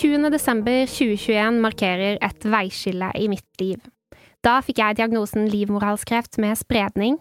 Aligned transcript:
20. 0.00 0.30
desember 0.32 0.86
2021 0.88 1.58
markerer 1.60 2.16
et 2.24 2.44
veiskille 2.48 3.10
i 3.20 3.26
mitt 3.28 3.60
liv. 3.60 3.82
Da 4.40 4.54
fikk 4.64 4.78
jeg 4.80 4.96
diagnosen 4.96 5.44
livmorhalskreft 5.52 6.38
med 6.40 6.56
spredning. 6.56 7.18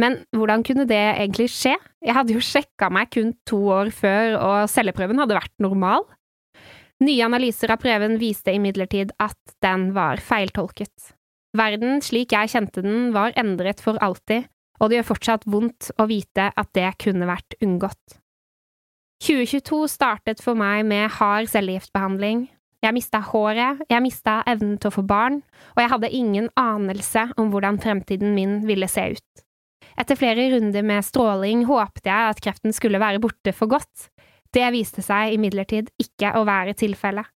Men 0.00 0.22
hvordan 0.32 0.64
kunne 0.64 0.86
det 0.88 0.96
egentlig 0.96 1.50
skje? 1.52 1.74
Jeg 2.00 2.16
hadde 2.16 2.32
jo 2.32 2.40
sjekka 2.40 2.88
meg 2.88 3.12
kun 3.12 3.34
to 3.48 3.60
år 3.68 3.92
før, 3.92 4.38
og 4.40 4.72
celleprøven 4.72 5.20
hadde 5.20 5.36
vært 5.36 5.52
normal. 5.60 6.08
Nye 7.04 7.28
analyser 7.28 7.74
av 7.74 7.82
prøven 7.84 8.16
viste 8.16 8.54
imidlertid 8.56 9.12
at 9.20 9.56
den 9.64 9.90
var 9.96 10.22
feiltolket. 10.24 11.12
Verden 11.56 12.00
slik 12.04 12.32
jeg 12.32 12.54
kjente 12.54 12.84
den, 12.84 13.10
var 13.12 13.36
endret 13.36 13.84
for 13.84 14.00
alltid, 14.00 14.48
og 14.80 14.88
det 14.88 15.02
gjør 15.02 15.12
fortsatt 15.12 15.44
vondt 15.44 15.92
å 16.00 16.08
vite 16.08 16.48
at 16.48 16.72
det 16.76 16.94
kunne 17.04 17.28
vært 17.28 17.60
unngått. 17.60 18.22
2022 19.24 19.86
startet 19.88 20.42
for 20.44 20.58
meg 20.58 20.84
med 20.84 21.08
hard 21.16 21.48
cellegiftbehandling. 21.48 22.46
Jeg 22.84 22.94
mista 22.94 23.22
håret, 23.24 23.80
jeg 23.88 24.04
mista 24.04 24.42
evnen 24.46 24.76
til 24.78 24.90
å 24.90 24.96
få 24.98 25.04
barn, 25.08 25.40
og 25.74 25.80
jeg 25.80 25.92
hadde 25.94 26.12
ingen 26.14 26.50
anelse 26.60 27.24
om 27.40 27.48
hvordan 27.50 27.80
fremtiden 27.82 28.34
min 28.36 28.60
ville 28.68 28.88
se 28.92 29.08
ut. 29.16 29.44
Etter 29.96 30.18
flere 30.20 30.50
runder 30.52 30.84
med 30.84 31.06
stråling 31.06 31.64
håpte 31.66 32.10
jeg 32.10 32.34
at 32.34 32.42
kreften 32.44 32.76
skulle 32.76 33.00
være 33.00 33.22
borte 33.24 33.54
for 33.56 33.72
godt. 33.72 34.10
Det 34.52 34.68
viste 34.76 35.02
seg 35.04 35.32
imidlertid 35.34 35.88
ikke 36.02 36.34
å 36.36 36.44
være 36.46 36.76
tilfellet. 36.76 37.32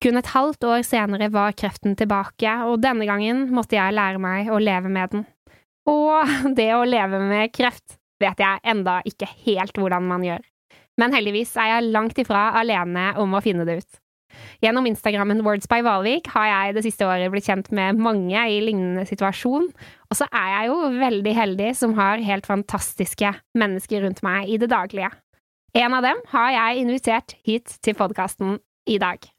Kun 0.00 0.16
et 0.16 0.30
halvt 0.32 0.64
år 0.64 0.86
senere 0.86 1.28
var 1.34 1.56
kreften 1.58 1.98
tilbake, 1.98 2.54
og 2.64 2.80
denne 2.80 3.04
gangen 3.08 3.48
måtte 3.52 3.76
jeg 3.76 3.98
lære 3.98 4.22
meg 4.22 4.48
å 4.48 4.62
leve 4.62 4.92
med 4.92 5.12
den. 5.12 5.26
Og 5.90 6.22
det 6.58 6.70
å 6.78 6.86
leve 6.86 7.20
med 7.26 7.52
kreft 7.52 7.98
vet 8.22 8.38
jeg 8.40 8.62
enda 8.64 9.00
ikke 9.04 9.28
helt 9.44 9.76
hvordan 9.76 10.06
man 10.06 10.24
gjør. 10.24 10.46
Men 11.00 11.14
heldigvis 11.14 11.54
er 11.60 11.74
jeg 11.74 11.92
langt 11.92 12.18
ifra 12.20 12.50
alene 12.56 13.12
om 13.20 13.36
å 13.36 13.42
finne 13.44 13.66
det 13.68 13.80
ut. 13.82 14.02
Gjennom 14.64 14.86
Instagrammen 14.88 15.42
Words 15.44 15.68
by 15.70 15.82
Valvik 15.84 16.28
har 16.34 16.48
jeg 16.50 16.76
det 16.76 16.84
siste 16.86 17.06
året 17.08 17.30
blitt 17.32 17.48
kjent 17.48 17.70
med 17.76 18.00
mange 18.00 18.36
i 18.36 18.58
lignende 18.64 19.06
situasjon, 19.08 19.70
og 20.10 20.18
så 20.18 20.28
er 20.28 20.50
jeg 20.52 20.72
jo 20.72 20.80
veldig 20.96 21.36
heldig 21.36 21.70
som 21.78 21.96
har 21.98 22.24
helt 22.24 22.48
fantastiske 22.48 23.32
mennesker 23.56 24.04
rundt 24.04 24.24
meg 24.26 24.52
i 24.52 24.60
det 24.60 24.70
daglige. 24.72 25.12
En 25.76 25.96
av 25.96 26.04
dem 26.04 26.20
har 26.32 26.52
jeg 26.56 26.84
invitert 26.84 27.36
hit 27.44 27.78
til 27.84 27.96
podkasten 27.98 28.58
i 28.88 29.00
dag. 29.02 29.35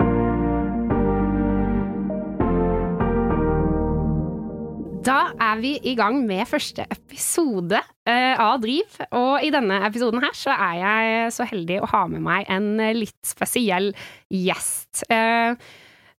Da 5.07 5.29
er 5.39 5.59
vi 5.61 5.69
i 5.87 5.93
gang 5.95 6.17
med 6.27 6.43
første 6.49 6.83
episode 6.91 7.79
uh, 7.79 8.35
av 8.43 8.57
Driv, 8.59 8.97
og 9.15 9.45
i 9.45 9.51
denne 9.55 9.79
episoden 9.87 10.19
her 10.19 10.33
så 10.35 10.51
er 10.51 10.73
jeg 10.81 11.29
så 11.37 11.47
heldig 11.47 11.77
å 11.79 11.87
ha 11.93 12.01
med 12.11 12.25
meg 12.25 12.49
en 12.51 12.73
litt 12.97 13.21
spesiell 13.23 13.93
gjest. 14.27 15.05
Uh, 15.07 15.55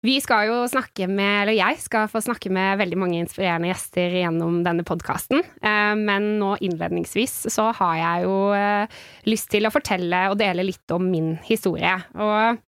vi 0.07 0.15
skal 0.23 0.47
jo 0.47 0.61
snakke 0.71 1.09
med, 1.11 1.41
eller 1.41 1.57
jeg 1.57 1.81
skal 1.83 2.07
få 2.07 2.21
snakke 2.23 2.51
med 2.53 2.79
veldig 2.79 2.99
mange 3.01 3.19
inspirerende 3.19 3.73
gjester 3.73 4.13
gjennom 4.21 4.61
denne 4.63 4.85
podkasten, 4.87 5.41
men 5.97 6.27
nå 6.37 6.51
innledningsvis 6.63 7.33
så 7.51 7.65
har 7.75 7.95
jeg 7.97 8.27
jo 8.27 8.35
lyst 9.25 9.49
til 9.51 9.67
å 9.67 9.73
fortelle 9.73 10.21
og 10.29 10.37
dele 10.39 10.67
litt 10.69 10.93
om 10.95 11.09
min 11.09 11.33
historie. 11.49 11.95
Og 12.13 12.61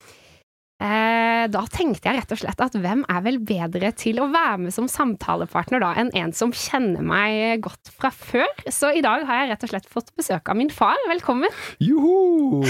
Eh, 0.79 1.45
da 1.51 1.65
tenkte 1.75 2.07
jeg 2.07 2.21
rett 2.21 2.33
og 2.37 2.39
slett 2.39 2.61
at 2.63 2.77
hvem 2.79 3.01
er 3.11 3.23
vel 3.25 3.41
bedre 3.43 3.89
til 3.99 4.21
å 4.23 4.29
være 4.31 4.61
med 4.63 4.75
som 4.75 4.87
samtalepartner 4.87 5.83
da, 5.83 5.89
enn 5.99 6.13
en 6.15 6.31
som 6.37 6.53
kjenner 6.55 7.03
meg 7.03 7.65
godt 7.65 7.91
fra 7.99 8.13
før? 8.15 8.47
Så 8.71 8.93
i 8.95 9.03
dag 9.03 9.25
har 9.27 9.41
jeg 9.41 9.51
rett 9.51 9.67
og 9.67 9.73
slett 9.73 9.89
fått 9.91 10.13
besøk 10.15 10.47
av 10.47 10.59
min 10.61 10.71
far. 10.71 10.95
Velkommen! 11.11 11.51
Joho! 11.83 12.63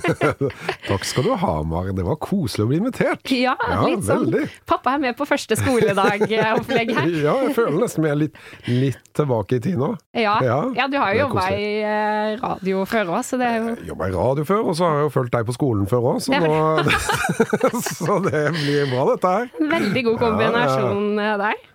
Takk 0.90 1.08
skal 1.08 1.30
du 1.30 1.32
ha, 1.40 1.54
Maren. 1.64 1.96
Det 1.96 2.04
var 2.04 2.18
koselig 2.20 2.66
å 2.66 2.70
bli 2.74 2.82
invitert. 2.82 3.32
Ja, 3.32 3.56
ja 3.56 3.80
litt 3.86 4.04
sånn 4.04 4.26
veldig. 4.28 4.44
pappa 4.68 4.98
er 4.98 5.04
med 5.06 5.16
på 5.16 5.24
første 5.28 5.56
skoledag-opplegg 5.62 6.92
her. 6.98 7.08
ja, 7.24 7.38
jeg 7.46 7.56
føler 7.56 7.80
nesten 7.86 8.04
vi 8.04 8.12
er 8.12 8.20
litt, 8.26 8.44
litt 8.68 9.00
tilbake 9.16 9.62
i 9.62 9.64
tid 9.64 9.80
nå. 9.80 9.94
Ja, 10.12 10.36
ja. 10.44 10.60
ja 10.76 10.90
du 10.92 10.98
har 11.00 11.16
jo 11.16 11.24
jobba 11.24 11.48
i 11.56 11.72
eh, 11.80 12.36
radio 12.44 12.84
før 12.90 13.16
òg, 13.16 13.24
så 13.24 13.40
det 13.40 13.48
er 13.48 13.60
jo 13.62 13.74
Jobba 13.94 14.10
i 14.10 14.12
radio 14.12 14.44
før, 14.44 14.70
og 14.70 14.76
så 14.76 14.84
har 14.84 15.00
jeg 15.00 15.08
jo 15.08 15.12
fulgt 15.16 15.32
deg 15.32 15.48
på 15.48 15.56
skolen 15.56 15.88
før 15.88 16.12
òg, 16.12 16.22
så 16.26 16.36
nå 16.36 16.50
så 17.96 18.20
det 18.26 18.46
blir 18.56 18.88
bra, 18.90 19.04
dette 19.12 19.34
her. 19.34 19.50
Veldig 19.74 20.06
god 20.08 20.22
kombinasjon 20.24 21.04
ja, 21.18 21.28
ja. 21.32 21.36
Der. 21.40 21.66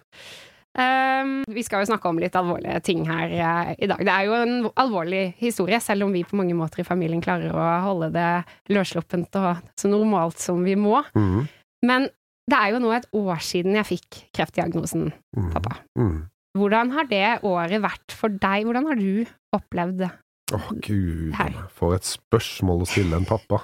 Um, 0.75 1.37
vi 1.55 1.63
skal 1.63 1.85
jo 1.85 1.87
snakke 1.87 2.09
om 2.11 2.17
litt 2.19 2.35
alvorlige 2.35 2.81
ting 2.83 3.05
her 3.07 3.31
uh, 3.31 3.69
i 3.79 3.87
dag. 3.87 4.01
Det 4.03 4.11
er 4.11 4.27
jo 4.27 4.35
en 4.35 4.55
alvorlig 4.75 5.23
historie, 5.39 5.79
selv 5.79 6.07
om 6.07 6.11
vi 6.11 6.25
på 6.27 6.35
mange 6.35 6.57
måter 6.57 6.83
i 6.83 6.87
familien 6.87 7.23
klarer 7.23 7.55
å 7.55 7.67
holde 7.85 8.11
det 8.15 8.29
løssluppent 8.75 9.39
og 9.39 9.63
så 9.79 9.91
normalt 9.91 10.41
som 10.43 10.65
vi 10.67 10.75
må. 10.75 10.99
Mm. 11.15 11.47
Men 11.87 12.09
det 12.51 12.59
er 12.59 12.73
jo 12.73 12.81
nå 12.83 12.91
et 12.93 13.07
år 13.15 13.39
siden 13.41 13.79
jeg 13.79 13.89
fikk 13.95 14.19
kreftdiagnosen, 14.35 15.09
mm. 15.37 15.49
pappa. 15.55 15.79
Mm. 15.97 16.25
Hvordan 16.55 16.91
har 16.95 17.07
det 17.09 17.25
året 17.47 17.81
vært 17.83 18.15
for 18.15 18.35
deg? 18.35 18.67
Hvordan 18.67 18.91
har 18.91 18.99
du 18.99 19.25
opplevd? 19.55 20.05
Å, 20.53 20.59
oh, 20.59 20.65
gud 20.77 21.33
For 21.73 21.95
et 21.95 22.05
spørsmål 22.05 22.83
å 22.83 22.89
stille 22.89 23.17
en 23.17 23.25
pappa. 23.25 23.63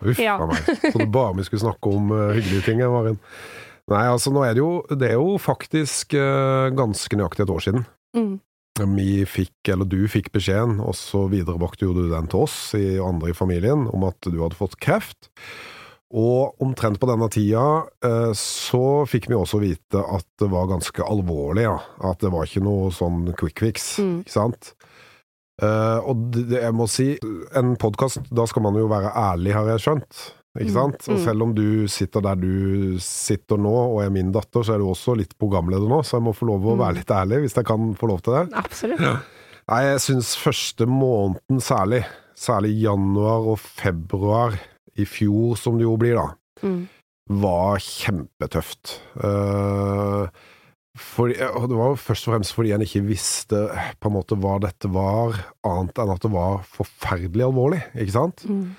Uff 0.00 0.20
a 0.22 0.24
ja. 0.24 0.36
meg. 0.48 0.70
Trodde 0.86 1.10
bare 1.12 1.36
vi 1.36 1.44
skulle 1.44 1.66
snakke 1.66 1.92
om 1.92 2.08
uh, 2.08 2.30
hyggelige 2.32 2.64
ting, 2.70 2.80
Marin. 2.88 3.18
Nei, 3.92 4.06
altså, 4.06 4.32
nå 4.32 4.44
er 4.46 4.54
det 4.56 4.62
jo 4.62 4.70
Det 4.88 5.10
er 5.10 5.18
jo 5.18 5.36
faktisk 5.42 6.16
uh, 6.16 6.70
ganske 6.72 7.18
nøyaktig 7.18 7.44
et 7.44 7.52
år 7.52 7.66
siden. 7.66 7.84
Mm. 8.16 8.32
Vi 8.96 9.10
fikk, 9.28 9.58
eller 9.68 9.84
du 9.84 10.06
fikk 10.08 10.30
beskjeden, 10.32 10.78
og 10.80 10.96
så 10.96 11.26
viderebrakte 11.28 11.90
du 11.92 12.06
den 12.08 12.30
til 12.32 12.46
oss 12.46 12.56
i 12.78 12.96
andre 12.96 13.34
i 13.34 13.36
familien, 13.36 13.84
om 13.92 14.08
at 14.08 14.16
du 14.24 14.38
hadde 14.40 14.56
fått 14.56 14.78
kreft. 14.80 15.28
Og 16.16 16.56
omtrent 16.64 17.00
på 17.00 17.08
denne 17.08 17.28
tida 17.32 17.66
uh, 17.84 18.32
så 18.36 19.04
fikk 19.08 19.28
vi 19.28 19.36
også 19.36 19.60
vite 19.60 20.00
at 20.00 20.24
det 20.40 20.48
var 20.52 20.72
ganske 20.72 21.04
alvorlig, 21.04 21.68
ja. 21.68 21.76
At 22.08 22.24
det 22.24 22.32
var 22.32 22.48
ikke 22.48 22.64
noe 22.64 22.88
sånn 22.96 23.26
quick 23.36 23.60
fix, 23.60 23.98
mm. 24.00 24.16
ikke 24.24 24.36
sant. 24.38 24.72
Uh, 25.62 25.98
og 26.10 26.30
det, 26.34 26.58
jeg 26.58 26.74
må 26.74 26.88
si, 26.90 27.12
en 27.58 27.76
podkast, 27.80 28.24
da 28.34 28.46
skal 28.50 28.64
man 28.66 28.78
jo 28.78 28.88
være 28.90 29.12
ærlig, 29.14 29.52
har 29.54 29.68
jeg 29.70 29.84
skjønt. 29.84 30.22
Ikke 30.58 30.68
mm. 30.68 30.74
sant? 30.74 31.06
Og 31.08 31.16
mm. 31.16 31.20
selv 31.24 31.44
om 31.46 31.52
du 31.56 31.66
sitter 31.88 32.24
der 32.26 32.40
du 32.40 32.98
sitter 33.00 33.60
nå, 33.60 33.72
og 33.94 34.02
er 34.04 34.10
min 34.12 34.32
datter, 34.34 34.64
så 34.66 34.74
er 34.74 34.82
du 34.82 34.90
også 34.90 35.14
litt 35.16 35.32
programleder 35.40 35.88
nå, 35.88 36.02
så 36.04 36.18
jeg 36.18 36.26
må 36.26 36.34
få 36.36 36.50
lov 36.50 36.66
å 36.66 36.74
være 36.74 36.96
mm. 36.96 36.98
litt 36.98 37.14
ærlig, 37.16 37.38
hvis 37.44 37.56
jeg 37.56 37.68
kan 37.70 37.94
få 37.98 38.10
lov 38.10 38.24
til 38.26 38.36
det. 38.36 38.44
Absolutt. 38.60 39.04
Ja. 39.06 39.14
Nei, 39.70 39.80
jeg 39.86 40.02
syns 40.04 40.34
første 40.36 40.88
måneden 40.90 41.62
særlig, 41.62 42.02
særlig 42.36 42.74
januar 42.82 43.46
og 43.54 43.62
februar 43.62 44.58
i 44.98 45.06
fjor, 45.08 45.54
som 45.56 45.78
det 45.78 45.86
jo 45.86 45.94
blir, 46.00 46.18
da, 46.18 46.66
mm. 46.66 46.80
var 47.40 47.80
kjempetøft. 47.86 48.98
Uh, 49.22 50.26
fordi, 50.98 51.38
og 51.40 51.68
det 51.70 51.76
var 51.78 51.92
jo 51.92 52.00
først 52.00 52.26
og 52.28 52.34
fremst 52.34 52.54
fordi 52.56 52.72
en 52.74 52.84
ikke 52.84 53.04
visste 53.06 53.62
på 54.00 54.10
en 54.10 54.16
måte 54.18 54.36
hva 54.36 54.58
dette 54.60 54.90
var, 54.92 55.38
annet 55.64 56.00
enn 56.02 56.12
at 56.12 56.24
det 56.24 56.32
var 56.34 56.64
forferdelig 56.68 57.46
alvorlig, 57.46 57.80
ikke 57.96 58.16
sant? 58.16 58.44
Mm. 58.44 58.74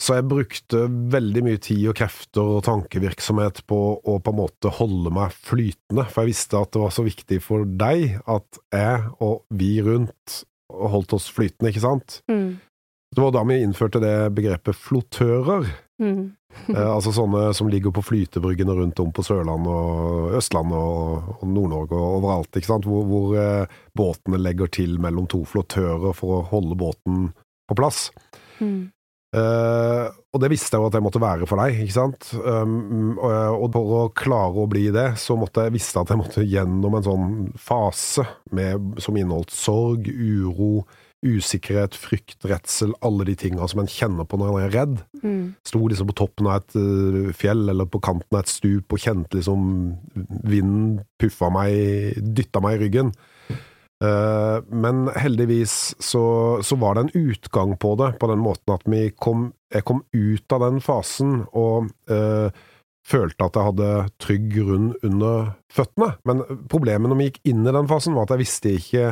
Så 0.00 0.16
jeg 0.16 0.28
brukte 0.30 0.84
veldig 1.12 1.42
mye 1.44 1.60
tid 1.60 1.90
og 1.90 1.98
krefter 1.98 2.54
og 2.56 2.62
tankevirksomhet 2.64 3.60
på 3.68 3.80
å 3.98 4.14
på 4.22 4.32
en 4.32 4.38
måte 4.38 4.72
holde 4.78 5.12
meg 5.12 5.34
flytende, 5.36 6.06
for 6.08 6.22
jeg 6.22 6.32
visste 6.32 6.62
at 6.62 6.72
det 6.72 6.84
var 6.86 6.94
så 6.96 7.04
viktig 7.04 7.40
for 7.44 7.66
deg 7.68 8.20
at 8.24 8.62
jeg 8.72 9.10
og 9.20 9.42
vi 9.52 9.74
rundt 9.84 10.40
holdt 10.70 11.14
oss 11.16 11.28
flytende, 11.34 11.72
ikke 11.72 11.82
sant? 11.82 12.20
Mm. 12.30 12.60
Det 13.10 13.22
var 13.24 13.34
da 13.34 13.42
vi 13.48 13.58
innførte 13.64 14.00
det 14.02 14.14
begrepet 14.36 14.78
flottører. 14.78 15.66
Mm. 16.00 16.30
eh, 16.74 16.86
altså 16.86 17.12
sånne 17.14 17.50
som 17.56 17.70
ligger 17.72 17.94
på 17.94 18.04
flytebryggene 18.04 18.76
rundt 18.78 19.02
om 19.02 19.10
på 19.14 19.24
Sørlandet 19.26 19.72
og 19.72 20.38
Østlandet 20.38 20.78
og, 20.78 21.42
Nord-Norge 21.46 21.98
og 21.98 22.20
overalt, 22.20 22.52
ikke 22.54 22.72
sant? 22.72 22.88
hvor, 22.88 23.04
hvor 23.08 23.36
eh, 23.40 23.80
båtene 23.96 24.40
legger 24.40 24.70
til 24.80 24.98
mellom 25.02 25.28
to 25.30 25.42
flottører 25.48 26.16
for 26.16 26.38
å 26.38 26.46
holde 26.52 26.78
båten 26.78 27.28
på 27.70 27.78
plass. 27.78 28.08
Mm. 28.60 28.90
Eh, 29.30 30.06
og 30.30 30.42
det 30.42 30.50
visste 30.50 30.74
jeg 30.74 30.82
jo 30.82 30.88
at 30.88 30.96
jeg 30.96 31.04
måtte 31.04 31.22
være 31.22 31.46
for 31.46 31.62
deg, 31.62 31.78
ikke 31.84 31.94
sant. 31.94 32.30
Um, 32.38 33.18
og, 33.18 33.30
og, 33.30 33.66
for 33.74 33.94
å 33.98 34.02
klare 34.14 34.62
å 34.62 34.70
bli 34.70 34.88
det, 34.94 35.12
så 35.22 35.36
måtte 35.38 35.66
jeg 35.66 35.74
visste 35.74 36.02
at 36.02 36.10
jeg 36.10 36.20
måtte 36.20 36.46
gjennom 36.46 36.96
en 36.98 37.06
sånn 37.06 37.28
fase 37.58 38.26
med, 38.54 38.98
som 39.02 39.18
inneholdt 39.18 39.54
sorg, 39.54 40.10
uro, 40.10 40.84
usikkerhet, 41.26 41.96
frykt, 41.98 42.38
redsel, 42.48 42.94
alle 43.04 43.26
de 43.28 43.34
tinga 43.38 43.66
som 43.68 43.82
en 43.82 43.90
kjenner 43.90 44.26
på 44.28 44.38
når 44.40 44.52
en 44.52 44.62
er 44.62 44.74
redd. 44.74 44.94
Mm. 45.20 45.42
Sto 45.68 45.82
liksom 45.84 46.08
på 46.08 46.16
toppen 46.22 46.48
av 46.48 46.60
et 46.62 46.76
uh, 46.80 47.32
fjell 47.36 47.66
eller 47.72 47.88
på 47.90 48.00
kanten 48.04 48.32
av 48.38 48.44
et 48.44 48.52
stup 48.52 48.96
og 48.96 49.02
kjente 49.02 49.36
liksom 49.36 49.66
vinden 50.48 51.02
puffa 51.20 51.50
meg, 51.52 52.16
dytta 52.20 52.62
meg 52.64 52.78
i 52.78 52.82
ryggen. 52.86 53.12
Uh, 54.00 54.64
men 54.72 55.10
heldigvis 55.12 55.92
så, 56.00 56.24
så, 56.64 56.76
var 56.80 56.96
det 56.96 57.02
en 57.04 57.28
utgang 57.28 57.74
på 57.76 57.92
det, 58.00 58.14
på 58.16 58.30
den 58.30 58.40
måten 58.40 58.72
at 58.72 58.86
kom, 59.20 59.50
jeg 59.68 59.84
kom 59.84 60.00
ut 60.16 60.56
av 60.56 60.64
den 60.64 60.80
fasen 60.80 61.42
og 61.52 61.90
uh, 62.08 62.48
følte 63.04 63.44
at 63.44 63.58
jeg 63.58 63.68
hadde 63.68 63.90
trygg 64.22 64.48
grunn 64.54 64.88
under 65.04 65.52
føttene. 65.72 66.14
Men 66.24 66.42
problemet 66.72 67.12
når 67.12 67.20
vi 67.20 67.28
gikk 67.28 67.42
inn 67.52 67.66
i 67.66 67.76
den 67.76 67.90
fasen, 67.90 68.16
var 68.16 68.24
at 68.24 68.34
jeg 68.36 68.44
visste 68.46 68.74
ikke 68.78 69.04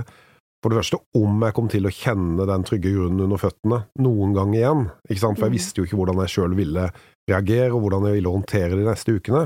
for 0.62 0.72
det 0.72 0.80
første 0.80 0.98
om 1.18 1.42
jeg 1.46 1.54
kom 1.54 1.68
til 1.70 1.86
å 1.86 1.94
kjenne 1.94 2.46
den 2.48 2.64
trygge 2.66 2.90
grunnen 2.94 3.26
under 3.28 3.40
føttene 3.40 3.80
noen 4.02 4.34
gang 4.34 4.54
igjen. 4.56 4.86
Ikke 5.06 5.22
sant? 5.22 5.38
For 5.38 5.46
jeg 5.46 5.54
mm. 5.54 5.58
visste 5.58 5.80
jo 5.80 5.86
ikke 5.86 5.98
hvordan 6.00 6.22
jeg 6.24 6.34
sjøl 6.34 6.56
ville 6.58 6.88
reagere, 7.30 7.70
og 7.74 7.84
hvordan 7.84 8.08
jeg 8.08 8.18
ville 8.18 8.32
håndtere 8.34 8.78
de 8.78 8.86
neste 8.88 9.14
ukene. 9.14 9.44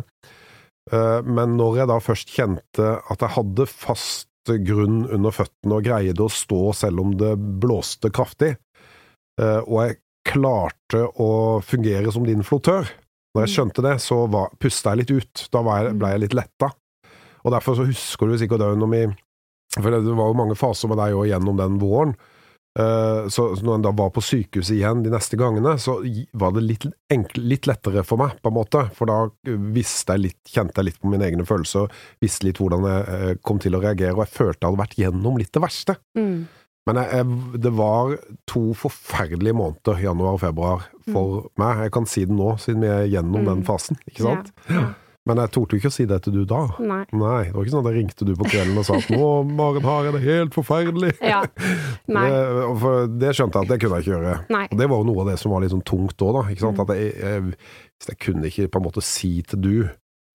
Eh, 0.91 1.20
men 1.29 1.56
når 1.59 1.82
jeg 1.82 1.91
da 1.93 1.99
først 2.03 2.32
kjente 2.32 2.94
at 3.12 3.25
jeg 3.26 3.37
hadde 3.37 3.69
fast 3.70 4.29
grunn 4.67 5.05
under 5.12 5.35
føttene 5.35 5.76
og 5.79 5.85
greide 5.87 6.25
å 6.25 6.32
stå 6.32 6.62
selv 6.75 7.05
om 7.05 7.12
det 7.19 7.35
blåste 7.62 8.11
kraftig, 8.14 8.55
eh, 9.38 9.61
og 9.61 9.76
jeg 9.85 10.00
klarte 10.26 11.05
å 11.20 11.61
fungere 11.67 12.12
som 12.14 12.25
din 12.26 12.47
flottør, 12.47 12.88
når 13.32 13.44
jeg 13.44 13.50
mm. 13.50 13.55
skjønte 13.56 13.85
det, 13.85 13.97
så 14.05 14.23
pusta 14.61 14.93
jeg 14.93 15.03
litt 15.03 15.12
ut. 15.12 15.44
Da 15.53 15.62
jeg, 15.67 15.93
ble 16.00 16.14
jeg 16.14 16.25
litt 16.25 16.37
letta. 16.37 16.73
Og 17.43 17.55
derfor 17.55 17.76
så 17.76 17.87
husker 17.88 18.29
du 18.29 18.37
sikkert 18.38 18.64
òg 18.64 18.76
når 18.79 18.91
vi 18.93 19.05
For 19.78 19.88
det 19.88 20.04
var 20.04 20.30
jo 20.30 20.38
mange 20.38 20.58
faser 20.58 20.90
med 20.90 21.00
deg 21.00 21.16
òg 21.16 21.30
gjennom 21.30 21.58
den 21.60 21.80
våren. 21.80 22.16
Eh, 22.78 23.28
så 23.28 23.50
når 23.60 23.74
en 23.74 23.84
da 23.84 23.90
var 23.96 24.12
på 24.16 24.22
sykehuset 24.24 24.78
igjen 24.78 25.02
de 25.04 25.12
neste 25.12 25.36
gangene, 25.36 25.74
så 25.80 25.98
var 26.40 26.54
det 26.56 26.64
litt, 26.64 26.86
enkle, 27.12 27.44
litt 27.52 27.69
lettere 27.69 28.04
for 28.06 28.20
meg, 28.20 28.38
på 28.40 28.48
en 28.48 28.56
måte. 28.56 28.86
For 28.96 29.10
da 29.10 29.19
visste 29.74 30.16
jeg 30.16 30.26
litt, 30.28 30.40
kjente 30.48 30.80
jeg 30.80 30.88
litt 30.88 31.02
på 31.02 31.12
mine 31.12 31.28
egne 31.28 31.46
følelser, 31.48 31.92
visste 32.24 32.48
litt 32.48 32.60
hvordan 32.62 32.88
jeg 32.88 33.19
eh, 33.19 33.36
kom 33.44 33.60
til 33.62 33.76
å 33.76 33.82
reagere, 33.84 34.16
og 34.16 34.24
jeg 34.24 34.34
følte 34.38 34.58
jeg 34.60 34.70
hadde 34.70 34.82
vært 34.84 34.98
gjennom 35.02 35.38
litt 35.40 35.52
det 35.52 35.64
verste. 35.64 35.98
Mm. 36.18 36.40
Men 36.88 36.98
jeg, 36.98 37.20
jeg, 37.20 37.60
det 37.62 37.75
var 37.78 38.16
to 38.50 38.62
forferdelige 38.75 39.54
måneder, 39.54 40.00
januar 40.02 40.38
og 40.38 40.42
februar, 40.42 40.88
for 41.12 41.44
mm. 41.44 41.52
meg. 41.62 41.84
Jeg 41.86 41.94
kan 41.98 42.08
si 42.10 42.26
det 42.26 42.40
nå, 42.40 42.50
siden 42.62 42.82
vi 42.82 42.90
er 42.90 43.06
gjennom 43.18 43.44
mm. 43.44 43.52
den 43.52 43.64
fasen, 43.68 44.00
ikke 44.08 44.26
sant? 44.26 44.52
Ja. 44.72 44.80
ja. 44.80 44.90
Men 45.28 45.38
jeg 45.38 45.52
torde 45.54 45.78
ikke 45.78 45.90
å 45.92 45.94
si 45.94 46.04
det 46.10 46.19
til 46.24 46.34
du 46.34 46.40
da. 46.50 46.64
Nei. 46.82 47.04
Nei. 47.14 47.44
Det 47.46 47.54
var 47.54 47.62
ikke 47.62 47.74
sånn 47.76 47.84
at 47.84 47.92
jeg 47.92 47.98
ringte 48.00 48.26
du 48.26 48.32
på 48.38 48.48
kvelden 48.50 48.80
og 48.80 48.86
sa 48.88 48.96
at 48.98 49.10
'nå, 49.12 49.28
Maren 49.54 49.86
har 49.86 50.08
jeg 50.08 50.14
det 50.16 50.22
helt 50.26 50.56
forferdelig'. 50.56 51.14
Ja. 51.32 51.44
Nei. 52.16 52.24
Det, 52.26 52.64
for 52.82 53.12
det 53.22 53.30
skjønte 53.38 53.60
jeg 53.60 53.69
at 53.69 53.70
det 53.70 53.78
kunne 53.82 54.00
jeg 54.00 54.06
ikke 54.06 54.16
gjøre. 54.16 54.34
Nei. 54.50 54.64
Og 54.66 54.80
det 54.80 54.88
var 54.90 55.02
jo 55.02 55.08
noe 55.12 55.22
av 55.22 55.30
det 55.30 55.38
som 55.38 55.54
var 55.54 55.62
litt 55.62 55.74
sånn 55.74 55.86
tungt 55.86 56.26
òg, 56.26 56.32
da. 56.40 56.42
Ikke 56.50 56.64
sant? 56.64 56.80
Mm. 56.80 56.82
At 56.82 56.94
jeg, 56.98 57.14
jeg, 57.22 57.54
jeg, 58.08 58.19
kunne 58.26 58.50
ikke 58.50 58.69
på 58.74 58.82
en 58.82 58.86
måte 58.88 59.06
si 59.06 59.32
til 59.46 59.62
du 59.62 59.76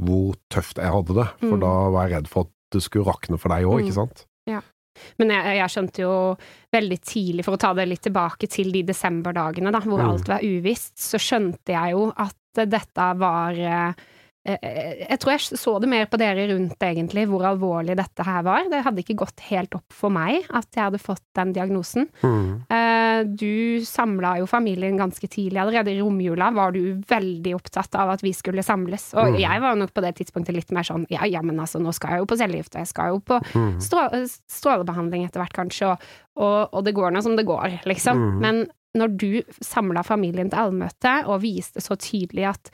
hvor 0.07 0.39
tøft 0.53 0.79
jeg 0.79 0.93
hadde 0.93 1.17
det, 1.17 1.27
for 1.41 1.57
mm. 1.57 1.61
da 1.65 1.75
var 1.91 2.07
jeg 2.07 2.15
redd 2.15 2.31
for 2.31 2.47
at 2.47 2.53
det 2.75 2.83
skulle 2.85 3.07
rakne 3.09 3.39
for 3.41 3.51
deg 3.51 3.67
òg, 3.67 3.79
ikke 3.81 3.95
mm. 3.95 3.99
sant? 3.99 4.27
Ja. 4.47 4.61
Men 5.21 5.33
jeg, 5.33 5.55
jeg, 5.59 5.71
skjønte 5.73 6.03
jo 6.03 6.13
veldig 6.73 6.97
tidlig, 7.05 7.45
for 7.45 7.57
å 7.57 7.61
ta 7.61 7.73
det 7.77 7.87
litt 7.89 8.03
tilbake 8.05 8.49
til 8.51 8.71
de 8.73 8.83
desemberdagene 8.87 9.73
da, 9.73 9.81
hvor 9.83 10.01
mm. 10.01 10.11
alt 10.11 10.31
var 10.31 10.45
uvisst, 10.45 10.95
så 11.01 11.19
skjønte 11.21 11.75
jeg 11.75 11.97
jo 11.97 12.07
at 12.13 12.63
dette 12.67 13.09
var 13.19 13.57
eh, 13.57 14.05
jeg 14.47 15.19
tror 15.19 15.33
jeg 15.33 15.59
så 15.59 15.73
det 15.83 15.89
mer 15.91 16.05
på 16.07 16.19
dere 16.19 16.45
rundt, 16.53 16.79
egentlig, 16.83 17.25
hvor 17.27 17.43
alvorlig 17.49 17.97
dette 17.99 18.23
her 18.23 18.45
var. 18.47 18.69
Det 18.71 18.79
hadde 18.85 19.03
ikke 19.03 19.17
gått 19.19 19.43
helt 19.49 19.75
opp 19.75 19.95
for 19.95 20.13
meg 20.13 20.47
at 20.55 20.69
jeg 20.71 20.85
hadde 20.85 21.01
fått 21.03 21.23
den 21.35 21.51
diagnosen. 21.55 22.07
Mm. 22.23 22.47
Eh, 22.71 23.19
du 23.27 23.83
samla 23.87 24.37
jo 24.39 24.47
familien 24.49 24.99
ganske 24.99 25.27
tidlig. 25.27 25.59
Allerede 25.59 25.91
i 25.91 25.99
romjula 25.99 26.49
var 26.55 26.71
du 26.75 27.01
veldig 27.09 27.57
opptatt 27.57 27.99
av 27.99 28.15
at 28.15 28.23
vi 28.23 28.31
skulle 28.37 28.63
samles. 28.63 29.09
Og 29.17 29.35
mm. 29.35 29.39
jeg 29.43 29.65
var 29.65 29.79
nok 29.81 29.93
på 29.95 30.05
det 30.05 30.13
tidspunktet 30.21 30.55
litt 30.55 30.71
mer 30.75 30.87
sånn 30.87 31.05
ja, 31.11 31.27
ja, 31.27 31.43
men 31.43 31.59
altså, 31.59 31.83
nå 31.83 31.91
skal 31.95 32.15
jeg 32.15 32.23
jo 32.23 32.31
på 32.31 32.39
cellegift, 32.39 32.75
og 32.75 32.85
jeg 32.85 32.93
skal 32.93 33.13
jo 33.15 33.21
på 33.27 33.41
mm. 33.51 33.69
strå 33.83 34.07
strålebehandling 34.27 35.27
etter 35.27 35.43
hvert, 35.43 35.55
kanskje, 35.55 35.91
og, 35.91 36.09
og, 36.39 36.59
og 36.71 36.87
det 36.87 36.95
går 36.95 37.11
nå 37.13 37.23
som 37.25 37.35
det 37.35 37.47
går, 37.47 37.81
liksom. 37.89 38.19
Mm. 38.19 38.43
Men 38.43 38.65
når 38.97 39.17
du 39.19 39.31
samla 39.61 40.01
familien 40.07 40.49
til 40.49 40.61
allmøte 40.61 41.19
og 41.27 41.41
viste 41.43 41.83
så 41.83 41.97
tydelig 41.99 42.47
at 42.55 42.71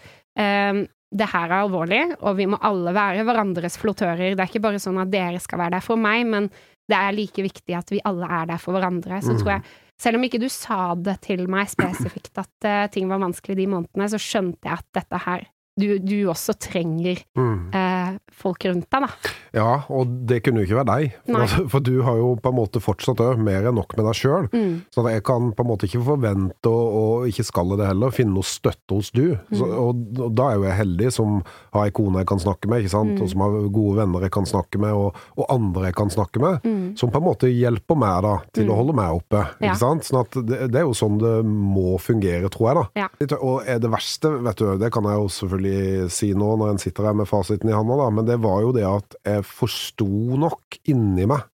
det 1.13 1.30
her 1.30 1.45
er 1.45 1.60
alvorlig, 1.62 2.01
og 2.25 2.38
vi 2.39 2.48
må 2.50 2.57
alle 2.65 2.94
være 2.95 3.25
hverandres 3.27 3.77
flottører. 3.81 4.33
Det 4.33 4.42
er 4.42 4.50
ikke 4.50 4.63
bare 4.63 4.81
sånn 4.81 4.98
at 5.04 5.12
dere 5.13 5.42
skal 5.42 5.62
være 5.62 5.77
der 5.77 5.86
for 5.86 6.01
meg, 6.01 6.25
men 6.30 6.50
det 6.89 6.98
er 6.98 7.15
like 7.15 7.45
viktig 7.45 7.77
at 7.77 7.94
vi 7.94 8.01
alle 8.07 8.27
er 8.27 8.50
der 8.50 8.62
for 8.62 8.75
hverandre. 8.75 9.21
Så 9.24 9.36
mm. 9.36 9.39
tror 9.42 9.51
jeg, 9.56 9.75
selv 10.01 10.19
om 10.19 10.25
ikke 10.27 10.42
du 10.42 10.50
sa 10.51 10.80
det 11.00 11.19
til 11.27 11.45
meg 11.51 11.69
spesifikt 11.71 12.42
at 12.42 12.68
uh, 12.68 12.86
ting 12.92 13.12
var 13.12 13.21
vanskelig 13.24 13.60
de 13.62 13.69
månedene, 13.75 14.10
så 14.12 14.19
skjønte 14.21 14.68
jeg 14.68 14.81
at 14.81 14.89
dette 15.00 15.21
her 15.27 15.45
du, 15.80 15.88
du 15.98 16.18
også 16.30 16.54
trenger 16.62 17.18
mm. 17.33 17.74
eh, 17.74 17.93
folk 18.33 18.65
rundt 18.65 18.89
deg, 18.92 19.06
da. 19.06 19.33
Ja, 19.54 19.83
og 19.94 20.10
det 20.30 20.39
kunne 20.44 20.62
jo 20.62 20.68
ikke 20.68 20.80
være 20.80 20.89
deg. 20.89 21.18
For, 21.27 21.56
for, 21.75 21.86
du 21.86 22.01
har 22.06 22.18
jo 22.18 22.33
på 22.42 22.51
en 22.51 22.57
måte 22.57 22.81
fortsatt 22.83 23.21
òg 23.21 23.42
mer 23.44 23.68
enn 23.69 23.77
nok 23.77 23.94
med 23.98 24.07
deg 24.10 24.18
sjøl. 24.18 24.48
Mm. 24.54 24.74
Så 24.94 25.06
jeg 25.10 25.24
kan 25.27 25.51
på 25.54 25.65
en 25.65 25.69
måte 25.69 25.89
ikke 25.89 26.01
forvente, 26.07 26.71
og, 26.71 26.98
og 27.00 27.30
ikke 27.30 27.45
skal 27.48 27.75
det 27.77 27.89
heller, 27.89 28.13
finne 28.15 28.33
noe 28.38 28.48
støtte 28.48 28.98
hos 28.98 29.12
du. 29.13 29.36
Mm. 29.36 29.57
Så, 29.60 29.69
og, 29.69 30.01
og, 30.18 30.30
da 30.33 30.50
er 30.50 30.57
jo 30.57 30.68
jeg 30.68 30.80
heldig 30.81 31.12
som 31.13 31.39
har 31.75 31.88
ei 31.88 31.94
kone 31.95 32.24
jeg 32.24 32.30
kan 32.33 32.42
snakke 32.42 32.71
med, 32.71 32.83
ikke 32.83 32.95
sant? 32.95 33.13
Mm. 33.13 33.21
og 33.21 33.31
som 33.33 33.45
har 33.45 33.60
gode 33.77 33.98
venner 34.01 34.27
jeg 34.27 34.36
kan 34.39 34.50
snakke 34.50 34.81
med, 34.81 34.98
og, 34.98 35.21
og 35.38 35.54
andre 35.54 35.88
jeg 35.89 35.98
kan 36.00 36.13
snakke 36.13 36.44
med. 36.44 36.66
Mm. 36.66 36.83
Som 37.00 37.13
på 37.13 37.21
en 37.21 37.27
måte 37.27 37.51
hjelper 37.51 38.00
meg 38.00 38.25
da, 38.25 38.36
til 38.56 38.68
å 38.68 38.74
mm. 38.74 38.80
holde 38.81 38.98
meg 38.98 39.19
oppe. 39.21 39.45
Ikke 39.59 39.71
ja. 39.71 39.80
sant? 39.80 40.07
Sånn 40.07 40.21
at 40.24 40.39
det, 40.39 40.59
det, 40.74 40.81
er 40.81 40.88
jo 40.88 40.98
sånn 40.98 41.19
det 41.21 41.36
må 41.45 41.98
fungere, 42.01 42.50
tror 42.54 42.69
jeg. 42.69 42.81
da. 42.81 43.06
Ja. 43.06 43.38
Og 43.39 43.69
er 43.69 43.81
det 43.83 43.94
verste, 43.94 44.33
vet 44.44 44.62
du, 44.62 44.68
det 44.81 44.89
kan 44.94 45.07
jeg 45.09 45.21
jo 45.21 45.30
selvfølgelig 45.38 46.09
si 46.13 46.33
nå 46.38 46.54
når 46.59 46.74
en 46.74 46.81
sitter 46.81 47.09
her 47.09 47.18
med 47.18 47.30
fasiten 47.30 47.69
i 47.69 47.75
handa, 47.75 47.98
men 48.12 48.28
det 48.28 48.40
var 48.44 48.64
jo 48.66 48.74
det 48.76 48.86
at 48.88 49.18
jeg 49.24 49.46
forsto 49.48 50.08
nok 50.40 50.80
inni 50.92 51.28
meg 51.30 51.48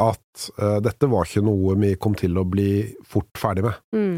at 0.00 0.50
uh, 0.60 0.78
dette 0.82 1.08
var 1.10 1.28
ikke 1.28 1.44
noe 1.44 1.76
vi 1.80 1.94
kom 2.00 2.16
til 2.18 2.38
å 2.40 2.46
bli 2.48 2.70
fort 3.06 3.40
ferdig 3.40 3.66
med. 3.66 3.80
Mm. 3.94 4.16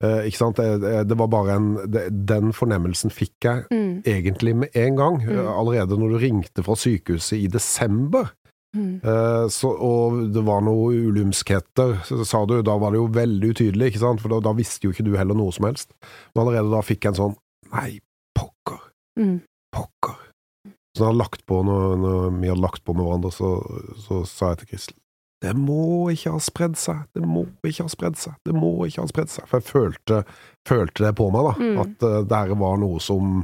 Uh, 0.00 0.22
ikke 0.26 0.40
sant? 0.40 0.60
Det, 0.60 0.92
det, 1.06 1.16
var 1.20 1.28
bare 1.28 1.56
en 1.58 1.70
det, 1.92 2.06
Den 2.28 2.54
fornemmelsen 2.56 3.12
fikk 3.12 3.46
jeg 3.46 3.66
mm. 3.68 3.94
egentlig 4.08 4.56
med 4.62 4.76
en 4.78 4.98
gang. 4.98 5.18
Mm. 5.22 5.32
Uh, 5.38 5.50
allerede 5.54 5.98
når 6.00 6.14
du 6.14 6.20
ringte 6.24 6.64
fra 6.66 6.76
sykehuset 6.78 7.38
i 7.38 7.50
desember. 7.52 8.34
Mm. 8.70 9.02
Så, 9.50 9.66
og 9.66 10.28
det 10.30 10.44
var 10.46 10.60
noen 10.62 11.08
ulumskheter, 11.10 11.96
sa 12.06 12.44
du. 12.46 12.60
Da 12.62 12.76
var 12.78 12.94
det 12.94 13.00
jo 13.00 13.08
veldig 13.10 13.50
utydelig, 13.50 13.88
ikke 13.90 14.02
sant? 14.04 14.22
for 14.22 14.30
da, 14.30 14.38
da, 14.46 14.52
visste 14.54 14.86
jo 14.86 14.94
ikke 14.94 15.08
du 15.08 15.16
heller 15.18 15.34
noe 15.34 15.50
som 15.50 15.66
helst. 15.66 15.90
Men 16.30 16.44
allerede 16.44 16.70
da 16.70 16.84
fikk 16.86 17.08
jeg 17.08 17.16
en 17.16 17.18
sånn 17.18 17.34
Nei, 17.70 17.98
pokker. 18.38 18.78
Mm. 19.18 19.40
Pokker. 19.74 20.19
Så 20.96 21.06
når, 21.06 21.18
lagt 21.20 21.44
på, 21.46 21.60
når, 21.66 21.94
når, 22.02 22.24
vi 22.40 22.50
hadde 22.50 22.64
lagt 22.64 22.82
på 22.84 22.96
med 22.96 23.06
hverandre, 23.06 23.30
så, 23.34 23.52
så 24.06 24.24
sa 24.28 24.54
jeg 24.54 24.62
til 24.62 24.72
Kristel 24.74 24.98
det 25.40 25.54
må 25.56 26.10
ikke 26.12 26.34
ha 26.34 26.40
spredd 26.42 26.74
seg, 26.76 27.06
det 27.16 27.24
må 27.24 27.46
ikke 27.64 27.86
ha 27.86 27.90
spredd 27.92 28.18
seg, 28.20 28.34
det 28.44 28.52
må 28.52 28.74
ikke 28.84 29.06
ha 29.06 29.08
spredd 29.08 29.30
seg. 29.32 29.46
For 29.48 29.60
jeg 29.62 29.70
følte, 29.70 30.18
følte 30.68 31.06
det 31.06 31.14
på 31.16 31.30
meg, 31.32 31.46
da. 31.46 31.52
Mm. 31.56 31.78
At 31.80 32.04
uh, 32.04 32.16
det 32.28 32.58
var 32.60 32.82
noe 32.82 33.00
som 33.00 33.38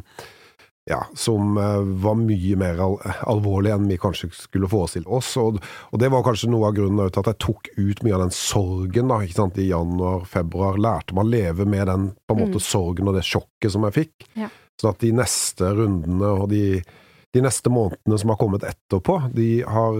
ja, 0.86 1.00
som 1.18 1.56
uh, 1.58 1.80
var 2.04 2.18
mye 2.20 2.58
mer 2.60 2.78
al 2.84 2.98
alvorlig 3.26 3.72
enn 3.74 3.88
vi 3.90 3.96
kanskje 3.98 4.28
skulle 4.36 4.68
forestille 4.70 5.08
oss. 5.08 5.32
Og, 5.40 5.56
og, 5.88 5.96
det 6.02 6.12
var 6.12 6.26
kanskje 6.26 6.50
noe 6.52 6.68
av 6.68 6.76
grunnen 6.76 7.08
til 7.08 7.24
at 7.24 7.32
jeg 7.32 7.40
tok 7.42 7.72
ut 7.74 8.04
mye 8.04 8.18
av 8.18 8.26
den 8.26 8.36
sorgen 8.36 9.10
da, 9.10 9.18
sant, 9.32 9.58
i 9.58 9.70
januar-februar. 9.70 10.76
Lærte 10.76 11.16
meg 11.16 11.24
å 11.24 11.32
leve 11.32 11.66
med 11.66 11.88
den 11.90 12.06
på 12.28 12.36
en 12.36 12.44
måte 12.44 12.60
mm. 12.60 12.66
sorgen 12.68 13.10
og 13.10 13.16
det 13.16 13.24
sjokket 13.26 13.72
som 13.72 13.88
jeg 13.88 13.98
fikk. 14.02 14.30
Ja. 14.36 14.52
Sånn 14.76 14.92
at 14.92 15.02
de 15.02 15.16
neste 15.16 15.72
rundene 15.80 16.36
og 16.36 16.50
de, 16.52 16.62
de, 17.36 17.44
neste 17.44 17.72
månedene 17.72 18.18
som 18.20 18.32
har 18.32 18.40
kommet 18.40 18.66
etterpå, 18.66 19.20
de 19.36 19.50
har 19.68 19.98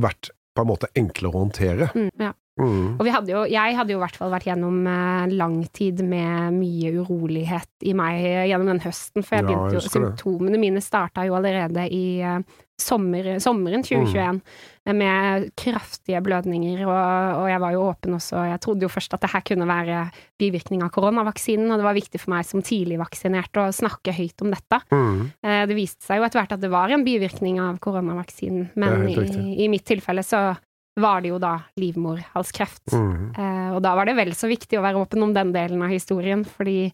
vært 0.00 0.32
på 0.56 0.64
en 0.64 0.70
måte 0.70 0.90
enklere 0.98 1.32
å 1.34 1.44
håndtere. 1.44 1.90
Mm, 1.94 2.10
ja. 2.20 2.32
Mm. 2.60 2.96
Og 2.98 3.08
hadde 3.08 3.32
jo, 3.32 3.44
jeg 3.48 3.76
hadde 3.78 3.94
jo 3.94 4.00
i 4.00 4.02
hvert 4.02 4.16
fall 4.18 4.32
vært 4.32 4.48
gjennom 4.50 4.80
eh, 4.90 5.34
lang 5.38 5.60
tid 5.76 6.02
med 6.04 6.56
mye 6.58 6.90
urolighet 6.98 7.86
i 7.86 7.94
meg 7.96 8.24
gjennom 8.50 8.72
den 8.74 8.82
høsten, 8.84 9.24
for 9.24 9.38
jeg 9.38 9.46
begynte 9.48 9.78
jo, 9.78 9.84
symptomene 9.86 10.60
mine 10.60 10.82
starta 10.84 11.24
jo 11.28 11.38
allerede 11.38 11.86
i 11.94 12.04
uh, 12.26 12.42
sommer, 12.80 13.38
sommeren 13.40 13.84
2021 13.86 14.40
mm. 14.40 14.96
med 14.96 15.48
kraftige 15.58 16.20
blødninger, 16.24 16.82
og, 16.86 17.40
og, 17.40 17.46
jeg 17.50 17.62
var 17.62 17.74
jo 17.76 17.84
åpen 17.88 18.16
også. 18.16 18.44
Jeg 18.50 18.62
trodde 18.64 18.86
jo 18.86 18.92
først 18.92 19.16
at 19.16 19.24
det 19.24 19.32
her 19.34 19.44
kunne 19.46 19.68
være 19.70 20.04
bivirkning 20.40 20.84
av 20.84 20.92
koronavaksinen, 20.94 21.70
og 21.70 21.80
det 21.80 21.86
var 21.86 21.98
viktig 21.98 22.22
for 22.22 22.34
meg 22.34 22.48
som 22.48 22.64
tidligvaksinert 22.64 23.60
å 23.60 23.68
snakke 23.76 24.14
høyt 24.16 24.44
om 24.44 24.54
dette. 24.54 24.80
Mm. 24.92 25.20
Eh, 25.44 25.62
det 25.70 25.78
viste 25.78 26.06
seg 26.06 26.20
jo 26.20 26.26
etter 26.28 26.42
hvert 26.42 26.56
at 26.56 26.64
det 26.64 26.72
var 26.72 26.92
en 26.92 27.06
bivirkning 27.06 27.60
av 27.62 27.78
koronavaksinen, 27.82 28.72
men 28.80 29.06
i, 29.10 29.16
i 29.64 29.70
mitt 29.72 29.86
tilfelle 29.88 30.24
så 30.26 30.50
var 30.98 31.22
det 31.22 31.30
jo 31.32 31.38
da 31.42 31.54
livmorhalskreft. 31.80 32.92
Mm. 32.92 33.30
Eh, 33.36 33.68
og 33.74 33.80
da 33.84 33.94
var 33.98 34.08
det 34.08 34.16
vel 34.18 34.32
så 34.36 34.50
viktig 34.50 34.78
å 34.78 34.84
være 34.84 35.02
åpen 35.02 35.22
om 35.26 35.34
den 35.36 35.52
delen 35.54 35.82
av 35.84 35.92
historien, 35.92 36.42
fordi 36.44 36.90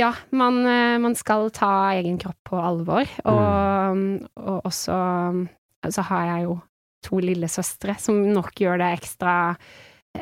ja, 0.00 0.10
man, 0.34 0.60
eh, 0.66 0.98
man, 1.00 1.14
skal 1.16 1.48
ta 1.54 1.94
egen 1.94 2.18
kropp 2.20 2.40
på 2.50 2.60
alvor, 2.60 3.08
og, 3.24 3.96
mm. 3.96 4.06
og 4.42 4.70
også 4.70 5.00
så 5.92 6.04
har 6.08 6.28
jeg 6.30 6.46
jo 6.46 6.58
to 7.04 7.20
lillesøstre 7.20 7.96
som 8.00 8.20
nok 8.32 8.56
gjør 8.60 8.80
det 8.80 8.90
ekstra, 8.96 9.34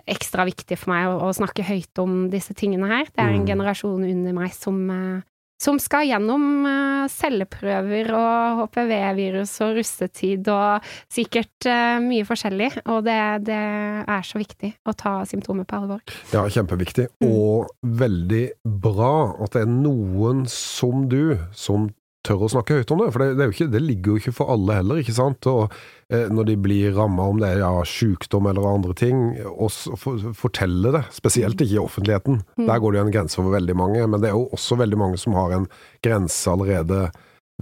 ekstra 0.02 0.46
viktig 0.48 0.78
for 0.80 0.92
meg 0.94 1.10
å, 1.10 1.18
å, 1.28 1.34
snakke 1.36 1.66
høyt 1.66 2.00
om 2.02 2.26
disse 2.32 2.56
tingene 2.58 2.88
her. 2.90 3.10
Det 3.10 3.22
er 3.22 3.30
en 3.30 3.44
mm. 3.44 3.50
generasjon 3.52 4.08
under 4.08 4.36
meg 4.36 4.54
som, 4.56 4.80
eh, 4.90 5.22
som 5.62 5.78
skal 5.82 6.08
gjennom 6.10 6.66
uh, 6.66 7.06
celleprøver 7.12 8.10
og 8.16 8.62
HPV-virus 8.62 9.54
og 9.64 9.78
russetid 9.78 10.50
og 10.52 10.92
sikkert 11.12 11.68
uh, 11.70 11.98
mye 12.02 12.26
forskjellig, 12.26 12.70
og 12.90 13.04
det, 13.06 13.18
det, 13.48 13.62
er 14.02 14.26
så 14.26 14.40
viktig 14.40 14.72
å 14.88 14.94
ta 14.98 15.14
symptomer 15.28 15.68
på 15.68 15.78
alvor. 15.78 16.02
Ja, 16.34 16.44
kjempeviktig, 16.50 17.08
mm. 17.22 17.28
og 17.30 17.72
veldig 18.02 18.44
bra 18.82 19.14
at 19.42 19.56
det 19.56 19.66
er 19.66 19.72
noen 19.72 20.46
som 20.50 21.06
du, 21.10 21.36
som 21.54 21.90
tør 22.26 22.44
å 22.46 22.50
snakke 22.52 22.78
høyt 22.78 22.92
om 22.94 23.02
det. 23.02 23.08
For 23.14 23.22
det, 23.22 23.28
det, 23.38 23.48
ikke, 23.52 23.68
det 23.72 23.82
ligger 23.82 24.12
jo 24.12 24.20
ikke 24.22 24.34
for 24.36 24.52
alle 24.54 24.78
heller, 24.78 25.00
ikke 25.02 25.14
sant. 25.16 25.48
Og 25.50 25.74
eh, 26.12 26.28
når 26.32 26.48
de 26.50 26.56
blir 26.66 26.96
ramma 26.96 27.26
om 27.32 27.40
det 27.42 27.50
er 27.50 27.62
ja, 27.64 27.72
sykdom 27.88 28.48
eller 28.50 28.68
andre 28.70 28.96
ting, 28.98 29.24
og 29.50 29.72
for, 30.00 30.22
fortelle 30.38 30.94
det. 30.94 31.04
Spesielt 31.14 31.60
ikke 31.60 31.78
i 31.78 31.82
offentligheten. 31.82 32.42
Mm. 32.56 32.66
Der 32.68 32.82
går 32.82 32.94
det 32.94 33.00
jo 33.00 33.06
en 33.06 33.16
grense 33.18 33.40
for 33.40 33.56
veldig 33.56 33.78
mange. 33.78 34.04
Men 34.06 34.22
det 34.22 34.30
er 34.30 34.38
jo 34.38 34.50
også 34.54 34.78
veldig 34.82 35.00
mange 35.00 35.20
som 35.22 35.36
har 35.38 35.56
en 35.56 35.68
grense 36.04 36.50
allerede 36.50 37.08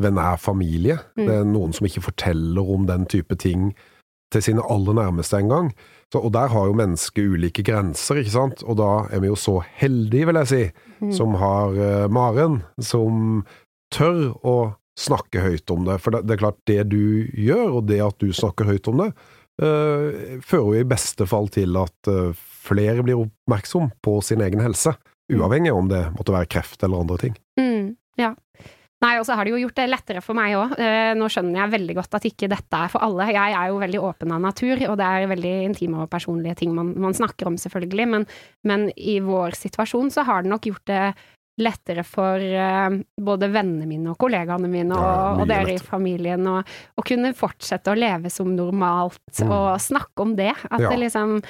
ved 0.01 0.17
nær 0.17 0.37
familie. 0.41 1.01
Mm. 1.17 1.25
Det 1.25 1.39
er 1.39 1.49
noen 1.49 1.73
som 1.77 1.89
ikke 1.89 2.05
forteller 2.11 2.75
om 2.77 2.85
den 2.89 3.09
type 3.11 3.37
ting 3.41 3.73
til 4.31 4.45
sine 4.45 4.63
aller 4.71 4.95
nærmeste 4.95 5.41
engang. 5.41 5.73
Og 6.15 6.33
der 6.35 6.51
har 6.51 6.67
jo 6.67 6.75
mennesket 6.75 7.33
ulike 7.35 7.63
grenser, 7.67 8.19
ikke 8.19 8.35
sant. 8.35 8.63
Og 8.67 8.79
da 8.81 8.91
er 9.11 9.23
vi 9.23 9.31
jo 9.31 9.39
så 9.39 9.61
heldige, 9.79 10.27
vil 10.31 10.39
jeg 10.43 10.51
si, 10.51 10.63
mm. 11.01 11.13
som 11.15 11.35
har 11.39 11.77
uh, 11.79 12.07
Maren, 12.11 12.61
som 12.83 13.43
tør 13.95 14.31
å 14.47 14.57
snakke 15.01 15.43
høyt 15.45 15.71
om 15.73 15.87
det. 15.89 15.99
For 16.03 16.15
det, 16.15 16.25
det, 16.29 16.37
er 16.37 16.43
klart, 16.45 16.61
det 16.69 16.83
du 16.93 17.29
gjør, 17.35 17.81
og 17.81 17.87
det 17.91 18.01
at 18.05 18.19
du 18.23 18.33
snakker 18.37 18.69
høyt 18.69 18.91
om 18.91 19.05
det, 19.05 19.11
uh, 19.63 20.41
fører 20.45 20.67
jo 20.67 20.83
i 20.83 20.89
beste 20.89 21.27
fall 21.31 21.49
til 21.53 21.79
at 21.81 22.11
uh, 22.11 22.35
flere 22.37 23.05
blir 23.07 23.23
oppmerksom 23.23 23.93
på 24.05 24.19
sin 24.25 24.45
egen 24.45 24.63
helse. 24.65 24.95
Mm. 25.31 25.39
Uavhengig 25.39 25.73
om 25.75 25.89
det 25.91 26.05
måtte 26.17 26.35
være 26.35 26.51
kreft 26.51 26.83
eller 26.85 27.05
andre 27.05 27.19
ting. 27.23 27.37
Mm, 27.61 27.95
ja. 28.21 28.35
Nei, 29.01 29.15
og 29.17 29.25
så 29.25 29.33
har 29.33 29.47
det 29.49 29.55
jo 29.55 29.61
gjort 29.63 29.79
det 29.79 29.87
lettere 29.89 30.21
for 30.21 30.37
meg 30.37 30.53
òg. 30.59 30.75
Eh, 30.77 31.13
nå 31.17 31.25
skjønner 31.33 31.63
jeg 31.63 31.73
veldig 31.73 31.95
godt 31.97 32.17
at 32.19 32.27
ikke 32.29 32.51
dette 32.53 32.81
er 32.85 32.91
for 32.93 33.01
alle. 33.07 33.31
Jeg 33.33 33.55
er 33.57 33.71
jo 33.71 33.79
veldig 33.81 34.03
åpen 34.11 34.35
av 34.37 34.43
natur, 34.45 34.83
og 34.91 34.99
det 35.01 35.07
er 35.07 35.31
veldig 35.31 35.53
intime 35.71 36.03
og 36.03 36.11
personlige 36.13 36.59
ting 36.61 36.75
man, 36.77 36.91
man 37.01 37.17
snakker 37.17 37.49
om, 37.49 37.57
selvfølgelig. 37.63 38.07
Men, 38.13 38.27
men, 38.69 38.91
i 39.01 39.17
vår 39.25 39.57
situasjon 39.57 40.13
så 40.13 40.27
har 40.29 40.45
det 40.45 40.53
nok 40.53 40.69
gjort 40.69 40.85
det 40.93 41.05
lettere 41.61 42.05
for 42.07 42.41
uh, 42.41 42.93
både 43.21 43.51
vennene 43.53 43.89
mine 43.89 44.13
og 44.13 44.21
kollegaene 44.21 44.71
mine 44.71 44.97
og, 44.97 45.43
og 45.43 45.51
dere 45.51 45.75
i 45.75 45.81
familien 45.83 46.47
å 46.47 46.63
kunne 47.07 47.35
fortsette 47.37 47.93
å 47.93 47.99
leve 47.99 48.33
som 48.33 48.53
normalt 48.57 49.43
mm. 49.43 49.51
og 49.51 49.67
snakke 49.83 50.25
om 50.25 50.37
det. 50.39 50.55
At 50.71 50.87
ja. 50.87 50.93
det 50.93 51.03
liksom 51.07 51.41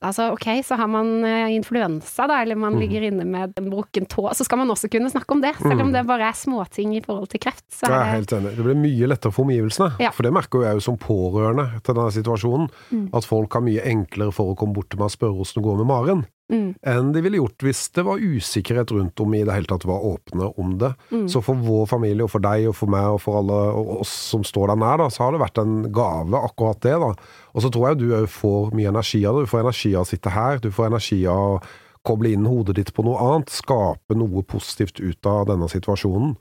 Altså, 0.00 0.30
ok, 0.32 0.46
så 0.64 0.78
har 0.80 0.88
man 0.88 1.24
eh, 1.24 1.50
influensa, 1.52 2.24
da, 2.26 2.38
eller 2.42 2.56
man 2.56 2.72
mm. 2.72 2.80
ligger 2.80 3.02
inne 3.10 3.24
med 3.28 3.58
en 3.60 3.66
brukken 3.68 4.06
tå, 4.08 4.30
så 4.32 4.46
skal 4.46 4.62
man 4.62 4.72
også 4.72 4.88
kunne 4.88 5.10
snakke 5.12 5.34
om 5.34 5.42
det, 5.44 5.50
selv 5.58 5.82
om 5.82 5.90
mm. 5.90 5.92
det 5.92 6.04
bare 6.08 6.30
er 6.30 6.38
småting 6.40 6.94
i 6.96 7.02
forhold 7.04 7.28
til 7.34 7.42
kreft. 7.44 7.66
Så 7.68 7.84
jeg 7.84 7.98
er 7.98 8.14
helt 8.14 8.32
enig. 8.32 8.54
Det 8.56 8.64
blir 8.64 8.80
mye 8.80 9.10
lettere 9.12 9.34
for 9.34 9.44
omgivelsene, 9.44 9.90
ja. 10.00 10.12
for 10.14 10.24
det 10.24 10.32
merker 10.38 10.64
jeg 10.64 10.80
jo 10.80 10.86
som 10.88 10.96
pårørende 11.02 11.68
til 11.82 11.98
denne 12.00 12.16
situasjonen, 12.16 12.72
mm. 12.88 13.04
at 13.20 13.28
folk 13.28 13.58
har 13.58 13.66
mye 13.68 13.84
enklere 13.92 14.32
for 14.32 14.54
å 14.54 14.56
komme 14.56 14.78
bort 14.78 14.88
til 14.88 15.02
meg 15.02 15.12
og 15.12 15.16
spørre 15.18 15.36
hvordan 15.36 15.60
det 15.60 15.68
går 15.68 15.80
med 15.82 15.92
Maren 15.92 16.26
mm. 16.52 16.68
enn 16.92 17.10
de 17.14 17.22
ville 17.24 17.40
gjort 17.40 17.64
hvis 17.66 17.82
det 17.96 18.04
var 18.06 18.22
usikkerhet 18.22 18.92
rundt 18.94 19.22
om 19.24 19.34
i 19.36 19.42
det 19.46 19.54
hele 19.54 19.70
tatt 19.70 19.86
var 19.88 20.04
åpne 20.06 20.50
om 20.60 20.76
det. 20.80 20.92
Mm. 21.10 21.26
Så 21.32 21.42
for 21.44 21.58
vår 21.64 21.88
familie, 21.90 22.26
og 22.26 22.32
for 22.32 22.44
deg 22.44 22.68
og 22.70 22.76
for 22.78 22.92
meg 22.92 23.08
og 23.16 23.20
for 23.24 23.40
alle 23.40 23.58
og 23.78 23.92
oss 24.02 24.14
som 24.32 24.46
står 24.46 24.72
der 24.72 24.80
nær, 24.84 25.02
da, 25.02 25.10
så 25.12 25.26
har 25.26 25.34
det 25.34 25.42
vært 25.42 25.60
en 25.62 25.76
gave, 25.94 26.44
akkurat 26.50 26.80
det. 26.84 26.96
da. 27.02 27.12
Og 27.54 27.64
så 27.64 27.72
tror 27.74 27.90
jeg 27.90 28.00
du 28.00 28.06
òg 28.20 28.30
får 28.32 28.72
mye 28.76 28.94
energi 28.94 29.24
av 29.26 29.38
det. 29.38 29.48
Du 29.48 29.52
får 29.52 29.66
energi 29.66 29.92
av 29.96 30.06
å 30.06 30.10
sitte 30.12 30.32
her, 30.34 30.62
du 30.62 30.70
får 30.74 30.90
energi 30.92 31.20
av 31.28 31.58
å 31.58 31.60
koble 32.08 32.32
inn 32.32 32.48
hodet 32.48 32.78
ditt 32.78 32.94
på 32.96 33.04
noe 33.04 33.20
annet, 33.20 33.52
skape 33.52 34.16
noe 34.16 34.44
positivt 34.48 35.02
ut 35.02 35.28
av 35.28 35.48
denne 35.50 35.68
situasjonen. 35.70 36.36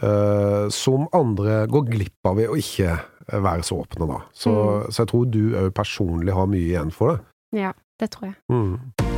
Uh, 0.00 0.70
som 0.72 1.10
andre 1.12 1.66
går 1.68 1.90
glipp 1.90 2.28
av 2.30 2.38
ved 2.38 2.48
å 2.48 2.56
ikke 2.56 2.94
være 3.28 3.66
så 3.66 3.82
åpne, 3.82 4.08
da. 4.08 4.22
Så, 4.32 4.54
mm. 4.54 4.88
så 4.88 5.02
jeg 5.02 5.12
tror 5.12 5.28
du 5.28 5.42
òg 5.60 5.70
personlig 5.76 6.38
har 6.38 6.48
mye 6.48 6.70
igjen 6.72 6.94
for 6.94 7.14
det. 7.14 7.20
Ja, 7.66 7.74
det 8.00 8.12
tror 8.14 8.30
jeg. 8.30 8.38
Mm. 8.48 9.09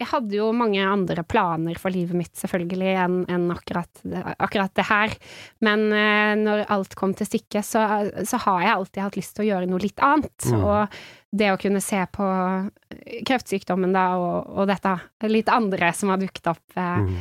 Jeg 0.00 0.08
hadde 0.14 0.36
jo 0.38 0.48
mange 0.56 0.80
andre 0.80 1.24
planer 1.28 1.76
for 1.80 1.92
livet 1.92 2.16
mitt, 2.16 2.32
selvfølgelig, 2.40 2.92
enn 3.02 3.16
en 3.28 3.48
akkurat, 3.52 4.02
akkurat, 4.40 4.72
det 4.78 4.86
her. 4.88 5.16
Men 5.66 5.86
uh, 5.92 6.32
når 6.40 6.64
alt 6.72 6.96
kom 6.98 7.12
til 7.16 7.28
stykket, 7.28 7.66
så, 7.66 7.84
så, 8.24 8.40
har 8.46 8.62
jeg 8.64 8.76
alltid 8.76 9.04
hatt 9.04 9.18
lyst 9.20 9.36
til 9.36 9.44
å 9.44 9.50
gjøre 9.50 9.68
noe 9.68 9.82
litt 9.82 10.00
annet. 10.04 10.48
Mm. 10.48 10.62
Og 10.64 11.02
det 11.40 11.50
å 11.52 11.58
kunne 11.60 11.82
se 11.84 12.00
på 12.14 12.30
kreftsykdommen 13.28 13.92
da, 13.94 14.06
og, 14.16 14.48
og 14.56 14.70
dette 14.72 14.96
litt 15.28 15.52
andre 15.52 15.92
som 15.96 16.14
har 16.14 16.22
dukket 16.22 16.48
opp, 16.54 16.64
uh, 16.80 17.04
mm. 17.04 17.20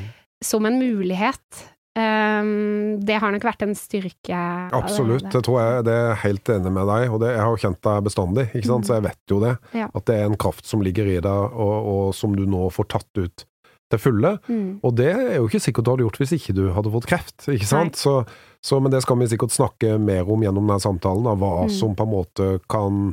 som 0.52 0.70
en 0.70 0.80
mulighet 0.80 1.66
Um, 2.00 3.00
det 3.04 3.18
har 3.20 3.34
nok 3.34 3.44
vært 3.44 3.66
en 3.66 3.76
styrke. 3.76 4.40
Absolutt, 4.76 5.28
det 5.34 5.42
tror 5.44 5.60
jeg. 5.60 5.86
Det 5.90 5.96
er 5.96 6.22
helt 6.24 6.52
enig 6.54 6.72
med 6.76 6.88
deg, 6.88 7.06
og 7.12 7.22
det, 7.24 7.34
jeg 7.36 7.44
har 7.44 7.54
jo 7.54 7.62
kjent 7.66 7.82
deg 7.90 8.08
bestandig, 8.08 8.48
ikke 8.54 8.70
sant? 8.70 8.86
Mm. 8.86 8.88
så 8.88 8.98
jeg 8.98 9.06
vet 9.10 9.34
jo 9.34 9.40
det. 9.44 9.54
Ja. 9.76 9.90
At 9.92 10.08
det 10.08 10.18
er 10.18 10.30
en 10.30 10.40
kraft 10.40 10.70
som 10.70 10.84
ligger 10.86 11.10
i 11.10 11.20
deg, 11.20 11.56
og, 11.66 11.90
og 11.94 12.04
som 12.16 12.36
du 12.38 12.46
nå 12.48 12.70
får 12.76 12.92
tatt 12.96 13.22
ut 13.22 13.46
til 13.90 14.02
fulle. 14.02 14.36
Mm. 14.48 14.80
Og 14.86 14.94
det 15.00 15.10
er 15.12 15.36
jo 15.40 15.50
ikke 15.50 15.64
sikkert 15.64 15.88
du 15.88 15.92
hadde 15.94 16.06
gjort 16.06 16.22
hvis 16.22 16.36
ikke 16.38 16.56
du 16.58 16.64
hadde 16.76 16.94
fått 16.94 17.10
kreft, 17.10 17.50
ikke 17.50 17.70
sant. 17.70 18.00
Så, 18.00 18.22
så, 18.62 18.80
men 18.80 18.94
det 18.94 19.02
skal 19.06 19.20
vi 19.20 19.30
sikkert 19.32 19.56
snakke 19.56 19.98
mer 20.02 20.30
om 20.30 20.46
gjennom 20.46 20.70
denne 20.70 20.84
samtalen, 20.84 21.26
da, 21.26 21.36
hva 21.40 21.66
mm. 21.66 21.74
som 21.80 21.98
på 21.98 22.06
en 22.06 22.14
måte 22.14 22.52
kan 22.72 23.10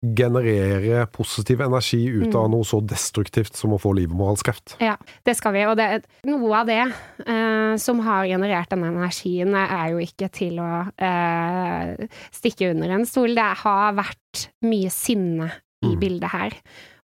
generere 0.00 1.06
positiv 1.10 1.60
energi 1.60 2.04
ut 2.06 2.30
av 2.30 2.46
mm. 2.46 2.52
noe 2.54 2.66
så 2.66 2.78
destruktivt 2.86 3.56
som 3.58 3.74
å 3.74 3.80
få 3.82 3.92
livmorhalskreft. 3.98 4.76
Ja, 4.82 4.94
det 5.26 5.34
skal 5.38 5.56
vi. 5.56 5.64
Og 5.66 5.74
det, 5.78 5.88
noe 6.28 6.50
av 6.60 6.68
det 6.70 6.80
eh, 6.84 7.74
som 7.82 8.02
har 8.06 8.28
generert 8.30 8.70
denne 8.70 8.92
energien, 8.94 9.56
er 9.58 9.94
jo 9.94 10.02
ikke 10.04 10.30
til 10.34 10.60
å 10.62 10.72
eh, 10.94 12.06
stikke 12.34 12.70
under 12.74 12.98
en 12.98 13.08
stol. 13.10 13.34
Det 13.38 13.48
har 13.64 13.96
vært 13.98 14.48
mye 14.66 14.92
sinne 14.94 15.50
i 15.82 15.94
mm. 15.94 15.98
bildet 15.98 16.34
her. 16.34 16.60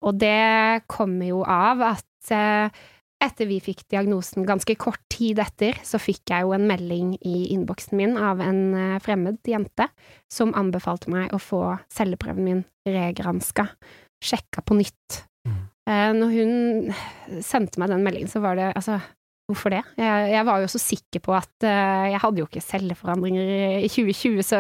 Og 0.08 0.16
det 0.16 0.86
kommer 0.88 1.28
jo 1.28 1.42
av 1.44 1.82
at 1.90 2.32
eh, 2.32 2.86
etter 3.18 3.48
vi 3.50 3.58
fikk 3.62 3.82
diagnosen, 3.90 4.46
ganske 4.46 4.76
kort 4.78 5.02
tid 5.10 5.40
etter, 5.42 5.76
så 5.82 5.98
fikk 6.00 6.30
jeg 6.30 6.46
jo 6.46 6.54
en 6.54 6.68
melding 6.70 7.16
i 7.26 7.48
innboksen 7.54 7.98
min 7.98 8.14
av 8.16 8.40
en 8.44 8.62
eh, 8.78 8.98
fremmed 9.02 9.40
jente 9.48 9.88
som 10.30 10.54
anbefalte 10.58 11.10
meg 11.12 11.34
å 11.34 11.42
få 11.42 11.62
celleprøven 11.92 12.44
min 12.46 12.64
regranska, 12.94 13.68
sjekka 14.24 14.64
på 14.66 14.78
nytt. 14.78 15.22
Mm. 15.48 15.60
Eh, 15.88 16.10
når 16.16 16.34
hun 16.34 17.40
sendte 17.44 17.80
meg 17.80 17.92
den 17.92 18.04
meldingen, 18.06 18.30
så 18.30 18.42
var 18.44 18.58
det 18.58 18.72
altså 18.74 19.00
Hvorfor 19.48 19.72
det? 19.72 19.78
Jeg, 19.96 20.24
jeg, 20.28 20.44
var 20.44 20.60
jo 20.60 20.66
så 20.68 20.76
sikker 20.76 21.22
på 21.24 21.32
at 21.32 21.64
uh, 21.64 22.04
jeg 22.12 22.18
hadde 22.20 22.42
jo 22.42 22.44
ikke 22.44 22.60
celleforandringer 22.60 23.78
i 23.80 23.88
2020, 23.88 24.42
så 24.44 24.58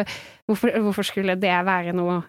hvorfor, 0.48 0.72
hvorfor 0.86 1.04
skulle 1.04 1.34
det 1.36 1.52
være 1.68 1.92
noe 1.92 2.22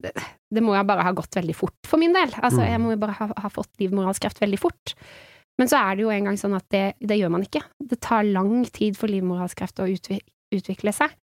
det, 0.00 0.14
det, 0.48 0.62
må 0.64 0.72
jeg 0.72 0.86
bare 0.88 1.04
ha 1.04 1.12
gått 1.12 1.36
veldig 1.36 1.56
fort 1.58 1.76
for 1.84 2.00
min 2.00 2.16
del. 2.16 2.32
Altså, 2.38 2.62
mm. 2.62 2.68
jeg 2.70 2.80
må 2.80 2.94
jo 2.94 3.00
bare 3.02 3.16
ha, 3.18 3.28
ha 3.44 3.50
fått 3.52 3.82
livmorhalskreft 3.82 4.40
veldig 4.40 4.60
fort. 4.62 4.94
Men 5.58 5.68
så 5.68 5.82
er 5.82 5.98
det 5.98 6.06
jo 6.06 6.14
engang 6.14 6.38
sånn 6.40 6.56
at 6.56 6.64
det, 6.72 6.84
det, 7.02 7.18
gjør 7.18 7.34
man 7.34 7.44
ikke. 7.44 7.60
Det 7.90 8.00
tar 8.00 8.24
lang 8.24 8.62
tid 8.72 8.96
for 8.96 9.10
livmorhalskreft 9.12 9.82
å 9.82 9.90
utvikle 9.90 10.32
seg. 10.50 11.14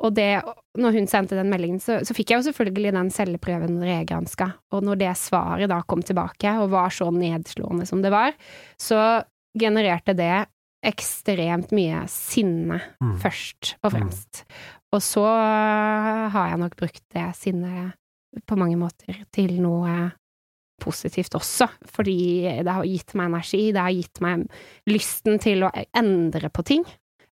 Og 0.00 0.14
det, 0.16 0.42
når 0.80 0.96
hun 0.96 1.08
sendte 1.10 1.36
den 1.36 1.50
meldingen, 1.52 1.80
så, 1.80 2.00
så 2.06 2.16
fikk 2.16 2.32
jeg 2.32 2.40
jo 2.40 2.46
selvfølgelig 2.48 2.94
den 2.96 3.10
celleprøven 3.14 3.80
regranska. 3.84 4.52
Og 4.72 4.86
når 4.86 5.02
det 5.02 5.16
svaret 5.20 5.70
da 5.70 5.82
kom 5.86 6.02
tilbake, 6.02 6.54
og 6.60 6.72
var 6.72 6.90
så 6.90 7.10
nedslående 7.12 7.86
som 7.88 8.02
det 8.02 8.12
var, 8.14 8.32
så 8.80 9.22
genererte 9.58 10.14
det 10.16 10.46
ekstremt 10.86 11.74
mye 11.76 12.06
sinne 12.08 12.80
mm. 13.02 13.16
først 13.20 13.74
og 13.82 13.90
mm. 13.90 13.96
fremst. 13.98 14.44
Og 14.94 15.02
så 15.04 15.26
har 15.26 16.48
jeg 16.50 16.62
nok 16.62 16.78
brukt 16.78 17.04
det 17.12 17.26
sinnet 17.38 17.98
på 18.46 18.56
mange 18.58 18.78
måter 18.80 19.24
til 19.34 19.58
noe 19.62 20.10
positivt 20.80 21.34
også, 21.36 21.68
fordi 21.92 22.16
det 22.64 22.72
har 22.72 22.86
gitt 22.88 23.14
meg 23.18 23.28
energi, 23.28 23.62
det 23.74 23.82
har 23.84 23.92
gitt 23.92 24.20
meg 24.24 24.46
lysten 24.88 25.36
til 25.42 25.66
å 25.66 25.72
endre 25.98 26.48
på 26.48 26.64
ting. 26.66 26.86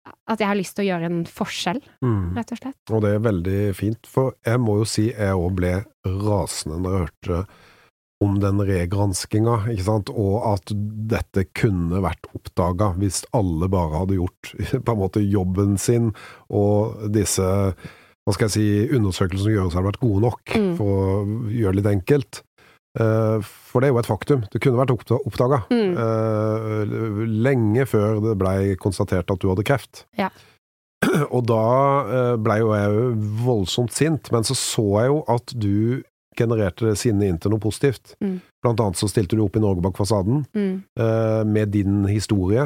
At 0.06 0.42
jeg 0.42 0.50
har 0.50 0.58
lyst 0.58 0.76
til 0.78 0.86
å 0.86 0.90
gjøre 0.92 1.10
en 1.10 1.22
forskjell, 1.30 1.80
mm. 2.06 2.26
rett 2.38 2.52
og 2.54 2.60
slett. 2.60 2.82
Og 2.94 3.02
det 3.06 3.14
er 3.16 3.24
veldig 3.26 3.62
fint, 3.78 4.10
for 4.10 4.36
jeg 4.46 4.62
må 4.62 4.80
jo 4.82 4.90
si 4.90 5.08
jeg 5.10 5.38
òg 5.38 5.56
ble 5.58 5.72
rasende 6.06 6.78
når 6.82 6.92
jeg 6.96 7.06
hørte 7.06 7.40
om 8.24 8.38
den 8.40 8.62
regranskinga, 8.64 9.58
ikke 9.74 9.86
sant, 9.86 10.10
og 10.10 10.38
at 10.54 10.72
dette 11.12 11.48
kunne 11.58 12.00
vært 12.06 12.30
oppdaga 12.38 12.94
hvis 13.02 13.24
alle 13.36 13.68
bare 13.72 14.02
hadde 14.04 14.18
gjort 14.22 14.54
på 14.86 14.96
en 14.96 15.02
måte 15.02 15.24
jobben 15.26 15.76
sin, 15.82 16.14
og 16.48 17.06
disse 17.14 17.46
hva 18.26 18.34
skal 18.34 18.48
jeg 18.48 18.56
si, 18.56 18.68
undersøkelsene 18.98 19.44
som 19.46 19.54
gjøres 19.54 19.76
hadde 19.78 19.90
vært 19.92 20.02
gode 20.02 20.22
nok, 20.24 20.54
mm. 20.58 20.72
for 20.80 20.94
å 20.96 21.50
gjøre 21.54 21.76
det 21.76 21.82
litt 21.82 21.92
enkelt. 21.92 22.40
Eh, 22.96 23.44
for 23.44 23.84
det 23.84 23.90
er 23.90 23.94
jo 23.94 24.00
et 24.00 24.10
faktum. 24.10 24.44
Det 24.52 24.62
kunne 24.64 24.80
vært 24.80 24.94
oppdaga 24.96 25.64
mm. 25.68 25.96
uh, 26.00 27.24
lenge 27.28 27.84
før 27.90 28.22
det 28.24 28.36
blei 28.40 28.76
konstatert 28.80 29.32
at 29.32 29.42
du 29.42 29.50
hadde 29.52 29.66
kreft. 29.68 30.06
Ja. 30.20 30.30
Og 31.36 31.44
da 31.50 31.66
uh, 32.08 32.36
blei 32.40 32.62
jo 32.62 32.72
jeg 32.72 33.10
voldsomt 33.44 33.96
sint, 33.96 34.32
men 34.32 34.48
så 34.48 34.56
så 34.58 34.86
jeg 35.02 35.12
jo 35.12 35.20
at 35.36 35.56
du 35.60 36.04
genererte 36.36 36.96
sinnet 37.00 37.32
inn 37.32 37.40
til 37.40 37.52
noe 37.52 37.64
positivt. 37.64 38.16
Mm. 38.24 38.40
Blant 38.64 38.82
annet 38.84 39.00
så 39.00 39.12
stilte 39.12 39.38
du 39.38 39.44
opp 39.44 39.60
i 39.60 39.64
Norge 39.64 39.84
bak 39.84 39.96
fasaden 39.96 40.42
mm. 40.52 40.74
med 41.48 41.72
din 41.72 42.02
historie, 42.10 42.66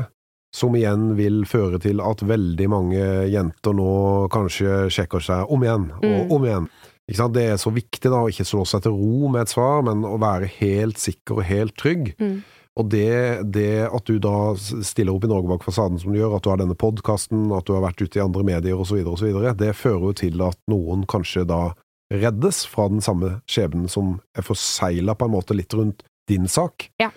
som 0.56 0.74
igjen 0.74 1.12
vil 1.20 1.44
føre 1.46 1.78
til 1.84 2.02
at 2.02 2.24
veldig 2.26 2.70
mange 2.74 3.04
jenter 3.30 3.78
nå 3.78 3.92
kanskje 4.34 4.88
sjekker 4.90 5.22
seg 5.22 5.54
om 5.54 5.68
igjen 5.68 5.86
og 6.00 6.08
mm. 6.10 6.34
om 6.34 6.48
igjen. 6.48 6.66
Det 7.10 7.44
er 7.44 7.58
så 7.58 7.72
viktig 7.74 8.12
da, 8.12 8.22
å 8.22 8.30
ikke 8.30 8.46
slå 8.48 8.64
seg 8.70 8.86
til 8.86 8.96
ro 8.96 9.32
med 9.34 9.44
et 9.44 9.52
svar, 9.52 9.82
men 9.88 10.06
å 10.06 10.18
være 10.22 10.50
helt 10.60 11.02
sikker 11.02 11.42
og 11.42 11.48
helt 11.50 11.76
trygg. 11.80 12.14
Mm. 12.22 12.40
Og 12.80 12.88
det, 12.94 13.50
det, 13.52 13.90
at 13.90 14.08
du 14.08 14.22
da 14.24 14.54
stiller 14.56 15.12
opp 15.12 15.26
i 15.26 15.30
Norge 15.32 15.50
bak 15.52 15.66
fasaden 15.66 16.00
som 16.00 16.14
du 16.14 16.20
gjør, 16.20 16.38
at 16.38 16.46
du 16.46 16.52
har 16.52 16.62
denne 16.62 16.78
podkasten, 16.80 17.50
at 17.56 17.68
du 17.68 17.74
har 17.76 17.84
vært 17.84 18.04
ute 18.04 18.22
i 18.22 18.24
andre 18.24 18.46
medier 18.48 18.80
osv., 18.80 19.02
osv., 19.04 19.34
det 19.60 19.74
fører 19.76 20.06
jo 20.12 20.14
til 20.22 20.46
at 20.46 20.60
noen 20.72 21.04
kanskje 21.10 21.44
da 21.50 21.74
reddes 22.14 22.64
fra 22.70 22.88
den 22.90 23.04
samme 23.06 23.40
skjebnen 23.50 23.90
som 23.92 24.16
er 24.38 24.46
forsegla 24.46 25.18
på 25.18 25.28
en 25.28 25.36
måte 25.36 25.58
litt 25.58 25.74
rundt 25.78 26.06
din 26.30 26.48
sak. 26.50 26.88
Ja. 27.02 27.12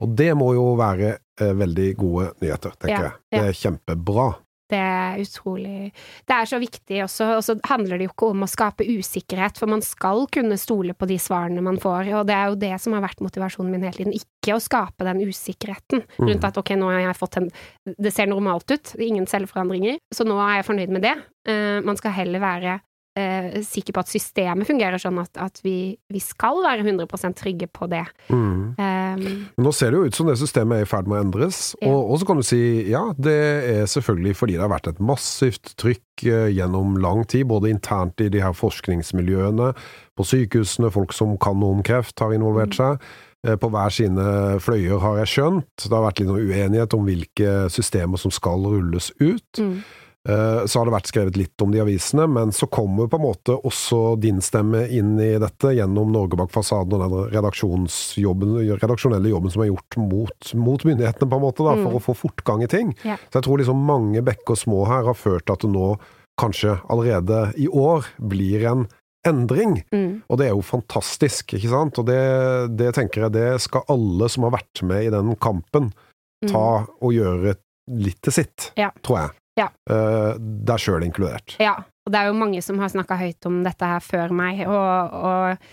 Og 0.00 0.14
det 0.16 0.30
må 0.38 0.52
jo 0.56 0.70
være 0.80 1.16
eh, 1.16 1.52
veldig 1.56 1.88
gode 1.98 2.30
nyheter, 2.40 2.76
tenker 2.80 3.10
Ja, 3.10 3.10
jeg. 3.32 3.34
Det 3.34 3.42
er 3.48 3.58
kjempebra. 3.64 4.28
Det 4.70 4.78
er 4.78 5.20
utrolig 5.22 5.90
Det 6.28 6.36
er 6.36 6.48
så 6.48 6.60
viktig 6.62 7.02
også, 7.04 7.28
og 7.36 7.44
så 7.44 7.56
handler 7.68 7.98
det 7.98 8.08
jo 8.08 8.14
ikke 8.14 8.30
om 8.34 8.44
å 8.46 8.50
skape 8.50 8.86
usikkerhet, 8.86 9.58
for 9.58 9.70
man 9.70 9.82
skal 9.84 10.26
kunne 10.32 10.58
stole 10.60 10.94
på 10.94 11.08
de 11.10 11.18
svarene 11.20 11.64
man 11.64 11.80
får, 11.80 12.12
og 12.20 12.28
det 12.28 12.36
er 12.36 12.52
jo 12.52 12.60
det 12.60 12.74
som 12.82 12.94
har 12.96 13.04
vært 13.04 13.22
motivasjonen 13.24 13.72
min 13.74 13.86
hele 13.86 13.98
tiden. 13.98 14.16
Ikke 14.16 14.56
å 14.56 14.62
skape 14.62 15.06
den 15.06 15.22
usikkerheten 15.26 16.04
rundt 16.20 16.46
at 16.46 16.60
ok, 16.60 16.74
nå 16.78 16.90
har 16.92 17.02
jeg 17.08 17.18
fått 17.18 17.40
en 17.40 17.50
Det 18.00 18.12
ser 18.14 18.28
normalt 18.30 18.70
ut, 18.70 18.94
ingen 19.00 19.26
selvforandringer, 19.28 19.98
så 20.14 20.24
nå 20.24 20.38
er 20.40 20.60
jeg 20.60 20.68
fornøyd 20.70 20.94
med 20.94 21.04
det. 21.04 21.16
Eh, 21.48 21.80
man 21.84 21.98
skal 21.98 22.14
heller 22.14 22.42
være 22.42 22.78
eh, 23.18 23.60
sikker 23.66 23.94
på 23.96 24.02
at 24.04 24.10
systemet 24.12 24.68
fungerer 24.68 25.00
sånn 25.02 25.18
at, 25.22 25.30
at 25.40 25.60
vi, 25.64 25.96
vi 26.12 26.20
skal 26.22 26.60
være 26.64 26.84
100% 26.86 27.36
trygge 27.40 27.66
på 27.72 27.88
det. 27.90 28.04
Mm. 28.28 28.74
Um, 28.78 29.24
Nå 29.64 29.72
ser 29.74 29.90
det 29.92 29.98
jo 30.00 30.10
ut 30.10 30.14
som 30.18 30.28
det 30.30 30.36
systemet 30.40 30.78
er 30.80 30.86
i 30.86 30.90
ferd 30.90 31.08
med 31.10 31.18
å 31.18 31.24
endres, 31.24 31.62
Ja. 31.80 31.88
og, 31.90 32.12
og 32.14 32.20
så 32.22 32.28
kan 32.30 32.40
du 32.40 32.46
si 32.46 32.60
ja, 32.90 33.02
det 33.18 33.36
er 33.74 33.88
selvfølgelig 33.90 34.36
fordi 34.38 34.58
det 34.58 34.64
har 34.66 34.72
vært 34.74 34.92
et 34.92 35.00
massivt 35.02 35.74
trykk 35.80 36.24
eh, 36.28 36.50
gjennom 36.54 36.98
lang 37.02 37.24
tid, 37.26 37.46
både 37.50 37.70
internt 37.72 38.20
i 38.20 38.28
de 38.32 38.42
her 38.44 38.54
forskningsmiljøene, 38.56 39.72
på 40.18 40.26
sykehusene, 40.26 40.90
folk 40.92 41.14
som 41.16 41.36
kan 41.40 41.58
noe 41.60 41.78
om 41.78 41.82
kreft 41.86 42.20
har 42.20 42.34
involvert 42.36 42.74
seg. 42.76 43.00
Eh, 43.46 43.56
På 43.56 43.70
hver 43.72 43.88
sine 43.94 44.24
fløyer 44.60 45.00
har 45.00 45.22
jeg 45.22 45.30
skjønt. 45.34 45.86
Det 45.86 45.94
har 45.94 46.04
vært 46.04 46.20
litt 46.20 46.28
noe 46.28 46.42
uenighet 46.44 46.92
om 46.96 47.06
hvilke 47.08 47.54
systemer 47.72 48.20
som 48.20 48.30
skal 48.34 48.60
rulles 48.68 49.10
ut. 49.16 49.56
mm, 49.56 49.78
Så 50.28 50.76
har 50.76 50.84
det 50.84 50.92
vært 50.92 51.08
skrevet 51.08 51.36
litt 51.40 51.62
om 51.64 51.70
de 51.72 51.78
avisene, 51.80 52.26
men 52.28 52.50
så 52.52 52.66
kommer 52.68 53.06
på 53.08 53.16
en 53.16 53.24
måte 53.24 53.54
også 53.56 54.18
din 54.20 54.42
stemme 54.44 54.82
inn 54.92 55.14
i 55.16 55.30
dette 55.40 55.70
gjennom 55.72 56.10
Norge 56.12 56.36
bak 56.36 56.52
fasaden 56.52 56.92
og 56.92 57.00
den 57.00 57.30
redaksjonelle 57.32 59.32
jobben 59.32 59.54
som 59.54 59.64
er 59.64 59.70
gjort 59.70 59.96
mot, 59.96 60.50
mot 60.60 60.84
myndighetene, 60.84 61.30
på 61.30 61.40
en 61.40 61.46
måte, 61.46 61.64
da, 61.64 61.72
for 61.80 61.96
å 61.96 62.04
få 62.04 62.18
fortgang 62.26 62.66
i 62.66 62.68
ting. 62.68 62.92
Ja. 63.00 63.16
Så 63.30 63.40
jeg 63.40 63.48
tror 63.48 63.62
liksom 63.62 63.80
mange 63.88 64.20
bekker 64.26 64.60
små 64.60 64.84
her 64.92 65.08
har 65.08 65.16
ført 65.16 65.48
til 65.48 65.56
at 65.56 65.64
det 65.64 65.72
nå 65.72 65.94
kanskje 66.40 66.76
allerede 66.92 67.46
i 67.60 67.70
år 67.72 68.12
blir 68.20 68.68
en 68.68 68.84
endring. 69.26 69.82
mm, 69.92 70.22
Og 70.28 70.38
det 70.40 70.50
er 70.50 70.54
jo 70.54 70.64
fantastisk, 70.64 71.54
ikke 71.56 71.72
sant? 71.72 72.00
Og 72.00 72.08
det, 72.08 72.20
det 72.76 72.92
tenker 72.96 73.26
jeg, 73.26 73.34
det 73.36 73.48
skal 73.64 73.84
alle 73.92 74.28
som 74.32 74.46
har 74.46 74.56
vært 74.56 74.84
med 74.84 75.08
i 75.08 75.12
den 75.12 75.34
kampen, 75.40 75.90
mm. 76.44 76.52
ta 76.52 76.86
og 77.00 77.12
gjøre 77.16 77.56
litt 77.90 78.20
til 78.22 78.32
sitt, 78.32 78.70
Ja. 78.80 78.92
tror 79.04 79.24
jeg. 79.24 79.36
Ja. 79.60 79.68
uh, 79.92 80.32
deg 80.40 80.80
sjøl 80.82 81.04
inkludert. 81.06 81.56
Ja, 81.60 81.76
og 82.06 82.12
det 82.14 82.18
er 82.24 82.32
jo 82.32 82.40
mange 82.40 82.62
som 82.64 82.80
har 82.82 82.88
snakka 82.92 83.20
høyt 83.20 83.46
om 83.50 83.62
dette 83.66 83.86
her 83.94 84.00
før 84.02 84.32
meg, 84.34 84.64
og, 84.66 85.20
og 85.20 85.70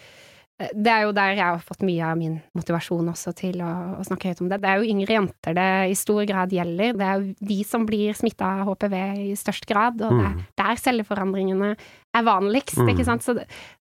det 0.74 0.90
er 0.90 1.04
jo 1.06 1.12
der 1.14 1.36
jeg 1.38 1.46
har 1.46 1.60
fått 1.62 1.84
mye 1.86 2.02
av 2.02 2.16
min 2.18 2.40
motivasjon 2.58 3.12
også 3.12 3.30
til 3.38 3.60
å, 3.62 3.68
å 4.02 4.06
snakke 4.08 4.32
høyt 4.32 4.40
om 4.42 4.48
det. 4.50 4.58
Det 4.64 4.72
er 4.72 4.80
jo 4.82 4.88
yngre 4.90 5.14
jenter 5.14 5.54
det 5.54 5.68
i 5.92 5.94
stor 6.00 6.24
grad 6.26 6.50
gjelder. 6.56 6.96
Det 6.98 7.06
er 7.06 7.20
jo 7.22 7.48
de 7.52 7.58
som 7.70 7.86
blir 7.86 8.18
smitta 8.18 8.50
av 8.64 8.72
HPV 8.72 8.96
i 9.28 9.36
størst 9.38 9.70
grad, 9.70 10.02
og 10.02 10.16
det 10.18 10.26
er 10.26 10.34
Mm. 10.34 10.42
der 10.58 10.82
celleforandringene 10.82 11.70
er 12.18 12.26
vanligst, 12.26 12.82
Mm. 12.82 12.90
ikke 12.90 13.06
sant. 13.06 13.22
Så, 13.22 13.38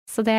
så 0.06 0.22
det, 0.22 0.36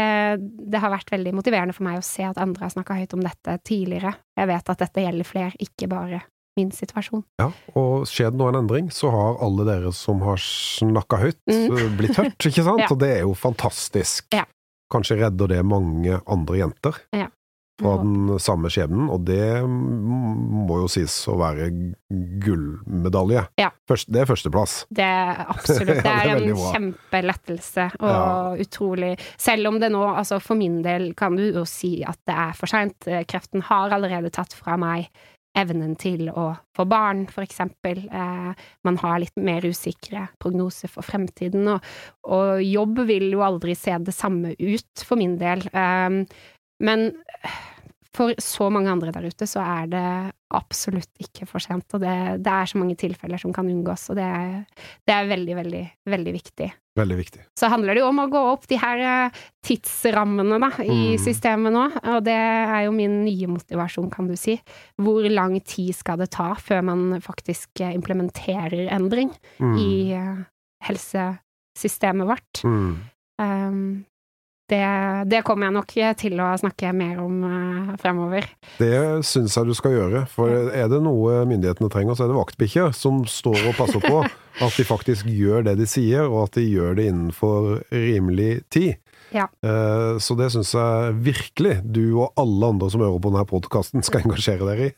det 0.69 0.79
har 0.79 0.93
vært 0.93 1.09
veldig 1.09 1.33
motiverende 1.33 1.74
for 1.74 1.89
meg 1.89 1.97
å 1.97 2.05
se 2.05 2.21
at 2.29 2.38
andre 2.38 2.67
har 2.69 2.69
snakka 2.75 3.00
høyt 3.01 3.17
om 3.17 3.25
dette 3.25 3.57
tidligere. 3.65 4.13
Jeg 4.38 4.47
vet 4.53 4.69
at 4.69 4.77
dette 4.86 5.01
gjelder 5.07 5.25
flere, 5.25 5.57
ikke 5.57 5.89
bare 5.89 6.21
min 6.58 6.72
situasjon. 6.76 7.24
Ja, 7.40 7.52
og 7.78 8.04
skjer 8.10 8.34
det 8.34 8.42
nå 8.42 8.50
en 8.52 8.60
endring, 8.64 8.90
så 8.92 9.12
har 9.14 9.40
alle 9.46 9.64
dere 9.70 9.94
som 9.96 10.20
har 10.26 10.38
snakka 10.42 11.22
høyt, 11.24 11.40
Mm. 11.48 11.78
eh, 11.78 11.88
blitt 11.98 12.18
hørt, 12.20 12.38
ikke 12.50 12.64
sant? 12.66 12.82
Ja. 12.84 12.92
Og 12.92 13.00
det 13.00 13.14
er 13.20 13.24
jo 13.24 13.34
fantastisk. 13.38 14.28
Ja. 14.34 14.44
Kanskje 14.92 15.18
redder 15.24 15.48
det 15.52 15.63
mange 15.67 16.20
andre 16.28 16.58
jenter 16.62 16.96
Ja. 17.13 17.28
fra 17.78 17.98
den 18.02 18.39
samme 18.41 18.70
skjebnen, 18.74 19.10
og 19.13 19.26
det 19.28 19.62
må 19.67 20.80
jo 20.82 20.88
sies 20.89 21.13
å 21.30 21.36
være 21.38 21.67
gullmedalje. 22.41 23.43
Ja. 23.60 23.70
Først, 23.89 24.10
det 24.12 24.22
er 24.24 24.30
førsteplass. 24.30 24.74
Det 24.89 25.04
er 25.06 25.43
absolutt. 25.48 26.02
Det 26.08 26.13
er 26.13 26.41
en 26.41 26.58
kjempelettelse 26.58 27.88
og 28.00 28.62
utrolig 28.63 29.13
Selv 29.38 29.67
om 29.70 29.78
det 29.80 29.91
nå, 29.93 30.02
altså 30.15 30.39
for 30.41 30.58
min 30.60 30.82
del, 30.86 31.12
kan 31.17 31.36
du 31.38 31.43
jo 31.52 31.65
si 31.70 32.00
at 32.08 32.17
det 32.28 32.36
er 32.48 32.54
for 32.58 32.67
seint. 32.72 32.98
Kreften 33.30 33.62
har 33.70 33.93
allerede 33.96 34.32
tatt 34.34 34.54
fra 34.58 34.78
meg 34.82 35.10
evnen 35.58 35.96
til 36.00 36.28
å 36.30 36.50
få 36.78 36.86
barn, 36.89 37.26
eksempel. 37.43 38.04
Eh, 38.08 38.67
man 38.88 39.00
har 39.02 39.22
litt 39.24 39.36
mer 39.41 39.65
usikre 39.65 40.28
prognoser 40.41 40.91
for 40.91 41.06
fremtiden, 41.06 41.67
og, 41.74 41.88
og 42.28 42.62
jobb 42.63 43.04
vil 43.10 43.32
jo 43.34 43.46
aldri 43.46 43.76
se 43.78 43.98
det 43.98 44.15
samme 44.15 44.54
ut, 44.60 45.04
for 45.04 45.20
min 45.20 45.38
del. 45.41 45.65
Eh, 45.74 46.22
men 46.88 47.08
for 48.17 48.38
så 48.41 48.70
mange 48.74 48.91
andre 48.91 49.13
der 49.15 49.30
ute 49.30 49.48
så 49.50 49.63
er 49.63 49.89
det 49.91 50.08
absolutt 50.55 51.10
ikke 51.19 51.45
for 51.49 51.60
sent, 51.60 51.83
og 51.93 51.99
det, 51.99 52.12
det 52.45 52.51
er 52.53 52.65
så 52.71 52.77
mange 52.79 52.95
tilfeller 52.95 53.38
som 53.41 53.51
kan 53.53 53.67
unngås, 53.67 54.05
og 54.10 54.15
det 54.15 54.23
er, 54.23 54.65
det 55.07 55.13
er 55.15 55.27
veldig, 55.27 55.55
veldig, 55.57 55.81
veldig 56.07 56.33
viktig. 56.38 56.67
Veldig 56.97 57.17
viktig. 57.19 57.41
Så 57.60 57.67
handler 57.69 57.93
det 57.93 58.01
jo 58.01 58.07
om 58.10 58.21
å 58.23 58.29
gå 58.31 58.39
opp 58.53 58.63
de 58.71 58.77
her 58.81 59.01
eh, 59.05 59.41
tidsrammene 59.67 60.57
da, 60.63 60.69
i 60.81 60.95
Mm. 61.13 61.19
systemet 61.21 61.73
nå, 61.75 61.83
og 62.15 62.23
det 62.25 62.33
er 62.38 62.86
jo 62.88 62.91
min 62.95 63.19
nye 63.25 63.47
motivasjon, 63.51 64.10
kan 64.10 64.27
du 64.31 64.36
si. 64.39 64.55
Hvor 64.97 65.27
lang 65.29 65.60
tid 65.62 65.93
skal 65.93 66.17
det 66.23 66.31
ta 66.33 66.53
før 66.55 66.81
man 66.89 67.21
faktisk 67.21 67.81
eh, 67.86 67.93
implementerer 67.93 68.88
endring 68.95 69.29
Mm. 69.60 69.75
i 69.77 69.91
eh, 70.13 70.43
helsesystemet 70.88 72.27
vårt? 72.27 72.63
Mm. 72.63 72.95
Um, 73.39 74.05
det, 74.71 74.84
det 75.32 75.39
kommer 75.47 75.69
jeg 75.69 75.75
nok 75.77 75.93
til 76.19 76.41
å 76.43 76.49
snakke 76.60 76.91
mer 76.95 77.21
om 77.23 77.39
eh, 77.47 77.95
fremover. 78.01 78.47
Det 78.82 79.23
syns 79.27 79.56
jeg 79.56 79.69
du 79.69 79.73
skal 79.77 79.95
gjøre, 79.95 80.25
for 80.32 80.51
er 80.75 80.89
det 80.91 80.99
noe 81.06 81.41
myndighetene 81.47 81.89
trenger, 81.93 82.17
så 82.17 82.25
er 82.25 82.34
det 82.34 82.39
vaktbikkjer 82.39 82.91
som 82.95 83.23
står 83.30 83.69
og 83.69 83.77
passer 83.80 84.03
på 84.03 84.21
at 84.67 84.77
de 84.80 84.88
faktisk 84.88 85.30
gjør 85.32 85.67
det 85.69 85.77
de 85.80 85.88
sier, 85.89 86.27
og 86.27 86.47
at 86.49 86.60
de 86.60 86.67
gjør 86.67 86.97
det 86.99 87.10
innenfor 87.13 87.82
rimelig 87.93 88.63
tid. 88.73 88.95
Ja. 89.36 89.47
Eh, 89.63 90.19
Så 90.23 90.36
det 90.39 90.51
syns 90.53 90.73
jeg 90.75 91.17
virkelig 91.23 91.82
du 91.84 92.17
og 92.19 92.32
alle 92.39 92.73
andre 92.75 92.91
som 92.91 93.03
hører 93.03 93.19
på 93.23 93.32
denne 93.32 93.47
podkasten 93.47 94.03
skal 94.03 94.27
engasjere 94.27 94.67
dere 94.67 94.89
i. 94.91 94.95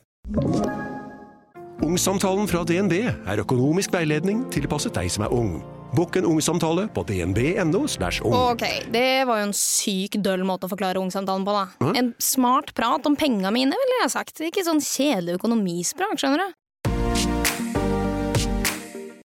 Ungsamtalen 1.86 2.50
fra 2.50 2.66
DNB 2.68 2.98
er 3.08 3.42
økonomisk 3.46 3.94
veiledning 3.96 4.44
tilpasset 4.54 4.98
deg 4.98 5.14
som 5.14 5.24
er 5.26 5.34
ung. 5.34 5.60
Bokk 5.96 6.20
en 6.20 6.26
ungsamtale 6.30 6.86
på 6.94 7.02
dnb.no. 7.10 7.82
ung. 8.24 8.34
Ok, 8.54 8.64
det 8.94 9.26
var 9.26 9.42
jo 9.42 9.48
en 9.50 9.56
syk 9.58 10.20
døll 10.22 10.44
måte 10.46 10.68
å 10.68 10.72
forklare 10.72 11.02
ungsamtalen 11.02 11.46
på, 11.48 11.56
da. 11.56 11.66
Hæ? 11.82 11.94
En 11.98 12.12
smart 12.22 12.76
prat 12.78 13.06
om 13.10 13.18
penga 13.18 13.50
mine, 13.54 13.74
ville 13.74 13.98
jeg 14.04 14.14
sagt. 14.14 14.44
Ikke 14.46 14.66
sånn 14.68 14.84
kjedelig 14.86 15.40
økonomisprat, 15.40 16.14
skjønner 16.22 16.46
du. 16.46 16.56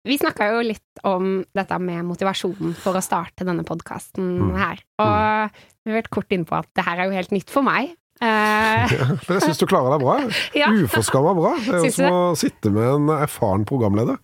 Vi 0.10 0.16
snakka 0.18 0.48
jo 0.56 0.62
litt 0.66 1.02
om 1.06 1.44
dette 1.54 1.78
med 1.84 2.08
motivasjonen 2.08 2.74
for 2.82 2.98
å 2.98 3.04
starte 3.04 3.46
denne 3.46 3.62
podkasten 3.68 4.40
Mm. 4.40 4.56
her, 4.58 4.80
og 4.98 5.52
vi 5.86 5.92
har 5.92 6.02
vært 6.02 6.10
kort 6.10 6.32
inne 6.34 6.48
på 6.50 6.58
at 6.58 6.66
det 6.74 6.86
her 6.88 6.98
er 6.98 7.06
jo 7.12 7.18
helt 7.20 7.30
nytt 7.36 7.50
for 7.54 7.62
meg. 7.62 7.94
Eh, 8.22 8.92
Ja, 8.92 9.06
jeg 9.16 9.42
syns 9.46 9.60
du 9.62 9.66
klarer 9.70 9.94
deg 9.96 10.02
bra. 10.04 10.16
Ja. 10.58 10.68
Uforskamma 10.76 11.32
bra. 11.38 11.54
Det 11.64 11.76
er 11.78 11.86
jo 11.86 11.92
som 11.96 12.16
å 12.18 12.22
sitte 12.40 12.72
med 12.76 12.84
en 12.98 13.12
erfaren 13.16 13.64
programleder. 13.70 14.18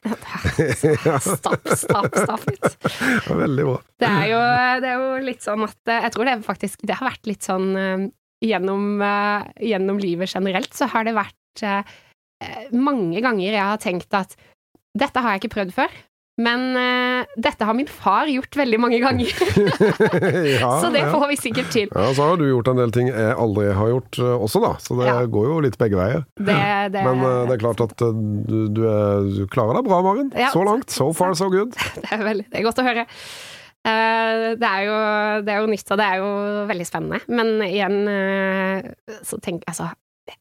Stapp, 1.23 1.69
stapp, 1.79 2.09
stapp 2.11 2.43
litt. 2.49 2.67
Er 3.29 3.39
veldig 3.39 3.67
bra. 3.69 3.77
Det 4.03 4.09
er, 4.09 4.25
jo, 4.33 4.41
det 4.83 4.89
er 4.91 4.99
jo 4.99 5.21
litt 5.29 5.45
sånn 5.45 5.63
at 5.67 5.91
eh, 5.91 6.01
Jeg 6.07 6.13
tror 6.15 6.27
det 6.27 6.33
faktisk 6.45 6.83
Det 6.87 6.97
har 6.99 7.07
vært 7.07 7.29
litt 7.29 7.45
sånn 7.47 7.69
eh, 7.79 8.03
gjennom, 8.45 8.83
eh, 9.01 9.45
gjennom 9.71 10.01
livet 10.01 10.29
generelt, 10.35 10.73
så 10.75 10.89
har 10.91 11.07
det 11.07 11.15
vært 11.15 11.63
eh, 11.63 11.95
eh, 12.43 12.65
mange 12.75 13.23
ganger 13.23 13.47
jeg 13.47 13.63
har 13.63 13.79
tenkt 13.81 14.11
at 14.17 14.35
dette 14.95 15.19
har 15.23 15.35
jeg 15.35 15.45
ikke 15.45 15.55
prøvd 15.55 15.73
før. 15.75 15.95
Men 16.35 16.63
uh, 16.75 17.23
dette 17.39 17.63
har 17.63 17.75
min 17.77 17.87
far 17.87 18.27
gjort 18.27 18.57
veldig 18.59 18.79
mange 18.83 18.97
ganger, 18.99 19.29
ja, 20.59 20.71
så 20.83 20.89
det 20.91 21.05
ja. 21.05 21.11
får 21.13 21.29
vi 21.31 21.37
sikkert 21.39 21.71
til. 21.71 21.87
Ja, 21.95 22.09
så 22.17 22.27
har 22.27 22.41
du 22.41 22.43
gjort 22.49 22.67
en 22.73 22.81
del 22.81 22.91
ting 22.95 23.07
jeg 23.07 23.37
aldri 23.39 23.69
har 23.77 23.93
gjort 23.93 24.19
uh, 24.19 24.33
også, 24.43 24.59
da. 24.65 24.73
Så 24.83 24.99
det 24.99 25.07
Ja. 25.07 25.15
går 25.31 25.47
jo 25.47 25.61
litt 25.63 25.79
begge 25.79 25.99
veier. 25.99 26.25
Det, 26.35 26.57
det, 26.91 27.05
Men 27.07 27.23
uh, 27.23 27.45
det 27.47 27.55
er 27.55 27.63
klart 27.63 27.85
at 27.87 27.95
du, 28.03 28.57
du, 28.67 28.83
er, 28.91 29.31
du 29.31 29.45
klarer 29.51 29.79
deg 29.79 29.87
bra, 29.87 30.01
Maren. 30.03 30.31
Ja. 30.35 30.51
Så 30.51 30.65
langt. 30.67 30.91
So 30.91 31.11
far, 31.15 31.37
so 31.39 31.47
good. 31.53 31.71
Det 32.05 32.11
er, 32.11 32.23
veldig, 32.27 32.49
det 32.51 32.59
er 32.59 32.67
godt 32.67 32.79
å 32.83 32.85
høre. 32.85 33.07
Det, 33.85 34.65
er 34.67 34.83
jo, 34.87 34.93
det 35.45 35.51
er 35.53 35.61
jo 35.61 35.69
nytt, 35.69 35.89
og 35.93 35.99
det 35.99 36.05
er 36.09 36.21
jo 36.21 36.29
veldig 36.69 36.85
spennende. 36.89 37.19
Men 37.29 37.51
igjen, 37.67 37.99
så 39.25 39.37
tenk 39.45 39.65
Altså, 39.69 39.91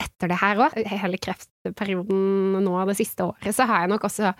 etter 0.00 0.30
det 0.32 0.38
her 0.40 0.62
òg, 0.64 0.76
hele 0.88 1.20
kreftperioden 1.20 2.62
nå 2.64 2.78
det 2.88 2.96
siste 2.96 3.26
året, 3.28 3.52
så 3.56 3.66
har 3.68 3.84
jeg 3.84 3.92
nok 3.92 4.06
også 4.08 4.32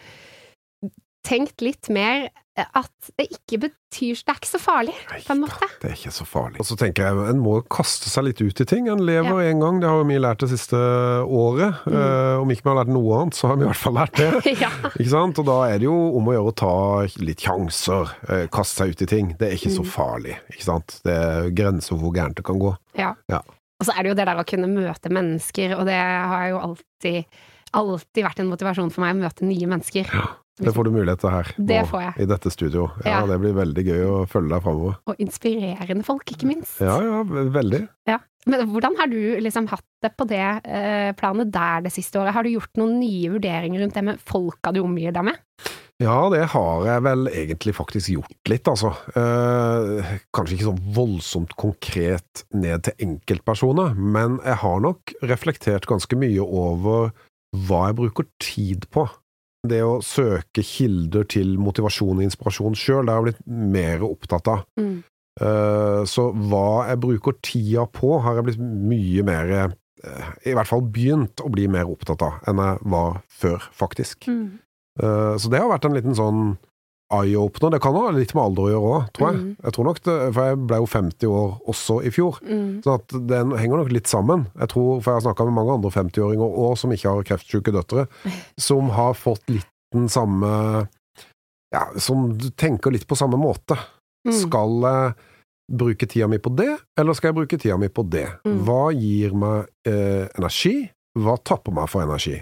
tenkt 1.24 1.62
litt 1.64 1.88
mer 1.90 2.28
at 2.54 3.08
det 3.18 3.24
ikke 3.34 3.56
betyr 3.64 4.14
Det 4.22 4.30
er 4.30 4.36
ikke 4.38 4.46
så 4.46 4.58
farlig, 4.62 4.92
på 5.26 5.32
en 5.34 5.40
måte. 5.42 5.66
Det 5.82 5.88
er 5.90 5.94
ikke 5.96 6.12
så 6.14 6.22
farlig. 6.26 6.60
Og 6.62 6.66
så 6.68 6.76
tenker 6.78 7.02
jeg, 7.08 7.24
en 7.32 7.40
må 7.42 7.56
kaste 7.66 8.06
seg 8.12 8.28
litt 8.28 8.38
ut 8.44 8.60
i 8.62 8.66
ting. 8.70 8.86
En 8.92 9.02
lever 9.02 9.40
én 9.48 9.58
gang, 9.58 9.80
det 9.82 9.88
har 9.90 9.98
jo 9.98 10.04
vi 10.06 10.20
lært 10.22 10.38
det 10.44 10.50
siste 10.52 10.78
året. 10.78 11.80
Mm. 11.88 11.96
Eh, 11.98 12.36
om 12.44 12.52
ikke 12.54 12.62
vi 12.62 12.70
har 12.70 12.78
lært 12.78 12.92
noe 12.94 13.16
annet, 13.24 13.34
så 13.34 13.50
har 13.50 13.58
vi 13.58 13.66
i 13.66 13.68
hvert 13.72 13.80
fall 13.82 13.96
lært 13.98 14.20
det. 14.20 14.28
Ja. 14.62 14.70
Ikke 14.92 15.08
sant? 15.10 15.40
Og 15.42 15.48
da 15.50 15.56
er 15.72 15.82
det 15.82 15.88
jo 15.88 15.96
om 16.20 16.30
å 16.30 16.36
gjøre 16.36 16.52
å 16.52 16.56
ta 16.62 16.72
litt 17.26 17.42
sjanser, 17.42 18.14
eh, 18.30 18.44
kaste 18.54 18.84
seg 18.84 18.94
ut 18.94 19.02
i 19.02 19.10
ting. 19.16 19.34
Det 19.40 19.48
er 19.50 19.56
ikke 19.58 19.72
Mm. 19.74 19.78
så 19.80 19.86
farlig, 19.90 20.36
ikke 20.54 20.68
sant. 20.68 21.00
Det 21.02 21.16
er 21.24 21.50
grenser 21.58 21.96
for 21.96 22.04
hvor 22.04 22.14
gærent 22.14 22.38
det 22.38 22.46
kan 22.46 22.62
gå. 22.62 22.70
Ja. 22.94 23.14
Ja. 23.34 23.42
Og 23.80 23.88
så 23.88 23.96
er 23.98 24.04
det 24.06 24.12
jo 24.14 24.18
det 24.22 24.28
der 24.30 24.38
å 24.38 24.46
kunne 24.46 24.70
møte 24.70 25.10
mennesker, 25.10 25.74
og 25.80 25.86
det 25.90 25.98
har 25.98 26.46
jeg 26.46 26.54
jo 26.54 26.62
alltid, 26.68 27.40
alltid 27.80 28.24
vært 28.26 28.40
en 28.44 28.50
motivasjon 28.52 28.90
for 28.94 29.04
meg 29.04 29.14
å 29.16 29.22
møte 29.26 29.46
nye 29.48 29.68
mennesker. 29.70 30.10
Ja, 30.14 30.26
Det 30.60 30.70
får 30.76 30.84
du 30.86 30.90
mulighet 30.94 31.18
til 31.24 31.32
her 31.34 31.48
Det 31.58 31.80
nå, 31.82 31.86
får 31.90 32.02
jeg. 32.04 32.14
i 32.22 32.26
dette 32.30 32.50
studio. 32.54 32.84
Ja, 33.04 33.20
Ja. 33.20 33.26
Det 33.26 33.40
blir 33.42 33.56
veldig 33.56 33.84
gøy 33.88 34.04
å 34.06 34.20
følge 34.30 34.54
deg 34.54 34.62
framover. 34.62 34.96
Og 35.10 35.16
inspirerende 35.18 36.04
folk, 36.06 36.24
ikke 36.30 36.46
minst. 36.46 36.78
Ja, 36.80 37.00
ja, 37.02 37.22
veldig. 37.26 37.88
Ja. 38.06 38.18
Men 38.46 38.66
hvordan 38.68 38.94
har 38.98 39.08
du 39.08 39.18
liksom 39.40 39.66
hatt 39.70 39.82
det 40.04 40.10
på 40.20 40.26
det 40.28 40.42
eh, 40.68 41.12
planet 41.16 41.50
der 41.50 41.80
det 41.86 41.92
siste 41.94 42.20
året? 42.20 42.34
Har 42.36 42.44
du 42.44 42.50
gjort 42.52 42.76
noen 42.76 42.98
nye 43.00 43.30
vurderinger 43.32 43.80
rundt 43.80 43.94
det 43.96 44.04
med 44.04 44.20
folka 44.20 44.70
du 44.76 44.82
omgir 44.84 45.14
deg 45.16 45.24
med? 45.24 45.40
Ja, 46.02 46.28
det 46.28 46.42
har 46.50 46.84
jeg 46.84 47.02
vel 47.06 47.28
egentlig 47.30 47.72
faktisk 47.76 48.10
gjort 48.12 48.50
litt, 48.50 48.66
altså. 48.68 48.90
Eh, 49.14 50.16
kanskje 50.34 50.56
ikke 50.58 50.66
så 50.68 50.76
voldsomt 50.96 51.54
konkret 51.56 52.42
ned 52.52 52.82
til 52.84 52.94
enkeltpersoner, 53.06 53.94
men 53.96 54.40
jeg 54.44 54.58
har 54.60 54.80
nok 54.82 55.14
reflektert 55.22 55.86
ganske 55.88 56.18
mye 56.18 56.42
over 56.44 57.12
hva 57.54 57.86
jeg 57.88 57.98
bruker 58.00 58.26
tid 58.42 58.88
på. 58.94 59.06
Det 59.64 59.80
å 59.80 60.00
søke 60.04 60.60
kilder 60.66 61.24
til 61.32 61.54
motivasjon 61.62 62.18
og 62.18 62.26
inspirasjon 62.26 62.76
sjøl, 62.76 63.06
det 63.06 63.14
har 63.14 63.22
jeg 63.22 63.30
blitt 63.30 63.46
mer 63.74 64.04
opptatt 64.04 64.50
av. 64.52 64.66
Mm. 64.80 64.98
Eh, 65.40 66.02
så 66.10 66.28
hva 66.34 66.84
jeg 66.90 67.00
bruker 67.02 67.38
tida 67.42 67.86
på, 67.90 68.18
har 68.22 68.36
jeg 68.38 68.48
blitt 68.50 68.60
mye 68.60 69.24
mer 69.26 69.54
eh, 69.56 69.72
I 70.46 70.52
hvert 70.54 70.68
fall 70.70 70.84
begynt 70.94 71.40
å 71.42 71.48
bli 71.50 71.64
mer 71.72 71.88
opptatt 71.90 72.22
av 72.22 72.44
enn 72.50 72.60
jeg 72.62 72.90
var 72.92 73.16
før, 73.40 73.64
faktisk. 73.74 74.28
Mm. 74.28 74.60
Eh, 75.00 75.34
Så 75.40 75.50
det 75.50 75.62
har 75.62 75.72
vært 75.72 75.88
en 75.88 75.96
liten 75.96 76.14
sånn 76.18 76.56
eye-opener. 77.12 77.70
Det 77.74 77.80
kan 77.84 77.94
ha 77.94 78.10
litt 78.16 78.32
med 78.34 78.42
alder 78.44 78.62
å 78.64 78.70
gjøre 78.72 78.92
òg, 78.94 79.08
tror 79.14 79.28
jeg. 79.28 79.40
Mm. 79.42 79.50
Jeg 79.64 79.72
tror 79.76 79.84
nok 79.84 79.98
det, 80.06 80.14
For 80.34 80.48
jeg 80.48 80.58
ble 80.66 80.76
jo 80.80 80.86
50 80.86 81.26
år 81.28 81.50
også 81.74 81.96
i 82.04 82.10
fjor, 82.10 82.38
Mm. 82.42 82.82
så 82.82 82.94
at 82.94 83.08
den 83.28 83.50
henger 83.60 83.76
nok 83.82 83.92
litt 83.92 84.06
sammen. 84.10 84.46
Jeg 84.58 84.68
tror, 84.72 85.02
For 85.02 85.10
jeg 85.12 85.20
har 85.22 85.26
snakka 85.34 85.44
med 85.44 85.54
mange 85.54 85.74
andre 85.76 85.90
50-åringer 85.90 86.58
òg 86.64 86.78
som 86.78 86.90
ikke 86.90 87.10
har 87.12 87.22
kreftsyke 87.28 87.72
døtre, 87.72 88.06
som 88.58 88.88
har 88.90 89.14
fått 89.14 89.44
litt 89.48 89.68
den 89.92 90.08
samme 90.08 90.88
Ja, 91.74 91.88
som 91.98 92.38
tenker 92.56 92.92
litt 92.94 93.06
på 93.06 93.16
samme 93.18 93.34
måte. 93.36 93.74
Mm. 94.26 94.32
Skal 94.32 94.80
jeg 94.86 95.14
bruke 95.74 96.06
tida 96.06 96.28
mi 96.28 96.38
på 96.38 96.52
det, 96.54 96.78
eller 96.96 97.14
skal 97.14 97.32
jeg 97.32 97.34
bruke 97.40 97.58
tida 97.58 97.76
mi 97.80 97.88
på 97.88 98.04
det? 98.08 98.28
Mm. 98.46 98.60
Hva 98.64 98.92
gir 98.94 99.34
meg 99.34 99.66
eh, 99.88 100.28
energi? 100.38 100.88
Hva 101.18 101.34
tapper 101.42 101.74
meg 101.74 101.88
for 101.90 102.02
energi? 102.06 102.36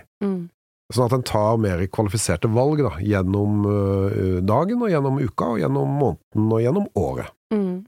Sånn 0.93 1.07
at 1.09 1.15
en 1.17 1.25
tar 1.25 1.57
mer 1.63 1.81
kvalifiserte 1.89 2.51
valg 2.53 2.83
da, 2.85 2.93
gjennom 3.01 3.65
øh, 3.65 4.39
dagen, 4.45 4.83
og 4.85 4.93
gjennom 4.93 5.19
uka, 5.23 5.55
og 5.55 5.63
gjennom 5.63 5.97
måneden, 6.01 6.51
og 6.53 6.61
gjennom 6.61 6.87
året. 7.01 7.33
Mm. 7.55 7.83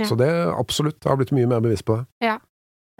Ja. 0.00 0.08
Så 0.08 0.16
det 0.20 0.30
absolutt, 0.52 1.00
jeg 1.00 1.10
har 1.10 1.20
blitt 1.20 1.32
mye 1.36 1.48
mer 1.48 1.64
bevisst 1.64 1.86
på 1.88 1.98
det. 2.00 2.06
Ja, 2.24 2.36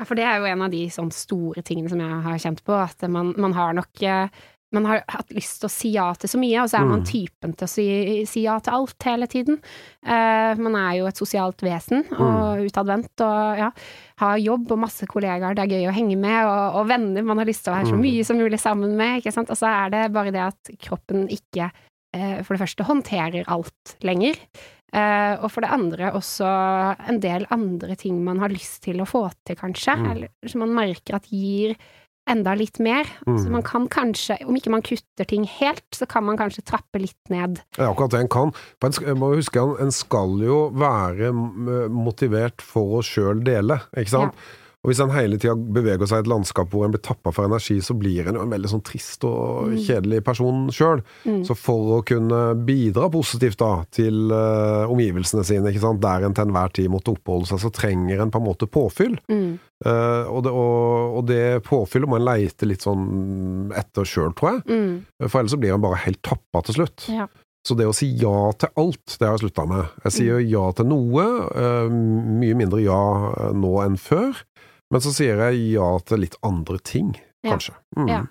for 0.09 0.17
det 0.17 0.25
er 0.25 0.41
jo 0.41 0.49
en 0.49 0.65
av 0.65 0.73
de 0.73 0.87
sånn 0.93 1.11
store 1.13 1.65
tingene 1.67 1.93
som 1.93 2.01
jeg 2.01 2.23
har 2.25 2.41
kjent 2.41 2.65
på, 2.65 2.77
at 2.77 3.05
man, 3.13 3.35
man 3.41 3.57
har 3.57 3.77
nok 3.77 4.05
eh, 4.05 4.43
man 4.73 4.85
har 4.87 5.01
hatt 5.09 5.31
lyst 5.35 5.61
til 5.61 5.67
å 5.67 5.71
si 5.73 5.89
ja 5.97 6.13
til 6.15 6.29
så 6.31 6.39
mye, 6.39 6.63
og 6.63 6.69
så 6.71 6.79
er 6.81 6.87
man 6.87 7.01
Mm. 7.01 7.07
typen 7.11 7.57
til 7.57 7.67
å 7.67 7.71
si, 7.71 8.25
si 8.25 8.43
ja 8.45 8.59
til 8.61 8.73
alt 8.73 9.03
hele 9.03 9.27
tiden. 9.27 9.59
Uh, 10.07 10.55
man 10.63 10.77
er 10.79 10.99
jo 11.01 11.07
et 11.11 11.17
sosialt 11.19 11.59
vesen, 11.61 12.05
Mm. 12.07 12.21
og 12.21 12.65
utadvendt, 12.71 13.21
og 13.21 13.59
ja, 13.59 13.71
har 14.19 14.39
jobb 14.39 14.71
og 14.73 14.79
masse 14.79 15.07
kollegaer 15.11 15.55
det 15.57 15.65
er 15.65 15.75
gøy 15.75 15.89
å 15.91 15.95
henge 15.97 16.17
med, 16.17 16.45
og, 16.47 16.77
og 16.81 16.87
venner 16.89 17.23
man 17.27 17.39
har 17.39 17.47
lyst 17.47 17.65
til 17.65 17.73
å 17.73 17.77
være 17.79 17.91
så 17.91 17.97
Mm. 17.99 18.03
mye 18.07 18.25
som 18.25 18.37
mulig 18.39 18.61
sammen 18.61 18.97
med, 18.97 19.21
ikke 19.23 19.33
sant. 19.33 19.51
Og 19.51 19.57
så 19.59 19.67
er 19.67 19.91
det 19.91 20.13
bare 20.13 20.31
det 20.31 20.41
at 20.47 20.77
kroppen 20.79 21.27
ikke, 21.29 21.71
uh, 22.15 22.43
for 22.43 22.55
det 22.57 22.63
første, 22.69 22.85
håndterer 22.87 23.45
alt 23.49 23.97
lenger. 24.03 24.37
Uh, 24.93 25.39
og 25.45 25.51
for 25.53 25.61
det 25.63 25.71
andre 25.71 26.11
også 26.19 26.47
en 27.09 27.21
del 27.21 27.45
andre 27.51 27.95
ting 27.97 28.25
man 28.25 28.39
har 28.43 28.49
lyst 28.51 28.83
til 28.83 28.99
å 28.99 29.07
få 29.07 29.31
til, 29.47 29.55
kanskje, 29.57 29.95
Mm. 29.99 30.11
eller 30.11 30.29
som 30.51 30.61
man 30.61 30.75
merker 30.75 31.15
at 31.15 31.27
gir 31.31 31.77
enda 32.33 32.55
litt 32.59 32.79
mer. 32.83 33.09
Mm. 33.27 33.39
Så 33.43 33.53
man 33.53 33.65
kan 33.67 33.89
kanskje, 33.91 34.39
om 34.47 34.57
ikke 34.59 34.73
man 34.73 34.85
kutter 34.87 35.29
ting 35.29 35.45
helt, 35.59 35.85
så 35.97 36.09
kan 36.11 36.25
man 36.27 36.39
kanskje 36.41 36.65
trappe 36.71 37.03
litt 37.03 37.33
ned. 37.33 37.61
Er 37.79 37.91
akkurat 37.91 38.15
det 38.15 38.23
en 38.25 38.33
kan. 38.33 38.55
En, 38.87 39.19
må 39.21 39.33
huske, 39.37 39.61
en- 39.83 39.93
skal 39.95 40.39
jo 40.47 40.61
være 40.73 41.33
motivert 41.91 42.63
for 42.65 43.01
å 43.01 43.05
sjøl 43.05 43.43
dele, 43.45 43.81
ikke 43.97 44.15
sant? 44.15 44.35
Og 44.81 44.89
hvis 44.89 45.01
en 45.05 45.11
hele 45.13 45.37
tida 45.37 45.53
beveger 45.53 46.09
seg 46.09 46.23
i 46.23 46.25
et 46.25 46.29
landskap 46.31 46.71
hvor 46.73 46.87
en 46.87 46.93
blir 46.95 47.03
tappa 47.05 47.29
for 47.37 47.45
energi, 47.45 47.75
så 47.85 47.93
blir 48.01 48.31
en 48.31 48.39
jo 48.39 48.45
en 48.47 48.53
veldig 48.55 48.71
sånn 48.73 48.83
trist 48.87 49.27
og 49.29 49.67
Mm. 49.69 49.75
kjedelig 49.85 50.21
person 50.25 50.63
sjøl. 50.73 51.03
Mm. 51.29 51.43
Så 51.45 51.53
for 51.55 51.99
å 51.99 52.05
kunne 52.09 52.39
bidra 52.65 53.11
positivt 53.13 53.59
da 53.61 53.85
til 53.93 54.33
uh, 54.33 54.89
omgivelsene 54.89 55.45
sine, 55.45 55.69
ikke 55.69 55.83
sant, 55.85 56.01
der 56.01 56.25
en 56.25 56.33
til 56.33 56.49
enhver 56.49 56.73
tid 56.73 56.89
måtte 56.89 57.13
oppholde 57.13 57.51
seg, 57.51 57.61
så 57.61 57.71
trenger 57.77 58.23
en 58.25 58.33
på 58.33 58.41
en 58.41 58.47
måte 58.49 58.71
påfyll. 58.73 59.19
Mm. 59.29 59.59
Uh, 59.85 60.25
og, 60.33 60.41
det, 60.45 60.51
og, 60.53 61.19
og 61.21 61.29
det 61.29 61.45
påfyllet 61.69 62.09
må 62.09 62.17
en 62.17 62.25
leite 62.31 62.69
litt 62.69 62.85
sånn 62.85 63.71
etter 63.77 64.09
sjøl, 64.09 64.33
tror 64.33 64.57
jeg. 64.57 64.65
Mm. 64.73 65.29
For 65.29 65.43
ellers 65.43 65.53
så 65.57 65.61
blir 65.61 65.77
en 65.77 65.85
bare 65.85 66.01
helt 66.07 66.23
tappa 66.25 66.65
til 66.65 66.81
slutt. 66.81 67.05
Ja. 67.13 67.29
Så 67.69 67.77
det 67.77 67.85
å 67.85 67.93
si 67.93 68.09
ja 68.17 68.33
til 68.57 68.71
alt, 68.81 69.19
det 69.21 69.27
har 69.29 69.37
jeg 69.37 69.45
slutta 69.45 69.67
med. 69.69 69.89
Jeg 70.07 70.15
sier 70.17 70.41
ja 70.41 70.65
til 70.73 70.87
noe, 70.89 71.25
eh, 71.53 71.91
mye 71.93 72.57
mindre 72.57 72.81
ja 72.81 73.53
nå 73.53 73.73
enn 73.85 73.99
før. 74.01 74.41
Men 74.91 75.01
så 75.05 75.13
sier 75.15 75.39
jeg 75.39 75.61
ja 75.77 75.91
til 76.03 76.25
litt 76.25 76.37
andre 76.47 76.79
ting, 76.83 77.13
Ja. 77.45 77.53
kanskje. 77.55 77.75
Mm. 77.97 78.09
Ja. 78.11 78.23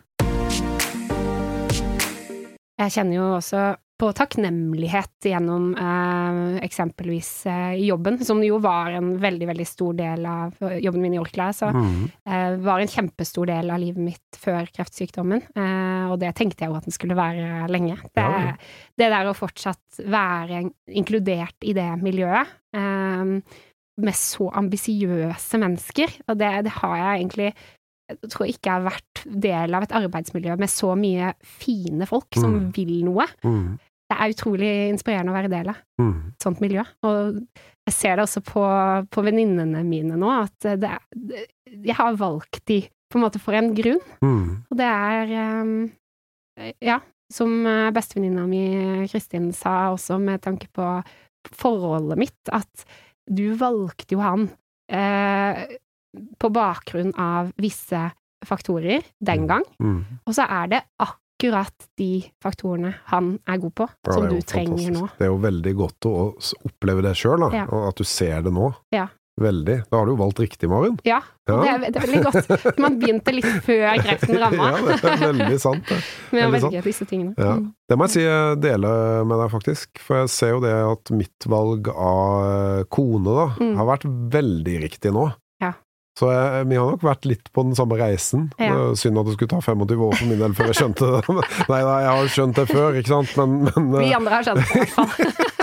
Jeg 2.79 2.91
kjenner 2.95 3.15
jo 3.17 3.23
også 3.37 3.61
på 3.99 4.13
takknemlighet 4.15 5.25
gjennom 5.27 5.73
eh, 5.75 6.59
eksempelvis 6.63 7.31
eh, 7.51 7.73
jobben, 7.83 8.15
som 8.23 8.39
jo 8.45 8.55
var 8.63 8.93
en 8.95 9.09
veldig, 9.19 9.47
veldig 9.49 9.65
stor 9.67 9.97
del 9.97 10.23
av 10.29 10.55
jobben 10.79 11.01
min 11.03 11.17
i 11.17 11.19
Orkla. 11.19 11.49
Så 11.51 11.67
Mm. 11.75 12.05
eh, 12.25 12.55
var 12.63 12.79
en 12.79 12.87
kjempestor 12.87 13.45
del 13.51 13.69
av 13.75 13.79
livet 13.83 13.99
mitt 13.99 14.39
før 14.39 14.69
kreftsykdommen, 14.71 15.41
eh, 15.55 16.05
og 16.11 16.19
det 16.19 16.31
tenkte 16.35 16.63
jeg 16.63 16.69
jo 16.71 16.77
at 16.79 16.85
den 16.87 16.95
skulle 16.95 17.15
være 17.19 17.67
lenge. 17.67 17.97
Det, 18.15 18.23
Ja. 18.23 18.53
det 18.97 19.09
der 19.11 19.27
å 19.27 19.35
fortsatt 19.35 19.99
være 20.07 20.71
inkludert 20.87 21.55
i 21.63 21.73
det 21.73 21.89
miljøet, 22.01 22.47
eh, 22.73 23.41
med 24.05 24.15
så 24.17 24.49
ambisiøse 24.59 25.59
mennesker, 25.61 26.15
og 26.29 26.37
det, 26.39 26.53
det 26.67 26.73
har 26.79 26.95
jeg 26.97 27.19
egentlig 27.21 27.51
jeg 28.09 28.29
tror 28.33 28.47
ikke 28.49 28.65
jeg 28.65 28.73
har 28.73 28.85
vært 28.87 29.19
del 29.43 29.75
av 29.77 29.83
et 29.85 29.91
arbeidsmiljø 29.99 30.55
med 30.57 30.71
så 30.73 30.95
mye 30.97 31.27
fine 31.45 32.07
folk 32.09 32.33
som 32.33 32.55
Mm. 32.55 32.71
vil 32.73 32.93
noe. 33.05 33.27
Mm. 33.45 33.75
Det 34.09 34.17
er 34.17 34.31
utrolig 34.33 34.69
inspirerende 34.89 35.29
å 35.29 35.35
være 35.37 35.51
del 35.53 35.69
av 35.69 35.77
Mm. 36.01 36.15
et 36.33 36.41
sånt 36.41 36.59
miljø. 36.63 36.81
Og 37.05 37.37
jeg 37.85 37.93
ser 37.93 38.15
det 38.15 38.23
også 38.25 38.41
på, 38.41 38.63
på 39.13 39.21
venninnene 39.23 39.83
mine 39.85 40.17
nå, 40.17 40.31
at 40.41 40.57
det 40.81 40.89
det, 41.13 41.45
jeg 41.85 41.95
har 41.95 42.17
valgt 42.17 42.65
de 42.65 42.81
på 43.11 43.19
en 43.19 43.21
måte 43.27 43.39
for 43.39 43.53
en 43.53 43.75
grunn. 43.77 44.01
Mm. 44.25 44.57
Og 44.71 44.77
det 44.77 44.89
er 44.89 45.61
um, 45.61 45.91
Ja, 46.81 46.99
som 47.31 47.53
eh, 47.65 47.91
bestevenninna 47.93 48.47
mi 48.49 49.05
Kristin 49.07 49.53
sa 49.53 49.93
også, 49.93 50.17
med 50.19 50.41
tanke 50.41 50.65
på 50.73 51.03
forholdet 51.53 52.17
mitt, 52.17 52.41
at 52.51 52.85
du 53.29 53.53
valgte 53.55 54.15
jo 54.15 54.19
han 54.25 54.49
eh, 54.89 55.65
på 56.41 56.49
bakgrunn 56.51 57.11
av 57.21 57.51
visse 57.61 58.11
faktorer 58.45 59.03
den 59.21 59.47
gang, 59.47 59.63
Mm. 59.79 60.03
og 60.25 60.33
så 60.33 60.45
er 60.49 60.67
det 60.71 60.81
akkurat 60.99 61.87
de 61.99 62.23
faktorene 62.41 62.93
han 63.11 63.39
er 63.47 63.57
god 63.59 63.73
på, 63.75 63.87
Ja, 64.07 64.13
som 64.13 64.27
du 64.29 64.39
trenger 64.41 64.77
fantastisk. 64.77 64.93
nå. 65.01 65.09
Det 65.19 65.25
er 65.27 65.31
jo 65.31 65.37
veldig 65.37 65.73
godt 65.75 65.99
å 66.09 66.15
oppleve 66.65 67.01
det 67.03 67.13
sjøl. 67.15 67.45
Ja. 67.53 67.65
Og 67.69 67.87
at 67.89 67.95
du 67.95 68.03
ser 68.03 68.41
det 68.41 68.51
nå. 68.53 68.73
Ja. 68.91 69.07
Veldig. 69.39 69.75
Da 69.89 69.97
har 70.01 70.05
du 70.05 70.11
jo 70.11 70.17
valgt 70.19 70.39
riktig, 70.43 70.67
Maren. 70.71 70.97
Ja, 71.07 71.21
Ja. 71.49 71.55
det, 71.63 71.69
er, 71.71 71.83
det 71.95 72.01
er 72.01 72.05
veldig 72.05 72.23
godt. 72.27 72.77
Man 72.83 72.97
begynte 73.01 73.33
litt 73.33 73.47
før 73.65 73.97
kreften 74.03 74.35
ramma 74.37 74.67
ja, 74.75 74.81
det 74.85 74.97
er 75.13 75.21
veldig 75.23 75.59
sant, 75.63 75.87
det. 75.89 75.99
med 76.35 76.45
å 76.45 76.51
velge 76.57 76.81
disse 76.85 77.07
tingene. 77.09 77.33
Ja. 77.39 77.55
Mm. 77.57 77.69
Det 77.89 77.97
må 77.97 78.05
jeg 78.09 78.13
si 78.17 78.23
jeg 78.27 78.59
deler 78.67 79.23
med 79.25 79.39
deg, 79.41 79.51
faktisk. 79.55 80.01
For 80.05 80.19
jeg 80.21 80.33
ser 80.35 80.51
jo 80.57 80.59
det 80.67 80.73
at 80.75 81.13
mitt 81.15 81.47
valg 81.49 81.87
av 81.95 82.83
kone 82.93 83.25
da, 83.39 83.47
Mm. 83.59 83.75
har 83.79 83.87
vært 83.95 84.05
veldig 84.35 84.75
riktig 84.83 85.13
nå. 85.15 85.29
Ja. 85.63 85.73
Så 86.19 86.27
jeg, 86.33 86.67
vi 86.67 86.75
har 86.75 86.89
nok 86.91 87.03
vært 87.07 87.25
litt 87.29 87.47
på 87.55 87.63
den 87.63 87.75
samme 87.79 87.95
reisen. 87.97 88.49
Ja. 88.59 88.91
Synd 88.99 89.17
at 89.21 89.25
det 89.29 89.37
skulle 89.37 89.53
ta 89.55 89.61
25 89.63 90.03
år 90.03 90.17
for 90.19 90.27
min 90.27 90.41
del 90.43 90.53
før 90.57 90.69
jeg 90.73 90.77
skjønte 90.83 91.09
det. 91.15 91.21
Nei, 91.71 91.79
nei, 91.79 91.99
jeg 92.03 92.11
har 92.19 92.31
skjønt 92.35 92.59
det 92.59 92.67
før, 92.69 92.99
ikke 92.99 93.13
sant. 93.15 93.33
Men, 93.39 93.71
men 93.89 94.03
Vi 94.03 94.11
andre 94.19 94.37
har 94.41 94.47
skjønt 94.49 94.61
det, 94.61 94.69
i 94.69 94.83
hvert 94.83 94.97
fall. 94.99 95.58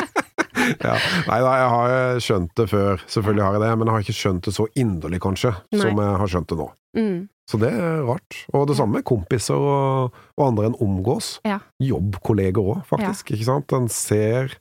Ja. 0.88 0.96
Nei 1.28 1.38
da, 1.44 1.54
jeg 1.60 1.70
har 1.74 2.20
skjønt 2.24 2.52
det 2.58 2.68
før. 2.72 3.00
Selvfølgelig 3.06 3.46
har 3.46 3.56
jeg 3.56 3.64
det. 3.64 3.70
Men 3.78 3.88
jeg 3.88 3.96
har 3.96 4.04
ikke 4.06 4.20
skjønt 4.20 4.48
det 4.48 4.54
så 4.56 4.66
inderlig, 4.74 5.22
kanskje, 5.24 5.54
Nei. 5.74 5.80
som 5.82 6.04
jeg 6.04 6.20
har 6.22 6.32
skjønt 6.34 6.52
det 6.52 6.60
nå. 6.60 6.68
Mm. 6.96 7.16
Så 7.46 7.60
det 7.62 7.70
er 7.70 8.02
rart. 8.06 8.38
Og 8.56 8.66
det 8.66 8.76
samme 8.78 8.98
med 8.98 9.06
kompiser 9.06 9.54
og, 9.54 10.14
og 10.34 10.46
andre 10.48 10.70
en 10.70 10.78
omgås. 10.82 11.36
Ja. 11.46 11.60
Jobbkolleger 11.82 12.62
òg, 12.62 12.80
faktisk. 12.88 13.30
Ikke 13.36 13.46
sant? 13.46 13.74
En 13.76 13.86
ser 13.92 14.56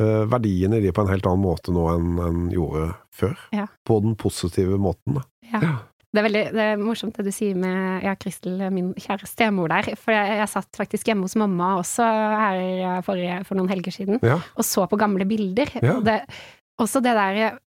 uh, 0.00 0.24
verdien 0.28 0.76
i 0.76 0.82
de 0.84 0.92
på 0.92 1.04
en 1.04 1.12
helt 1.12 1.28
annen 1.28 1.46
måte 1.46 1.72
nå 1.72 1.86
enn 1.94 2.20
en 2.26 2.42
gjorde 2.52 2.90
før. 3.16 3.38
Ja. 3.56 3.68
På 3.88 4.00
den 4.04 4.18
positive 4.20 4.76
måten. 4.80 5.22
Det 6.08 6.22
er 6.22 6.24
veldig 6.24 6.42
det 6.56 6.62
er 6.64 6.78
morsomt 6.80 7.18
det 7.18 7.26
du 7.26 7.32
sier 7.36 7.56
med 7.60 8.04
ja, 8.06 8.14
Kristel, 8.16 8.54
min 8.72 8.94
kjære 8.96 9.26
stemor 9.28 9.68
der. 9.68 9.90
For 10.00 10.14
jeg, 10.14 10.38
jeg 10.40 10.48
satt 10.54 10.78
faktisk 10.80 11.10
hjemme 11.10 11.26
hos 11.28 11.36
mamma 11.36 11.74
også 11.82 12.06
her 12.08 13.02
forrige, 13.04 13.42
for 13.44 13.60
noen 13.60 13.68
helger 13.68 13.92
siden, 13.92 14.20
Ja. 14.24 14.38
og 14.56 14.64
så 14.64 14.86
på 14.88 14.96
gamle 14.96 15.26
bilder. 15.28 15.68
Ja. 15.84 15.98
Det, 16.00 16.16
også 16.78 17.00
det 17.02 17.14
der 17.16 17.58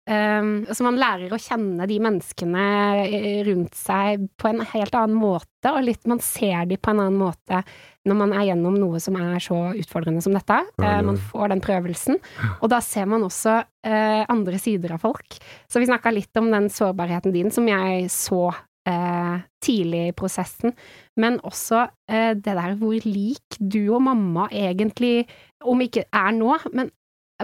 um, 0.41 0.51
Så 0.71 0.85
man 0.85 0.99
lærer 0.99 1.33
å 1.33 1.39
kjenne 1.41 1.87
de 1.89 1.97
menneskene 2.03 2.65
eh, 3.03 3.41
rundt 3.47 3.75
seg 3.77 4.27
på 4.39 4.51
en 4.51 4.63
helt 4.73 4.95
annen 4.97 5.17
måte, 5.19 5.71
og 5.71 5.83
litt, 5.85 6.03
man 6.09 6.21
ser 6.23 6.65
de 6.69 6.79
på 6.79 6.93
en 6.93 7.03
annen 7.03 7.19
måte 7.19 7.61
når 8.07 8.17
man 8.17 8.31
er 8.33 8.47
gjennom 8.47 8.79
noe 8.81 8.97
som 9.03 9.17
er 9.19 9.37
så 9.43 9.59
utfordrende 9.77 10.23
som 10.25 10.33
dette. 10.33 10.57
Eh, 10.81 11.01
man 11.05 11.19
får 11.21 11.51
den 11.51 11.61
prøvelsen. 11.61 12.17
Og 12.57 12.71
da 12.73 12.79
ser 12.81 13.05
man 13.11 13.27
også 13.27 13.59
eh, 13.61 14.23
andre 14.31 14.57
sider 14.61 14.95
av 14.95 15.03
folk. 15.03 15.37
Så 15.69 15.83
vi 15.83 15.89
snakka 15.89 16.13
litt 16.15 16.41
om 16.41 16.49
den 16.53 16.71
sårbarheten 16.73 17.35
din 17.35 17.53
som 17.53 17.67
jeg 17.69 18.07
så 18.09 18.47
eh, 18.89 19.35
tidlig 19.61 20.07
i 20.09 20.15
prosessen, 20.17 20.73
men 21.19 21.37
også 21.45 21.83
eh, 22.09 22.33
det 22.33 22.55
der 22.57 22.73
hvor 22.79 23.05
lik 23.05 23.59
du 23.59 23.83
og 23.91 24.01
mamma 24.07 24.47
egentlig, 24.49 25.27
om 25.61 25.81
ikke 25.83 26.07
er 26.09 26.33
nå, 26.37 26.55
men 26.73 26.89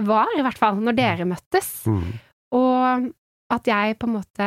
var 0.06 0.28
i 0.38 0.42
hvert 0.46 0.58
fall 0.60 0.76
når 0.84 0.96
dere 0.98 1.26
møttes. 1.30 1.72
Mm. 1.88 2.12
Og 2.58 3.08
at 3.48 3.64
jeg 3.64 3.96
på 3.96 4.08
en 4.10 4.16
måte 4.18 4.46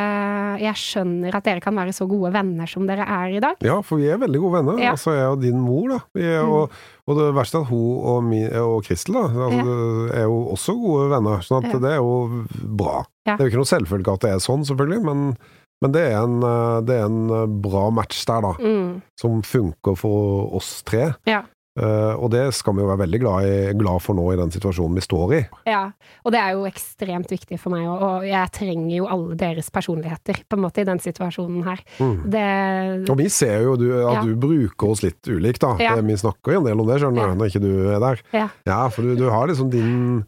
Jeg 0.61 0.77
skjønner 0.77 1.33
at 1.33 1.45
dere 1.47 1.61
kan 1.63 1.73
være 1.73 1.89
så 1.97 2.05
gode 2.05 2.29
venner 2.35 2.69
som 2.69 2.83
dere 2.85 3.01
er 3.01 3.31
i 3.33 3.39
dag. 3.41 3.55
Ja, 3.65 3.79
for 3.81 3.97
vi 3.97 4.05
er 4.13 4.19
veldig 4.21 4.41
gode 4.43 4.59
venner. 4.59 4.77
Ja. 4.83 4.91
Altså, 4.93 5.15
jeg 5.17 5.25
og 5.31 5.39
din 5.41 5.57
mor, 5.59 5.87
da. 5.89 5.97
Vi 6.13 6.21
er, 6.21 6.43
Mm. 6.45 6.51
og, 6.53 6.75
og 7.09 7.17
det 7.17 7.29
verste 7.33 7.57
er 7.57 7.61
at 7.65 7.71
hun 7.71 8.03
og, 8.11 8.19
min, 8.29 8.45
og 8.61 8.83
Kristel 8.85 9.17
da, 9.17 9.23
altså, 9.47 9.77
er 10.13 10.27
jo 10.29 10.37
også 10.53 10.75
gode 10.77 11.07
venner. 11.15 11.41
Sånn 11.41 11.65
at 11.65 11.73
Ja. 11.73 11.79
det 11.79 11.91
er 11.95 11.97
jo 11.97 12.45
bra. 12.77 12.99
Ja. 13.25 13.35
Det 13.37 13.39
er 13.39 13.49
jo 13.49 13.51
ikke 13.55 13.63
noe 13.63 13.73
selvfølge 13.73 14.13
at 14.13 14.21
det 14.21 14.31
er 14.35 14.45
sånn, 14.45 14.65
selvfølgelig, 14.69 15.01
men, 15.09 15.25
men 15.81 15.91
det, 15.97 16.05
er 16.11 16.21
en, 16.21 16.37
eh, 16.45 16.81
det 16.85 16.99
er 17.01 17.05
en 17.09 17.19
eh, 17.41 17.47
bra 17.65 17.89
match 17.89 18.21
der, 18.29 18.41
da. 18.45 18.53
Mm. 18.61 19.01
Som 19.19 19.41
funker 19.41 19.97
for 19.97 20.53
oss 20.61 20.83
tre. 20.85 21.09
Ja. 21.79 21.81
Eh, 21.87 22.15
og 22.19 22.31
det 22.33 22.53
skal 22.53 22.73
vi 22.75 22.81
jo 22.83 22.87
være 22.89 22.99
veldig 23.05 23.19
glad, 23.21 23.45
i, 23.47 23.73
glad 23.79 24.01
for 24.03 24.13
nå 24.17 24.25
i 24.33 24.35
den 24.35 24.51
situasjonen 24.51 24.97
vi 24.99 25.03
står 25.05 25.33
i. 25.37 25.41
Ja, 25.71 25.91
og 26.25 26.31
det 26.35 26.41
er 26.41 26.51
jo 26.57 26.65
ekstremt 26.67 27.31
viktig 27.31 27.59
for 27.61 27.71
meg, 27.71 27.85
og, 27.87 28.01
og 28.03 28.25
jeg 28.27 28.51
trenger 28.51 28.95
jo 28.97 29.07
alle 29.07 29.35
deres 29.39 29.69
personligheter, 29.71 30.41
på 30.51 30.57
en 30.59 30.65
måte, 30.65 30.81
i 30.83 30.87
den 30.89 30.99
situasjonen 30.99 31.63
her. 31.63 31.79
Mm. 31.99 32.17
Det 32.33 33.09
Og 33.09 33.17
vi 33.21 33.29
ser 33.31 33.61
jo 33.63 33.77
du, 33.79 33.87
at 34.05 34.19
Ja. 34.19 34.23
du 34.27 34.35
bruker 34.35 34.89
oss 34.91 35.03
litt 35.03 35.21
ulikt, 35.31 35.61
da. 35.63 35.77
Ja. 35.79 35.95
Vi 36.01 36.17
snakker 36.19 36.51
jo 36.57 36.59
en 36.59 36.67
del 36.67 36.79
om 36.83 36.87
det, 36.91 36.99
skjønner 36.99 37.21
Ja. 37.23 37.29
du, 37.31 37.39
når 37.39 37.53
ikke 37.53 37.63
du 37.63 37.89
er 37.95 37.99
der. 37.99 38.21
Ja. 38.65 38.89
for 38.89 39.01
du, 39.01 39.15
du 39.15 39.29
har 39.29 39.47
liksom 39.47 39.69
din 39.71 40.25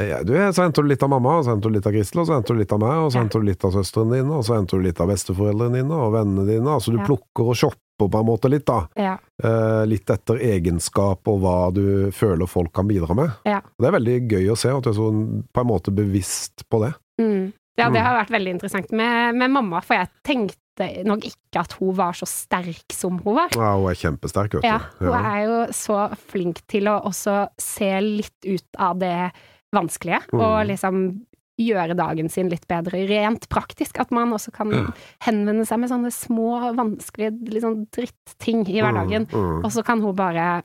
ja, 0.00 0.22
du, 0.24 0.32
Så 0.56 0.62
henter 0.64 0.82
du 0.82 0.88
litt 0.88 1.02
av 1.04 1.10
mamma, 1.12 1.36
og 1.38 1.44
så 1.44 1.52
henter 1.52 1.68
du 1.68 1.74
litt 1.76 1.86
av 1.86 1.92
Kristel, 1.92 2.22
og 2.22 2.26
så 2.26 2.34
henter 2.38 2.54
du 2.56 2.60
litt 2.62 2.72
av 2.72 2.80
meg, 2.80 2.96
og 3.04 3.10
så 3.12 3.18
Ja. 3.18 3.22
henter 3.22 3.38
du 3.40 3.46
litt 3.46 3.64
av 3.64 3.72
søstrene 3.76 4.16
dine, 4.16 4.32
og 4.32 4.42
så 4.42 4.56
henter 4.56 4.80
du 4.80 4.82
litt 4.88 5.00
av 5.04 5.08
besteforeldrene 5.12 5.74
dine 5.82 5.92
og 5.94 6.14
vennene 6.14 6.46
dine. 6.48 6.64
Altså 6.66 6.90
du 6.90 6.98
Ja. 6.98 7.04
plukker 7.04 7.44
og 7.52 7.54
shopper 7.54 7.76
på 8.10 8.18
en 8.20 8.26
måte 8.26 8.48
litt, 8.50 8.64
da. 8.66 8.86
Ja. 8.96 9.16
Eh, 9.42 9.84
litt 9.86 10.10
etter 10.10 10.36
egenskap 10.38 11.26
og 11.28 11.40
hva 11.42 11.72
du 11.74 12.10
føler 12.10 12.46
folk 12.48 12.72
kan 12.72 12.88
bidra 12.88 13.14
med. 13.14 13.30
Ja. 13.44 13.60
Det 13.78 13.86
er 13.90 13.96
veldig 13.98 14.16
gøy 14.30 14.50
å 14.52 14.56
se 14.58 14.68
at 14.70 14.82
du 14.82 14.90
er 14.90 14.94
så 14.98 15.10
på 15.52 15.60
en 15.60 15.66
måte 15.70 15.94
bevisst 15.94 16.64
på 16.70 16.80
det. 16.84 16.94
Mm. 17.20 17.52
Ja, 17.78 17.88
det 17.88 18.00
Mm. 18.00 18.04
har 18.04 18.18
vært 18.24 18.30
veldig 18.30 18.50
interessant 18.54 18.90
med, 18.92 19.34
med 19.34 19.50
mamma, 19.50 19.80
for 19.80 19.94
jeg 19.96 20.08
tenkte 20.24 20.58
nok 21.06 21.24
ikke 21.24 21.60
at 21.60 21.72
hun 21.80 21.94
var 21.96 22.12
så 22.12 22.26
sterk 22.28 22.92
som 22.92 23.18
hun 23.24 23.34
var. 23.34 23.48
Ja, 23.56 23.76
hun 23.76 23.88
er 23.90 23.94
kjempesterk, 23.94 24.52
vet 24.54 24.62
du. 24.62 24.68
Ja, 24.68 24.80
hun 25.00 25.14
er 25.14 25.44
jo 25.46 25.66
så 25.72 26.10
flink 26.28 26.60
til 26.68 26.84
å 26.88 26.98
også 27.04 27.48
se 27.60 27.90
litt 28.00 28.44
ut 28.44 28.78
av 28.78 28.98
det 28.98 29.32
vanskelige, 29.74 30.20
Mm. 30.32 30.40
og 30.40 30.66
liksom 30.68 31.20
gjøre 31.60 31.96
dagen 31.98 32.28
sin 32.32 32.48
litt 32.48 32.66
bedre, 32.70 33.04
rent 33.08 33.48
praktisk. 33.52 34.00
At 34.00 34.10
man 34.10 34.32
også 34.32 34.52
kan 34.52 34.70
Ja. 34.70 34.86
henvende 35.26 35.66
seg 35.66 35.80
med 35.80 35.90
sånne 35.90 36.12
små, 36.12 36.74
vanskelige 36.74 37.36
liksom 37.48 37.74
sånn 37.74 37.86
dritting 37.92 38.66
i 38.68 38.80
hverdagen. 38.80 39.26
Mm, 39.30 39.40
mm. 39.58 39.64
Og 39.64 39.70
så 39.72 39.84
kan 39.84 40.00
hun 40.00 40.14
bare 40.16 40.62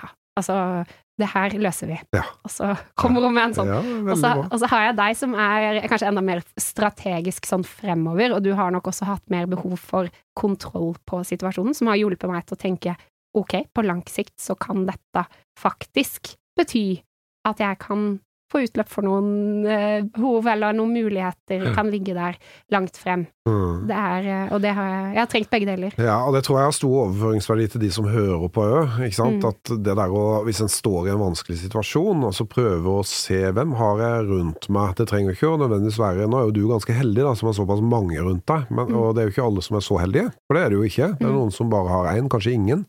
Ja, 0.00 0.08
altså, 0.38 0.86
det 1.18 1.26
her 1.32 1.50
løser 1.50 1.88
vi. 1.88 1.98
Ja. 2.14 2.22
Og 2.44 2.50
så 2.50 2.78
kommer 2.96 3.20
hun 3.20 3.34
med 3.34 3.48
en 3.48 3.54
sånn 3.54 3.66
Ja, 3.66 4.12
og 4.12 4.18
så, 4.18 4.52
og 4.52 4.60
så 4.60 4.68
har 4.68 4.84
jeg 4.86 4.96
deg 4.96 5.16
som 5.16 5.34
er 5.34 5.80
kanskje 5.88 6.08
enda 6.08 6.22
mer 6.22 6.42
strategisk 6.56 7.46
sånn 7.46 7.64
fremover, 7.66 8.36
og 8.36 8.42
du 8.44 8.54
har 8.54 8.70
nok 8.70 8.84
også 8.84 9.04
hatt 9.06 9.28
mer 9.28 9.46
behov 9.46 9.76
for 9.78 10.08
kontroll 10.36 10.94
på 11.04 11.24
situasjonen, 11.26 11.74
som 11.74 11.88
har 11.88 11.96
hjulpet 11.96 12.30
meg 12.30 12.46
til 12.46 12.54
å 12.56 12.60
tenke 12.60 12.96
ok, 13.34 13.66
på 13.74 13.84
lang 13.84 14.02
sikt 14.06 14.38
så 14.40 14.56
kan 14.58 14.86
dette 14.86 15.26
faktisk 15.58 16.36
bety 16.56 17.02
at 17.46 17.58
jeg 17.58 17.78
kan 17.82 18.20
få 18.52 18.62
utløp 18.64 18.88
for 18.88 19.04
noen 19.04 19.66
eh, 19.68 20.02
behov, 20.08 20.46
eller 20.48 20.72
noen 20.72 20.92
muligheter 20.94 21.66
kan 21.76 21.90
ligge 21.92 22.14
der 22.16 22.38
langt 22.72 22.96
frem. 22.96 23.26
Mm. 23.48 23.86
Det 23.88 23.96
er, 23.96 24.28
eh, 24.28 24.52
og 24.52 24.60
det 24.64 24.72
har 24.76 24.88
jeg, 24.88 25.04
jeg 25.14 25.20
har 25.22 25.30
trengt 25.32 25.50
begge 25.52 25.66
deler. 25.68 25.94
Ja, 26.00 26.16
og 26.26 26.34
det 26.36 26.42
tror 26.46 26.58
jeg 26.60 26.68
har 26.68 26.76
stor 26.76 26.94
overføringsverdi 27.06 27.66
til 27.74 27.80
de 27.84 27.90
som 27.92 28.08
hører 28.08 28.48
på 28.52 28.64
òg. 28.64 28.98
Mm. 28.98 29.38
At 29.48 29.72
det 29.84 29.94
der 29.98 30.14
å, 30.16 30.24
hvis 30.48 30.60
en 30.64 30.68
står 30.72 31.08
i 31.08 31.12
en 31.14 31.20
vanskelig 31.22 31.58
situasjon, 31.62 32.24
og 32.28 32.34
så 32.36 32.44
prøve 32.48 32.98
å 33.00 33.04
se 33.08 33.40
hvem 33.56 33.72
har 33.78 34.02
jeg 34.04 34.26
rundt 34.28 34.68
meg 34.74 34.94
Det 34.98 35.06
trenger 35.08 35.32
ikke 35.36 35.48
å 35.52 35.58
nødvendigvis 35.60 35.98
være 36.00 36.26
Nå 36.28 36.38
er 36.40 36.48
jo 36.48 36.56
du 36.56 36.62
ganske 36.72 36.92
heldig, 36.96 37.22
da, 37.24 37.34
som 37.38 37.48
har 37.50 37.56
såpass 37.56 37.80
mange 37.84 38.18
rundt 38.20 38.46
deg, 38.48 38.68
men, 38.70 38.88
Mm. 38.88 38.96
og 38.96 39.14
det 39.14 39.22
er 39.22 39.28
jo 39.28 39.32
ikke 39.36 39.46
alle 39.50 39.62
som 39.64 39.76
er 39.76 39.84
så 39.84 39.98
heldige. 40.00 40.30
For 40.46 40.56
det 40.56 40.62
er 40.64 40.68
det 40.70 40.76
jo 40.78 40.84
ikke. 40.88 41.08
Det 41.18 41.26
er 41.26 41.30
Mm. 41.32 41.38
noen 41.38 41.52
som 41.52 41.68
bare 41.70 41.88
har 41.88 42.14
én, 42.16 42.28
kanskje 42.28 42.52
ingen. 42.54 42.86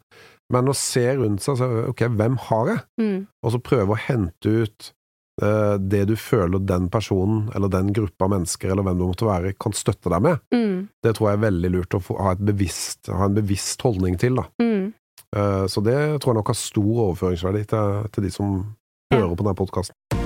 Men 0.52 0.66
å 0.66 0.74
se 0.76 1.04
rundt 1.16 1.42
seg, 1.42 1.58
så 1.58 1.90
ok, 1.90 2.08
hvem 2.18 2.38
har 2.48 2.66
jeg? 2.68 2.80
Mm. 3.00 3.28
Og 3.44 3.52
så 3.54 3.60
prøve 3.62 3.94
å 3.94 3.98
hente 3.98 4.50
ut 4.64 4.80
eh, 4.82 4.94
det 5.40 6.02
du 6.10 6.16
føler 6.20 6.60
den 6.68 6.90
personen, 6.92 7.50
eller 7.56 7.70
den 7.72 7.94
gruppa 7.96 8.28
mennesker, 8.28 8.72
eller 8.74 8.84
hvem 8.84 8.98
du 9.00 9.06
måtte 9.08 9.26
være, 9.30 9.54
kan 9.60 9.72
støtte 9.72 10.12
deg 10.12 10.22
med. 10.26 10.40
Mm. 10.54 10.88
Det 11.04 11.16
tror 11.16 11.30
jeg 11.30 11.40
er 11.40 11.46
veldig 11.48 11.72
lurt 11.78 11.96
å 11.96 12.02
ha, 12.20 12.32
et 12.36 12.44
bevisst, 12.52 13.08
ha 13.08 13.26
en 13.30 13.38
bevisst 13.40 13.82
holdning 13.82 14.18
til. 14.20 14.36
Da. 14.36 14.44
Mm. 14.62 14.94
Eh, 15.36 15.66
Så 15.72 15.84
det 15.86 15.98
tror 16.22 16.34
jeg 16.34 16.42
nok 16.42 16.48
har 16.54 16.60
stor 16.60 17.04
overføringsverdi 17.08 17.66
til, 17.72 18.10
til 18.12 18.24
de 18.24 18.32
som 18.36 18.76
Ja. 19.12 19.18
hører 19.22 19.36
på 19.36 19.44
denne 19.48 19.56
podkasten. 19.56 20.19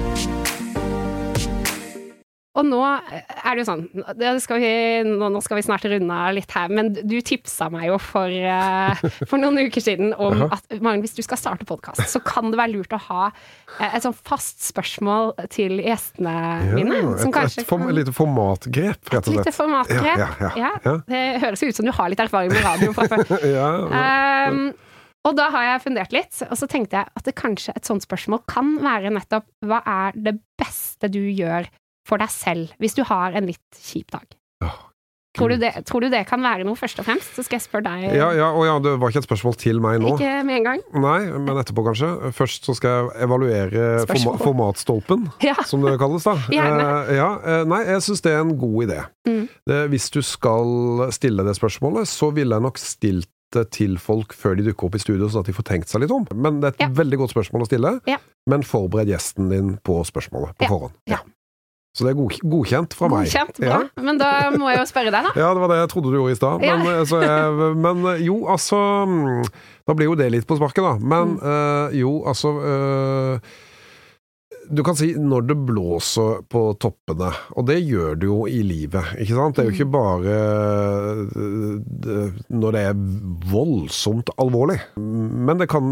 Og 2.54 2.68
nå 2.68 2.80
er 2.86 3.56
det 3.56 3.64
jo 3.64 3.66
sånn 3.66 3.82
det 4.20 4.32
skal 4.44 4.60
vi, 4.62 4.74
nå, 5.08 5.40
skal 5.42 5.58
vi 5.58 5.64
snart 5.66 5.88
runde 5.90 6.18
av 6.26 6.36
litt 6.38 6.52
her, 6.54 6.70
men 6.70 6.92
du 6.94 7.16
tipsa 7.26 7.66
meg 7.74 7.88
jo 7.90 7.98
for, 8.02 8.30
eh, 8.30 9.02
for 9.26 9.42
noen 9.42 9.58
uker 9.66 9.82
siden 9.82 10.14
om 10.22 10.46
at 10.46 10.76
Magnus, 10.78 11.16
hvis 11.16 11.18
du 11.18 11.26
skal 11.26 11.42
starte 11.42 11.66
podkast, 11.66 12.04
så 12.12 12.22
kan 12.22 12.54
det 12.54 12.60
være 12.62 12.76
lurt 12.76 12.94
å 12.94 13.02
ha 13.08 13.24
eh, 13.32 13.90
et 13.90 14.06
sånn 14.06 14.14
fast 14.14 14.62
spørsmål 14.68 15.34
til 15.54 15.82
gjestene 15.82 16.36
mine. 16.76 17.02
et, 17.02 17.26
Som 17.26 17.34
kanskje 17.34 17.66
et, 17.66 17.70
form, 17.70 17.88
et 17.90 18.00
lite 18.04 18.14
formatgrep, 18.14 19.02
rett 19.10 19.20
Et 19.24 19.34
og 19.34 19.40
lite 19.40 19.50
slett. 19.50 19.58
formatgrep. 19.58 20.14
Ja, 20.14 20.30
ja, 20.30 20.54
ja. 20.54 20.74
ja. 20.86 20.96
Det 21.10 21.26
høres 21.48 21.66
jo 21.66 21.74
ut 21.74 21.82
som 21.82 21.90
du 21.90 21.96
har 21.98 22.14
litt 22.14 22.22
erfaring 22.22 22.54
med 22.54 22.66
radio 22.70 22.94
fra 22.94 23.10
før. 23.10 23.38
ja, 23.58 23.70
ja. 23.82 24.50
Um, 24.54 24.66
og 25.24 25.38
da 25.40 25.50
har 25.56 25.70
jeg 25.72 25.86
fundert 25.86 26.14
litt, 26.14 26.42
og 26.50 26.58
så 26.60 26.68
tenkte 26.70 27.00
jeg 27.00 27.18
at 27.18 27.26
det 27.26 27.34
kanskje 27.40 27.74
et 27.80 27.88
sånt 27.88 28.04
spørsmål 28.04 28.44
kan 28.52 28.76
være 28.84 29.10
nettopp 29.16 29.48
hva 29.66 29.80
er 29.88 30.20
det 30.20 30.38
beste 30.60 31.10
du 31.10 31.24
gjør 31.24 31.66
for 32.08 32.20
deg 32.22 32.32
selv 32.34 32.74
hvis 32.84 32.96
du 32.98 33.04
har 33.08 33.36
en 33.38 33.48
litt 33.50 33.84
kjip 33.84 34.12
dag? 34.14 34.26
Oh, 34.64 34.82
Tror 35.34 35.50
du, 35.50 35.56
det, 35.58 35.72
tror 35.90 36.04
du 36.06 36.12
det 36.14 36.20
kan 36.30 36.44
være 36.46 36.62
noe, 36.62 36.78
først 36.78 37.00
og 37.02 37.08
fremst? 37.08 37.32
Så 37.34 37.42
skal 37.42 37.58
jeg 37.58 37.64
spørre 37.66 37.88
deg. 37.88 38.04
Ja, 38.20 38.28
ja, 38.38 38.52
og 38.54 38.68
ja, 38.68 38.76
det 38.86 38.92
var 39.02 39.10
ikke 39.10 39.24
et 39.24 39.26
spørsmål 39.26 39.56
til 39.58 39.80
meg 39.82 39.98
nå. 40.04 40.12
Ikke 40.14 40.34
med 40.46 40.60
en 40.60 40.68
gang. 40.68 40.84
Nei, 40.94 41.16
men 41.42 41.58
etterpå 41.58 41.82
kanskje. 41.88 42.12
Først 42.38 42.70
så 42.70 42.76
skal 42.78 42.94
jeg 42.94 43.24
evaluere 43.26 43.88
forma 44.12 44.36
formatstolpen, 44.44 45.24
Ja. 45.50 45.56
som 45.66 45.82
det 45.82 45.96
kalles 45.98 46.28
da. 46.30 46.36
Gjerne. 46.54 46.86
Eh, 46.86 47.16
ja, 47.18 47.32
eh, 47.50 47.64
nei, 47.66 47.82
jeg 47.90 48.06
syns 48.06 48.22
det 48.28 48.36
er 48.36 48.44
en 48.46 48.54
god 48.62 48.78
idé. 48.86 49.00
Mm. 49.26 49.42
Det, 49.74 49.80
hvis 49.96 50.08
du 50.14 50.22
skal 50.22 51.08
stille 51.18 51.48
det 51.50 51.58
spørsmålet, 51.58 52.06
så 52.14 52.30
ville 52.38 52.54
jeg 52.54 52.68
nok 52.70 52.78
stilt 52.86 53.32
det 53.58 53.68
til 53.74 53.98
folk 54.02 54.38
før 54.38 54.56
de 54.58 54.70
dukker 54.70 54.86
opp 54.92 54.96
i 54.98 55.02
studio, 55.02 55.28
sånn 55.34 55.42
at 55.42 55.50
de 55.50 55.54
får 55.58 55.66
tenkt 55.66 55.90
seg 55.90 56.06
litt 56.06 56.14
om. 56.14 56.30
Men 56.38 56.62
det 56.62 56.76
er 56.78 56.88
et 56.92 56.98
veldig 57.02 57.24
godt 57.26 57.34
spørsmål 57.34 57.66
å 57.66 57.72
stille. 57.74 57.98
Ja. 58.10 58.22
Men 58.50 58.62
forbered 58.66 59.10
gjesten 59.10 59.50
din 59.50 59.76
på 59.86 59.98
spørsmålet 60.06 60.54
på 60.62 60.70
forhånd. 60.70 60.94
Ja. 61.10 61.24
Så 61.94 62.08
det 62.08 62.14
er 62.16 62.22
godkjent 62.50 62.96
fra 62.98 63.06
meg. 63.12 63.28
Godkjent, 63.28 63.60
bra. 63.62 63.76
Ja. 63.86 64.04
Men 64.08 64.18
da 64.18 64.30
må 64.58 64.72
jeg 64.72 64.80
jo 64.82 64.86
spørre 64.90 65.12
deg, 65.14 65.28
da. 65.28 65.34
Ja, 65.44 65.52
det 65.54 65.62
var 65.62 65.70
det 65.70 65.82
jeg 65.84 65.92
trodde 65.92 66.10
du 66.10 66.18
gjorde 66.18 66.34
i 66.34 66.40
stad. 66.40 66.64
Men, 66.64 66.88
ja. 67.22 67.44
men 67.86 68.08
eh, 68.16 68.24
jo, 68.26 68.40
altså 68.50 68.80
mm, 69.06 69.44
Da 69.86 69.94
blir 70.00 70.10
jo 70.10 70.16
det 70.18 70.32
litt 70.34 70.48
på 70.50 70.58
sparket, 70.58 70.82
da. 70.88 70.96
Men 70.98 71.36
Mm. 71.36 71.38
øh, 71.46 71.94
jo, 72.00 72.14
altså 72.32 72.50
øh, 72.58 73.54
Du 74.74 74.82
kan 74.88 74.96
si 74.98 75.12
når 75.20 75.46
det 75.52 75.58
blåser 75.68 76.42
på 76.50 76.64
toppene, 76.82 77.30
og 77.54 77.66
det 77.68 77.78
gjør 77.84 78.16
det 78.18 78.30
jo 78.30 78.38
i 78.48 78.62
livet, 78.64 79.14
ikke 79.20 79.36
sant? 79.36 79.58
Det 79.58 79.66
er 79.66 79.70
jo 79.70 79.76
ikke 79.76 79.90
bare 79.92 80.36
eh, 81.38 82.42
når 82.54 82.76
det 82.78 82.84
er 82.90 83.02
voldsomt 83.52 84.32
alvorlig, 84.40 84.80
men 84.98 85.60
det 85.60 85.68
kan 85.72 85.84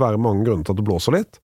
være 0.00 0.18
mange 0.20 0.44
grunner 0.48 0.66
til 0.66 0.74
at 0.74 0.80
det 0.82 0.86
blåser 0.88 1.16
litt. 1.16 1.38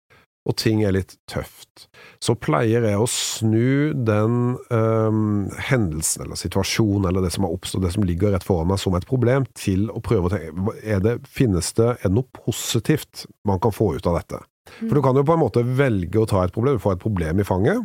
Og 0.48 0.56
ting 0.56 0.80
er 0.86 0.94
litt 0.96 1.14
tøft, 1.28 1.86
så 2.24 2.32
pleier 2.40 2.86
jeg 2.88 2.98
å 2.98 3.08
snu 3.12 3.92
den 3.92 4.56
um, 4.72 5.48
hendelsen 5.68 6.24
eller 6.24 6.40
situasjonen 6.40 7.10
eller 7.10 7.26
det 7.26 7.34
som 7.34 7.44
har 7.44 7.52
oppstått, 7.52 7.84
det 7.84 7.92
som 7.94 8.06
ligger 8.08 8.32
rett 8.32 8.46
foran 8.46 8.70
meg 8.70 8.80
som 8.80 8.96
et 8.96 9.06
problem, 9.08 9.44
til 9.58 9.90
å 9.92 10.00
prøve 10.04 10.30
å 10.30 10.32
tenke 10.32 10.76
er 10.80 11.02
det, 11.04 11.18
finnes 11.28 11.68
det, 11.76 11.90
er 11.98 12.08
det 12.08 12.16
noe 12.16 12.40
positivt 12.40 13.26
man 13.48 13.60
kan 13.62 13.76
få 13.76 13.92
ut 13.98 14.08
av 14.08 14.16
dette? 14.22 14.40
For 14.80 14.96
du 14.96 15.04
kan 15.04 15.16
jo 15.16 15.26
på 15.28 15.36
en 15.36 15.44
måte 15.44 15.64
velge 15.64 16.20
å 16.20 16.28
ta 16.28 16.42
et 16.44 16.54
problem, 16.54 16.76
du 16.78 16.82
får 16.82 16.96
et 16.96 17.04
problem 17.04 17.40
i 17.40 17.46
fanget, 17.46 17.84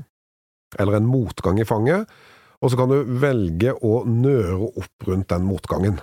eller 0.80 0.98
en 0.98 1.08
motgang 1.08 1.60
i 1.60 1.68
fanget, 1.68 2.08
og 2.64 2.72
så 2.72 2.80
kan 2.80 2.92
du 2.92 3.14
velge 3.20 3.76
å 3.84 4.04
nøre 4.08 4.72
opp 4.72 5.08
rundt 5.10 5.30
den 5.36 5.48
motgangen. 5.48 6.00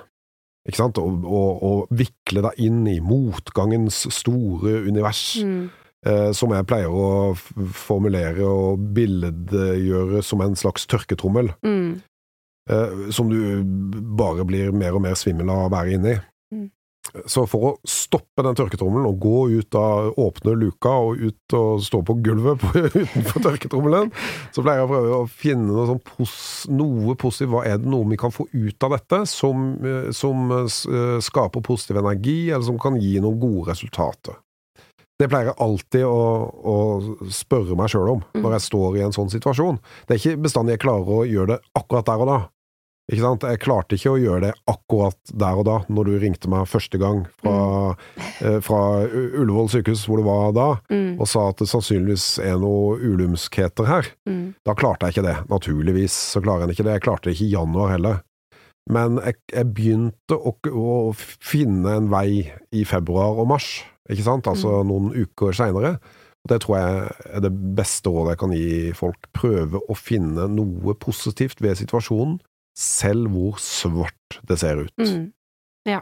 Ikke 0.68 0.82
sant? 0.82 1.00
Og, 1.00 1.24
og, 1.24 1.62
og 1.64 1.92
vikle 1.96 2.44
deg 2.44 2.58
inn 2.66 2.82
i 2.90 2.98
motgangens 3.00 4.04
store 4.12 4.82
univers. 4.84 5.40
Mm. 5.40 5.70
Eh, 6.06 6.30
som 6.32 6.52
jeg 6.54 6.64
pleier 6.64 6.88
å 6.88 7.34
formulere 7.76 8.46
og 8.48 8.80
billedgjøre 8.96 10.22
som 10.24 10.40
en 10.40 10.56
slags 10.56 10.88
tørketrommel. 10.88 11.52
Mm. 11.60 12.00
Eh, 12.72 13.00
som 13.12 13.28
du 13.28 13.60
bare 14.16 14.46
blir 14.48 14.72
mer 14.72 14.96
og 14.96 15.04
mer 15.04 15.18
svimmel 15.20 15.52
av 15.52 15.66
å 15.66 15.72
være 15.74 15.98
inni. 15.98 16.16
Mm. 16.54 16.70
Så 17.28 17.44
for 17.48 17.66
å 17.66 17.74
stoppe 17.88 18.44
den 18.46 18.56
tørketrommelen 18.56 19.10
og 19.10 19.20
gå 19.20 19.44
ut 19.60 19.76
av 19.76 20.16
åpne 20.20 20.56
luka 20.56 20.96
og 21.04 21.20
ut 21.20 21.58
og 21.58 21.84
stå 21.84 22.02
på 22.06 22.16
gulvet 22.24 22.64
på, 22.64 22.72
utenfor 23.02 23.44
tørketrommelen, 23.50 24.12
så 24.56 24.64
pleier 24.64 24.80
jeg 24.80 24.88
å 24.88 24.92
prøve 24.94 25.20
å 25.20 25.30
finne 25.44 25.68
noe, 25.68 25.88
sånn 25.90 26.04
pos, 26.14 26.34
noe 26.72 27.16
positivt. 27.20 27.52
Hva 27.52 27.66
er 27.68 27.80
det 27.82 27.92
noe 27.92 28.08
vi 28.08 28.20
kan 28.20 28.32
få 28.32 28.48
ut 28.52 28.88
av 28.88 28.96
dette 28.96 29.26
som, 29.28 29.72
eh, 29.84 30.12
som 30.16 30.48
skaper 30.64 31.66
positiv 31.66 32.00
energi, 32.00 32.46
eller 32.48 32.64
som 32.72 32.80
kan 32.80 32.96
gi 32.96 33.18
noen 33.20 33.42
gode 33.42 33.74
resultater? 33.74 34.40
Det 35.20 35.28
pleier 35.28 35.50
jeg 35.50 35.60
alltid 35.60 36.06
å, 36.08 36.20
å 36.48 36.76
spørre 37.32 37.76
meg 37.76 37.92
sjøl 37.92 38.14
om 38.14 38.22
når 38.40 38.56
jeg 38.56 38.66
står 38.70 38.96
i 38.96 39.04
en 39.04 39.12
sånn 39.12 39.32
situasjon. 39.32 39.76
Det 40.08 40.16
er 40.16 40.22
ikke 40.22 40.46
bestandig 40.46 40.78
jeg 40.78 40.84
klarer 40.86 41.12
å 41.12 41.26
gjøre 41.28 41.54
det 41.54 41.60
akkurat 41.76 42.08
der 42.08 42.24
og 42.24 42.30
da. 42.30 42.40
Ikke 43.10 43.24
sant? 43.24 43.44
Jeg 43.50 43.60
klarte 43.64 43.96
ikke 43.98 44.12
å 44.12 44.20
gjøre 44.20 44.42
det 44.44 44.52
akkurat 44.70 45.32
der 45.42 45.60
og 45.60 45.66
da, 45.66 45.76
når 45.90 46.06
du 46.06 46.12
ringte 46.22 46.50
meg 46.50 46.68
første 46.70 47.00
gang 47.00 47.24
fra, 47.42 47.56
mm. 47.98 48.28
eh, 48.46 48.58
fra 48.62 48.80
Ullevål 49.10 49.70
sykehus, 49.72 50.04
hvor 50.06 50.22
du 50.22 50.28
var 50.28 50.54
da, 50.54 50.68
mm. 50.92 51.18
og 51.18 51.28
sa 51.28 51.48
at 51.50 51.58
det 51.58 51.68
sannsynligvis 51.72 52.28
er 52.44 52.60
noe 52.62 53.00
ulumskheter 53.02 53.90
her. 53.90 54.12
Mm. 54.30 54.52
Da 54.66 54.76
klarte 54.78 55.08
jeg 55.08 55.18
ikke 55.18 55.26
det. 55.26 55.36
Naturligvis 55.50 56.16
så 56.36 56.42
klarer 56.44 56.68
jeg 56.68 56.78
ikke 56.78 56.86
det. 56.86 56.98
Jeg 57.00 57.06
klarte 57.08 57.28
det 57.28 57.36
ikke 57.36 57.48
i 57.48 57.54
januar 57.56 57.94
heller. 57.96 58.22
Men 58.90 59.18
jeg, 59.24 59.40
jeg 59.52 59.70
begynte 59.74 60.38
å, 60.38 60.54
å, 60.70 60.94
finne 61.18 61.98
en 61.98 62.08
vei 62.12 62.46
i 62.74 62.86
februar 62.88 63.42
og 63.42 63.50
mars, 63.50 63.72
ikke 64.10 64.26
sant? 64.26 64.50
Altså 64.50 64.80
mm. 64.80 64.90
noen 64.90 65.24
uker 65.24 65.56
seinere. 65.56 65.96
Det 66.48 66.62
tror 66.64 66.78
jeg 66.78 67.16
er 67.36 67.42
det 67.44 67.50
beste 67.76 68.12
rådet 68.12 68.34
jeg 68.34 68.40
kan 68.42 68.54
gi 68.56 68.76
folk. 68.96 69.28
Prøve 69.36 69.80
å 69.80 69.96
finne 69.98 70.46
noe 70.52 70.94
positivt 70.98 71.60
ved 71.64 71.78
situasjonen 71.80 72.38
selv 72.80 73.28
hvor 73.34 73.58
svart 73.60 74.40
det 74.48 74.60
ser 74.62 74.86
ut. 74.86 75.02
Mm. 75.02 75.28
Ja. 75.88 76.00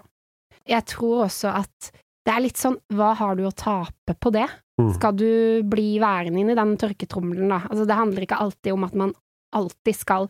Jeg 0.68 0.84
tror 0.90 1.24
også 1.26 1.50
at 1.64 1.90
det 2.28 2.34
er 2.34 2.44
litt 2.44 2.60
sånn 2.60 2.76
hva 2.92 3.14
har 3.16 3.38
du 3.38 3.46
å 3.48 3.54
tape 3.56 4.14
på 4.20 4.32
det? 4.34 4.46
Mm. 4.78 4.92
Skal 4.98 5.16
du 5.16 5.30
bli 5.66 5.96
værende 6.02 6.42
inn 6.42 6.52
i 6.52 6.58
den 6.58 6.76
tørketrommelen, 6.78 7.48
da? 7.50 7.62
Altså, 7.70 7.86
det 7.88 7.98
handler 7.98 8.26
ikke 8.26 8.40
alltid 8.44 8.76
om 8.76 8.84
at 8.86 8.98
man 9.00 9.14
alltid 9.56 9.96
skal 9.96 10.28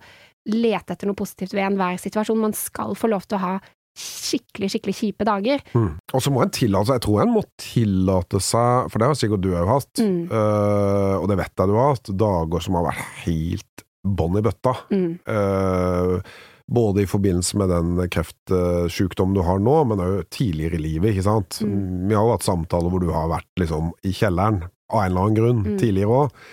lete 0.48 0.94
etter 0.94 1.10
noe 1.10 1.18
positivt 1.18 1.52
ved 1.56 1.66
enhver 1.66 1.98
situasjon. 2.00 2.40
Man 2.40 2.54
skal 2.56 2.94
få 2.96 3.10
lov 3.10 3.26
til 3.26 3.36
å 3.40 3.42
ha 3.42 3.54
skikkelig, 3.98 4.70
skikkelig 4.72 4.96
kjipe 4.98 5.26
dager. 5.26 5.62
Mm. 5.74 5.90
Og 6.14 6.22
så 6.24 6.32
må 6.32 6.44
en 6.44 6.52
tillate 6.54 6.88
seg, 6.90 7.00
jeg 7.00 7.06
tror 7.08 7.24
en 7.24 7.34
må 7.34 7.44
tillate 7.60 8.42
seg, 8.44 8.92
for 8.92 9.00
det 9.00 9.10
har 9.10 9.18
sikkert 9.18 9.44
du 9.44 9.50
òg 9.54 9.72
hatt, 9.72 10.04
mm. 10.04 10.20
uh, 10.30 11.16
og 11.18 11.26
det 11.30 11.40
vet 11.40 11.54
jeg 11.54 11.70
du 11.70 11.74
har 11.78 11.96
hatt, 11.96 12.12
dager 12.26 12.64
som 12.64 12.78
har 12.78 12.88
vært 12.90 13.10
helt 13.24 13.84
bånn 14.18 14.38
i 14.38 14.44
bøtta. 14.44 14.76
Mm. 14.94 15.10
Uh, 15.26 16.38
både 16.68 17.02
i 17.02 17.08
forbindelse 17.08 17.56
med 17.56 17.70
den 17.72 18.10
kreftsykdommen 18.12 19.36
du 19.36 19.40
har 19.46 19.60
nå, 19.62 19.76
men 19.88 20.02
òg 20.04 20.26
tidligere 20.34 20.76
i 20.76 20.82
livet. 20.84 21.14
ikke 21.14 21.24
sant? 21.24 21.60
Mm. 21.64 22.08
Vi 22.10 22.18
har 22.18 22.28
hatt 22.28 22.44
samtaler 22.44 22.92
hvor 22.92 23.02
du 23.02 23.08
har 23.14 23.30
vært 23.32 23.62
liksom 23.62 23.94
i 24.04 24.12
kjelleren 24.12 24.66
av 24.92 25.02
en 25.02 25.10
eller 25.10 25.22
annen 25.22 25.36
grunn 25.36 25.62
mm. 25.64 25.78
tidligere 25.80 26.18
òg. 26.18 26.44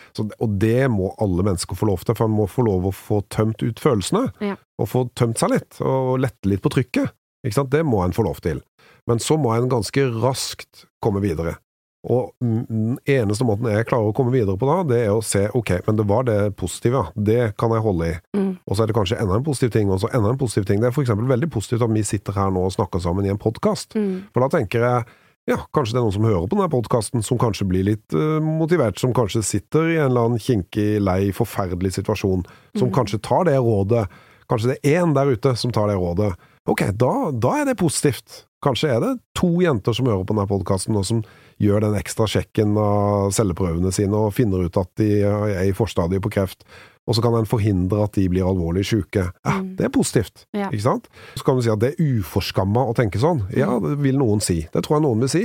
Og 0.43 0.55
det 0.61 0.87
må 0.91 1.11
alle 1.23 1.45
mennesker 1.47 1.77
få 1.77 1.89
lov 1.91 2.07
til, 2.07 2.15
for 2.17 2.31
man 2.31 2.43
må 2.43 2.47
få 2.51 2.65
lov 2.67 2.89
å 2.89 2.95
få 2.95 3.21
tømt 3.31 3.63
ut 3.63 3.83
følelsene. 3.83 4.29
Ja. 4.43 4.55
Og 4.79 4.91
få 4.91 5.05
tømt 5.19 5.39
seg 5.39 5.51
litt, 5.55 5.79
og 5.83 6.17
lette 6.23 6.51
litt 6.51 6.63
på 6.63 6.71
trykket. 6.75 7.11
Ikke 7.45 7.59
sant? 7.59 7.71
Det 7.73 7.85
må 7.85 8.01
en 8.03 8.15
få 8.15 8.25
lov 8.25 8.41
til. 8.43 8.63
Men 9.05 9.21
så 9.21 9.37
må 9.37 9.53
en 9.53 9.69
ganske 9.69 10.07
raskt 10.17 10.87
komme 11.03 11.21
videre. 11.23 11.59
Og 12.05 12.29
den 12.37 12.99
eneste 13.09 13.45
måten 13.47 13.65
jeg 13.71 13.87
klarer 13.89 14.11
å 14.11 14.15
komme 14.15 14.33
videre 14.33 14.57
på 14.61 14.67
da, 14.69 14.77
det 14.85 14.99
er 15.07 15.13
å 15.15 15.23
se 15.25 15.47
ok, 15.57 15.71
men 15.87 15.97
det 15.97 16.05
var 16.09 16.27
det 16.27 16.37
positive, 16.59 17.07
det 17.17 17.55
kan 17.57 17.73
jeg 17.73 17.81
holde 17.81 18.09
i. 18.11 18.15
Mm. 18.37 18.51
Og 18.61 18.77
så 18.77 18.83
er 18.83 18.91
det 18.91 18.97
kanskje 18.97 19.17
enda 19.23 19.39
en 19.39 19.45
positiv 19.45 19.73
ting, 19.73 19.89
og 19.89 20.03
så 20.03 20.11
enda 20.13 20.33
en 20.33 20.41
positiv 20.41 20.67
ting. 20.69 20.81
Det 20.81 20.91
er 20.91 20.95
for 20.95 21.05
eksempel 21.05 21.29
veldig 21.31 21.49
positivt 21.53 21.85
at 21.85 21.93
vi 21.95 22.05
sitter 22.05 22.37
her 22.37 22.53
nå 22.53 22.67
og 22.67 22.75
snakker 22.77 23.01
sammen 23.01 23.25
i 23.25 23.33
en 23.33 23.41
podkast. 23.41 23.97
Mm. 23.97 24.27
For 24.35 24.45
da 24.45 24.51
tenker 24.53 24.85
jeg 24.85 25.07
ja, 25.49 25.59
kanskje 25.77 25.93
det 25.93 25.99
er 25.99 26.05
noen 26.07 26.13
som 26.15 26.25
hører 26.25 26.45
på 26.49 26.57
denne 26.57 26.71
podkasten, 26.73 27.25
som 27.25 27.41
kanskje 27.41 27.67
blir 27.69 27.85
litt 27.85 28.15
uh, 28.17 28.37
motivert, 28.41 28.97
som 29.01 29.13
kanskje 29.13 29.43
sitter 29.45 29.91
i 29.91 29.99
en 29.99 30.07
eller 30.09 30.29
annen 30.29 30.41
kinkig, 30.41 30.87
lei, 31.05 31.19
forferdelig 31.37 31.93
situasjon, 31.99 32.45
som 32.77 32.89
mm. 32.89 32.95
kanskje 32.97 33.21
tar 33.25 33.45
det 33.49 33.59
rådet. 33.61 34.07
Kanskje 34.49 34.73
det 34.73 34.77
er 34.81 35.01
én 35.01 35.13
der 35.17 35.33
ute 35.33 35.53
som 35.57 35.73
tar 35.73 35.89
det 35.89 35.97
rådet. 36.01 36.31
Ok, 36.65 36.81
da, 36.97 37.13
da 37.31 37.57
er 37.61 37.67
det 37.69 37.77
positivt. 37.77 38.43
Kanskje 38.65 38.89
er 38.95 39.01
det 39.03 39.11
to 39.37 39.51
jenter 39.61 39.93
som 39.93 40.07
hører 40.09 40.25
på 40.25 40.33
denne 40.33 40.47
podkasten, 40.49 40.97
og 40.97 41.05
som 41.05 41.21
gjør 41.61 41.85
den 41.85 41.97
ekstra 41.99 42.25
sjekken 42.29 42.73
av 42.81 43.29
celleprøvene 43.35 43.91
sine 43.93 44.17
og 44.17 44.33
finner 44.35 44.65
ut 44.65 44.79
at 44.81 44.89
de 44.99 45.09
er 45.21 45.61
i 45.67 45.75
forstadiet 45.77 46.23
på 46.25 46.33
kreft. 46.33 46.65
Og 47.05 47.13
så 47.13 47.21
kan 47.21 47.37
en 47.37 47.45
forhindre 47.45 48.01
at 48.07 48.17
de 48.17 48.25
blir 48.33 48.47
alvorlig 48.47 48.87
syke. 48.89 49.27
Ja, 49.45 49.59
mm. 49.61 49.75
Det 49.77 49.85
er 49.85 49.93
positivt, 49.93 50.47
ja. 50.57 50.71
ikke 50.71 50.87
sant? 50.87 51.09
Så 51.37 51.45
kan 51.45 51.59
du 51.59 51.61
si 51.61 51.69
at 51.69 51.83
det 51.83 51.93
er 51.93 52.13
uforskamma 52.17 52.87
å 52.89 52.95
tenke 52.97 53.21
sånn. 53.21 53.43
Ja, 53.53 53.75
mm. 53.77 53.85
det 53.85 53.95
vil 54.07 54.17
noen 54.17 54.41
si. 54.41 54.63
Det 54.73 54.81
tror 54.85 54.97
jeg 54.97 55.05
noen 55.05 55.21
vil 55.21 55.33
si. 55.35 55.43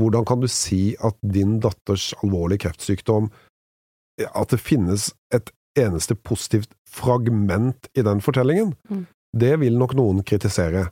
Hvordan 0.00 0.24
kan 0.28 0.40
du 0.40 0.48
si 0.48 0.82
at 1.04 1.18
din 1.20 1.58
datters 1.60 2.14
alvorlige 2.22 2.64
kreftsykdom 2.64 3.26
At 4.32 4.52
det 4.52 4.60
finnes 4.60 5.10
et 5.36 5.52
eneste 5.76 6.16
positivt 6.16 6.72
fragment 6.88 7.90
i 7.92 8.04
den 8.04 8.24
fortellingen? 8.24 8.72
Mm. 8.88 9.04
Det 9.32 9.54
vil 9.62 9.78
nok 9.80 9.94
noen 9.96 10.20
kritisere. 10.26 10.88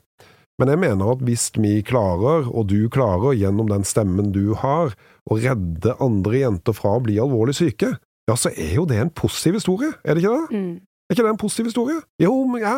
Men 0.61 0.69
jeg 0.69 0.81
mener 0.81 1.13
at 1.13 1.21
hvis 1.25 1.47
vi 1.57 1.79
klarer, 1.85 2.45
og 2.49 2.67
du 2.69 2.85
klarer, 2.93 3.33
gjennom 3.37 3.69
den 3.71 3.85
stemmen 3.87 4.29
du 4.35 4.53
har, 4.61 4.93
å 5.25 5.37
redde 5.37 5.95
andre 6.01 6.43
jenter 6.43 6.75
fra 6.77 6.97
å 6.97 7.03
bli 7.05 7.17
alvorlig 7.21 7.55
syke, 7.57 7.95
ja, 8.29 8.35
så 8.37 8.51
er 8.53 8.75
jo 8.77 8.85
det 8.89 8.99
en 9.01 9.13
positiv 9.13 9.57
historie, 9.57 9.89
er 10.05 10.15
det 10.15 10.23
ikke 10.23 10.35
det? 10.35 10.59
Mm. 10.59 10.75
Er 10.81 11.15
ikke 11.15 11.25
det 11.25 11.31
en 11.33 11.41
positiv 11.41 11.71
historie? 11.71 12.03
Jo, 12.21 12.35
men 12.47 12.61
ja, 12.63 12.75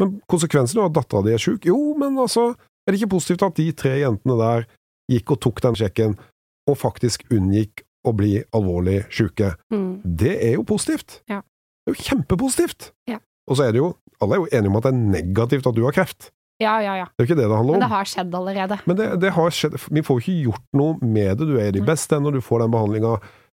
men 0.00 0.16
konsekvensen 0.30 0.80
er 0.80 0.88
at 0.88 0.96
dattera 0.96 1.26
di 1.26 1.34
er 1.34 1.42
sjuk? 1.42 1.68
Jo, 1.68 1.76
men 2.00 2.16
altså, 2.18 2.48
er 2.86 2.94
det 2.94 3.02
ikke 3.02 3.16
positivt 3.18 3.44
at 3.46 3.60
de 3.60 3.68
tre 3.76 3.92
jentene 4.00 4.38
der 4.40 4.66
gikk 5.12 5.34
og 5.34 5.42
tok 5.44 5.62
den 5.64 5.78
sjekken, 5.78 6.16
og 6.68 6.80
faktisk 6.80 7.24
unngikk 7.32 7.84
å 8.08 8.14
bli 8.16 8.38
alvorlig 8.56 9.02
sjuke? 9.12 9.52
Mm. 9.74 10.00
Det 10.04 10.34
er 10.48 10.56
jo 10.56 10.66
positivt. 10.68 11.20
Ja. 11.30 11.42
Det 11.84 11.92
er 11.92 11.96
jo 11.96 12.08
kjempepositivt. 12.08 12.92
Ja. 13.10 13.20
Og 13.48 13.60
så 13.60 13.68
er 13.68 13.76
det 13.76 13.82
jo, 13.82 13.92
alle 14.22 14.36
er 14.36 14.42
jo 14.42 14.50
enige 14.50 14.72
om 14.72 14.78
at 14.80 14.86
det 14.88 14.92
er 14.92 15.00
negativt 15.14 15.68
at 15.70 15.76
du 15.76 15.84
har 15.86 15.96
kreft. 15.96 16.30
Ja, 16.58 16.78
ja, 16.82 16.96
ja. 16.98 17.06
Det 17.06 17.22
er 17.22 17.26
jo 17.26 17.28
ikke 17.28 17.38
det 17.38 17.46
det 17.46 17.56
handler 17.56 17.74
om. 17.74 17.78
Men 17.78 17.84
det 17.84 17.92
har 17.92 18.08
skjedd 18.10 18.32
allerede. 18.34 18.78
Men 18.90 18.98
det, 18.98 19.08
det 19.22 19.30
har 19.36 19.52
skjedd. 19.54 19.76
Vi 19.94 20.02
får 20.02 20.16
jo 20.16 20.24
ikke 20.24 20.46
gjort 20.48 20.64
noe 20.80 20.96
med 21.02 21.38
det. 21.38 21.46
Du 21.46 21.58
er 21.62 21.76
i 21.78 21.84
beste 21.86 22.18
når 22.18 22.38
du 22.38 22.42
får 22.42 22.64
den 22.64 22.72
behandlinga 22.74 23.12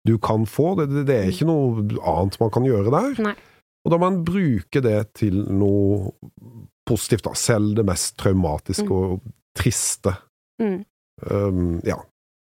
du 0.08 0.14
kan 0.24 0.48
få. 0.48 0.70
Det, 0.80 0.88
det, 0.92 1.04
det, 1.10 1.18
er 1.18 1.34
ikke 1.34 1.50
noe 1.50 1.84
annet 2.00 2.40
man 2.40 2.54
kan 2.56 2.68
gjøre 2.68 2.94
der. 2.96 3.20
Nei. 3.28 3.36
Og 3.84 3.92
da 3.92 4.00
må 4.00 4.08
man 4.08 4.24
bruke 4.24 4.80
det 4.84 4.98
til 5.20 5.42
noe 5.52 6.14
positivt, 6.88 7.26
da. 7.28 7.36
Selv 7.36 7.76
det 7.76 7.86
mest 7.88 8.16
traumatiske 8.22 8.88
mm. 8.88 8.96
og 8.96 9.20
triste. 9.58 10.16
Mm. 10.64 10.80
Um, 11.28 11.76
ja. 11.88 12.00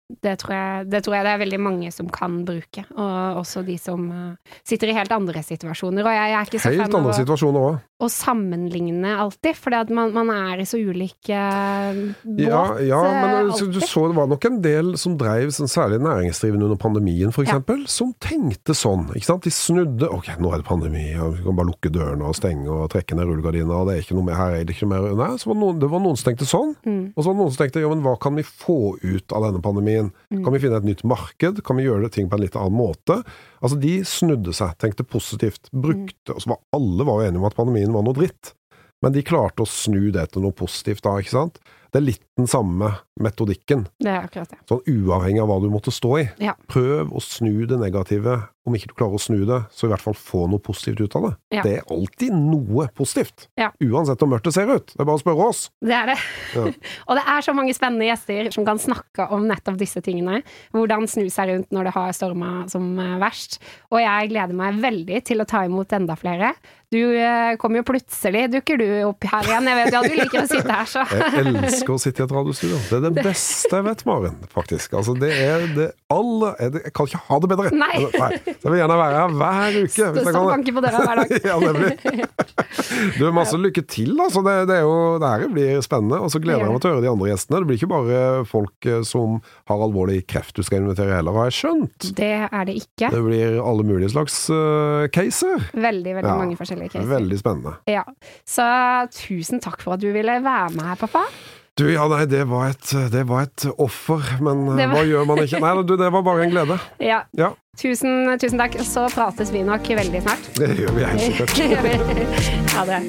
Det 0.04 0.34
tror, 0.36 0.52
jeg, 0.52 0.88
det 0.92 0.98
tror, 1.00 1.14
jeg, 1.16 1.24
det 1.24 1.30
er 1.32 1.38
veldig 1.40 1.58
mange 1.64 1.88
som 1.88 2.10
kan 2.12 2.42
bruke, 2.44 2.82
og 2.92 3.38
også 3.40 3.62
de 3.64 3.78
som 3.80 4.02
uh, 4.12 4.56
sitter 4.60 4.90
i 4.92 4.96
helt 4.98 5.12
andre 5.16 5.40
situasjoner. 5.40 6.04
Og 6.04 6.12
jeg, 6.12 6.28
jeg 6.28 6.36
er 6.36 6.50
ikke 6.50 6.60
så 6.60 6.72
helt 6.74 6.92
fan 6.92 7.08
av 7.08 7.48
å, 7.48 7.62
å, 8.04 8.10
sammenligne 8.12 9.14
alltid, 9.22 9.56
for 9.56 9.72
man, 9.96 10.12
man, 10.12 10.28
er 10.34 10.60
i 10.60 10.66
så 10.68 10.76
ulike 10.76 11.32
uh, 11.32 12.02
båt. 12.20 12.42
Ja, 12.44 12.60
ja 12.84 13.00
men 13.00 13.48
uh, 13.48 13.62
du 13.64 13.80
så 13.80 14.04
det 14.10 14.18
var 14.18 14.28
nok 14.28 14.44
en 14.44 14.58
del 14.66 14.92
som 15.00 15.14
dreiv, 15.16 15.54
sånn, 15.56 15.72
særlig 15.72 16.02
næringsdrivende 16.04 16.68
under 16.68 16.82
pandemien 16.84 17.32
eksempel, 17.32 17.86
ja. 17.86 17.94
som 17.96 18.12
tenkte 18.20 18.76
sånn. 18.76 19.08
ikke 19.16 19.30
sant? 19.30 19.48
De 19.48 19.54
snudde 19.56 20.12
ok, 20.12 20.34
nå 20.36 20.52
er 20.52 20.60
det 20.60 20.68
pandemi, 20.68 21.06
og 21.16 21.38
vi 21.38 21.48
kan 21.48 21.56
bare 21.62 21.70
lukke 21.72 21.94
dørene 21.96 22.28
og 22.28 22.36
stenge 22.36 22.68
og 22.68 22.90
trekke 22.92 23.16
ned 23.16 23.30
rullegardina, 23.32 23.80
og 23.80 23.88
det 23.88 23.96
er 23.96 24.04
ikke 24.04 24.20
noe 24.20 24.28
mer 24.28 24.40
her, 24.42 24.60
er 24.60 24.68
det 24.68 24.76
ikke 24.76 24.90
noe 24.90 25.00
mer 25.00 25.18
Nei, 25.24 25.32
så 25.40 25.48
var 25.48 25.60
noen, 25.64 25.80
det 25.80 25.88
var 25.96 26.04
noen 26.04 26.20
som 26.20 26.28
tenkte 26.28 26.52
sånn, 26.52 26.76
mm. 26.84 27.02
og 27.14 27.18
så 27.22 27.30
var 27.30 27.32
det 27.32 27.40
noen 27.40 27.56
som 27.56 27.64
tenkte 27.64 27.86
ja, 27.86 27.90
men 27.96 28.04
hva 28.04 28.18
kan 28.20 28.36
vi 28.36 28.44
få 28.44 28.78
ut 29.00 29.32
av 29.32 29.48
denne 29.48 29.64
pandemien? 29.64 29.93
Pandemien? 29.94 30.10
Mm. 30.32 30.44
Kan 30.44 30.52
vi 30.52 30.58
finne 30.60 30.76
et 30.76 30.84
nytt 30.84 31.04
marked? 31.04 31.62
Kan 31.64 31.76
vi 31.76 31.84
gjøre 31.86 32.10
ting 32.10 32.28
på 32.28 32.36
en 32.36 32.42
litt 32.44 32.56
annen 32.56 32.76
måte? 32.76 33.22
Altså, 33.60 33.78
de 33.80 34.02
snudde 34.04 34.52
seg, 34.54 34.76
tenkte 34.78 35.04
positivt, 35.04 35.70
brukte 35.72 36.34
Og 36.34 36.42
så 36.42 36.50
var 36.50 36.60
alle 36.72 37.04
var 37.04 37.20
jo 37.20 37.28
enige 37.28 37.40
om 37.42 37.48
at 37.48 37.56
pandemien 37.56 37.92
var 37.92 38.02
noe 38.04 38.14
dritt. 38.14 38.54
Men 39.02 39.12
de 39.12 39.22
klarte 39.22 39.62
å 39.62 39.68
snu 39.68 40.10
det 40.12 40.30
til 40.32 40.42
noe 40.42 40.52
positivt 40.52 41.02
da, 41.04 41.18
ikke 41.20 41.34
sant? 41.34 41.58
Det 41.92 42.00
er 42.00 42.06
litt 42.08 42.22
den 42.36 42.46
samme 42.46 42.88
metodikken, 43.20 43.86
Det 44.00 44.10
er 44.10 44.24
akkurat 44.24 44.50
det. 44.50 44.58
sånn 44.66 44.80
uavhengig 44.88 45.42
av 45.42 45.48
hva 45.48 45.60
du 45.62 45.68
måtte 45.70 45.92
stå 45.94 46.18
i. 46.18 46.24
Ja. 46.42 46.54
Prøv 46.66 47.12
å 47.12 47.20
snu 47.22 47.66
det 47.66 47.78
negative. 47.78 48.48
Om 48.64 48.76
ikke 48.78 48.90
du 48.90 48.94
klarer 48.96 49.18
å 49.18 49.20
snu 49.20 49.42
det, 49.44 49.58
så 49.76 49.84
i 49.84 49.92
hvert 49.92 50.00
fall 50.00 50.16
få 50.16 50.46
noe 50.48 50.62
positivt 50.64 51.02
ut 51.04 51.16
av 51.18 51.26
det. 51.26 51.32
Ja. 51.58 51.64
Det 51.66 51.72
er 51.78 51.90
alltid 51.92 52.32
noe 52.32 52.86
positivt. 52.96 53.48
Ja. 53.60 53.68
Uansett 53.84 54.22
hvor 54.22 54.30
mørkt 54.32 54.48
det 54.48 54.54
ser 54.56 54.70
ut. 54.70 54.94
Det 54.94 55.02
er 55.02 55.08
bare 55.08 55.20
å 55.20 55.22
spørre 55.22 55.48
oss. 55.50 55.66
Det 55.84 55.96
er 55.96 56.12
det. 56.14 56.16
Ja. 56.56 56.64
og 57.08 57.20
det 57.20 57.24
er 57.34 57.44
så 57.44 57.56
mange 57.56 57.74
spennende 57.76 58.08
gjester 58.08 58.48
som 58.54 58.64
kan 58.64 58.80
snakke 58.80 59.28
om 59.36 59.44
nettopp 59.50 59.76
disse 59.80 60.00
tingene. 60.04 60.40
Hvordan 60.72 61.04
snu 61.10 61.26
seg 61.32 61.52
rundt 61.52 61.74
når 61.76 61.90
det 61.90 61.96
har 61.98 62.16
storma 62.16 62.54
som 62.72 62.88
eh, 63.00 63.18
verst. 63.20 63.60
Og 63.92 64.00
jeg 64.00 64.32
gleder 64.32 64.56
meg 64.56 64.80
veldig 64.80 65.20
til 65.28 65.44
å 65.44 65.48
ta 65.48 65.64
imot 65.68 65.92
enda 65.96 66.16
flere. 66.18 66.54
Du 66.94 67.00
eh, 67.18 67.56
kommer 67.58 67.80
jo 67.80 67.86
plutselig, 67.88 68.44
dukker 68.52 68.78
du 68.78 68.86
opp 69.08 69.24
her 69.26 69.48
igjen. 69.48 69.68
Jeg 69.70 69.78
vet 69.80 69.94
jo 69.94 70.00
at 70.00 70.12
du 70.12 70.18
liker 70.20 70.40
å 70.44 70.46
sitte 70.50 70.76
her, 70.78 70.90
så 70.90 71.02
Jeg 71.10 71.46
elsker 71.50 71.94
å 71.94 72.00
sitte 72.00 72.22
i 72.22 72.26
et 72.26 72.34
radiostudio. 72.36 72.78
Det 72.90 72.98
er 73.00 73.06
det 73.08 73.24
beste 73.30 73.80
jeg 73.80 73.86
vet, 73.88 74.04
Maren, 74.06 74.36
faktisk. 74.52 74.94
Altså, 75.00 75.16
det 75.18 75.32
er 75.34 75.66
det 75.74 75.88
aller 76.12 76.60
Jeg 76.68 76.94
kan 76.94 77.10
ikke 77.10 77.22
ha 77.28 77.40
det 77.42 77.50
bedre. 77.50 77.72
Nei. 77.74 77.90
Altså, 77.98 78.22
nei. 78.22 78.53
Så 78.58 78.68
jeg 78.68 78.72
vil 78.74 78.80
gjerne 78.80 78.98
være 79.00 79.18
her 79.20 79.34
hver 79.40 79.78
uke. 79.80 79.88
Hvis 79.88 79.98
jeg 79.98 80.34
står 80.34 80.48
banker 80.50 80.76
på 80.76 80.82
døra 80.84 81.02
hver 81.04 81.20
dag. 81.20 81.34
ja, 81.50 81.56
nemlig. 81.62 82.28
Du, 83.18 83.24
masse 83.34 83.58
lykke 83.60 83.84
til. 83.90 84.12
Altså. 84.20 84.42
Det, 84.46 84.54
det, 84.70 84.76
er 84.80 84.86
jo, 84.86 84.96
det 85.22 85.30
her 85.32 85.46
blir 85.54 85.80
spennende. 85.84 86.20
Og 86.24 86.32
så 86.32 86.40
gleder 86.42 86.64
jeg 86.64 86.74
meg 86.74 86.82
til 86.84 86.90
å 86.90 86.94
høre 86.94 87.04
de 87.04 87.10
andre 87.12 87.30
gjestene. 87.32 87.60
Det 87.60 87.70
blir 87.70 87.80
ikke 87.80 87.90
bare 87.92 88.20
folk 88.48 88.88
eh, 88.90 89.00
som 89.08 89.40
har 89.70 89.84
alvorlig 89.88 90.20
kreft 90.30 90.56
du 90.58 90.62
skal 90.66 90.82
invitere 90.84 91.16
heller, 91.16 91.36
har 91.36 91.50
jeg 91.50 91.58
skjønt. 91.60 92.08
Det 92.18 92.30
er 92.46 92.68
det 92.68 92.76
ikke. 92.82 93.10
Det 93.14 93.24
blir 93.26 93.58
alle 93.64 93.86
mulige 93.86 94.12
slags 94.14 94.36
uh, 94.52 95.06
caser. 95.14 95.68
Veldig, 95.74 96.14
veldig 96.20 96.30
Ja. 96.30 96.38
mange 96.40 96.56
forskjellige 96.58 96.94
caser. 96.96 97.10
Veldig 97.10 97.40
spennende. 97.40 97.76
Ja. 97.90 98.04
Så 98.48 98.64
tusen 99.14 99.60
takk 99.64 99.82
for 99.84 99.96
at 99.96 100.04
du 100.04 100.10
ville 100.14 100.38
være 100.44 100.72
med 100.76 100.88
her, 100.92 100.98
pappa. 101.00 101.24
Du, 101.76 101.88
ja, 101.90 102.04
nei, 102.06 102.22
det 102.30 102.44
var 102.46 102.68
et, 102.70 102.90
det 103.10 103.24
var 103.26 103.48
et 103.48 103.64
offer, 103.82 104.22
men 104.46 104.60
eh, 104.68 104.76
var- 104.78 104.92
hva 104.94 105.02
gjør 105.08 105.24
man 105.26 105.40
ikke? 105.42 105.58
Nei, 105.64 105.72
du, 105.82 105.96
det 105.98 106.10
var 106.14 106.22
bare 106.22 106.44
en 106.46 106.54
glede. 106.54 106.76
Ja. 107.10 107.24
Ja, 107.34 107.50
Tusen, 107.76 108.30
tusen 108.38 108.60
takk. 108.62 108.78
Så 108.86 109.08
prates 109.10 109.50
vi 109.50 109.64
nok 109.66 109.88
veldig 109.98 110.22
snart. 110.22 110.46
det 110.60 110.70
gjør 110.78 110.94
vi 110.94 111.08
helt 111.10 111.50
sikkert. 111.58 112.76
ha 112.76 112.86
det. 112.92 113.02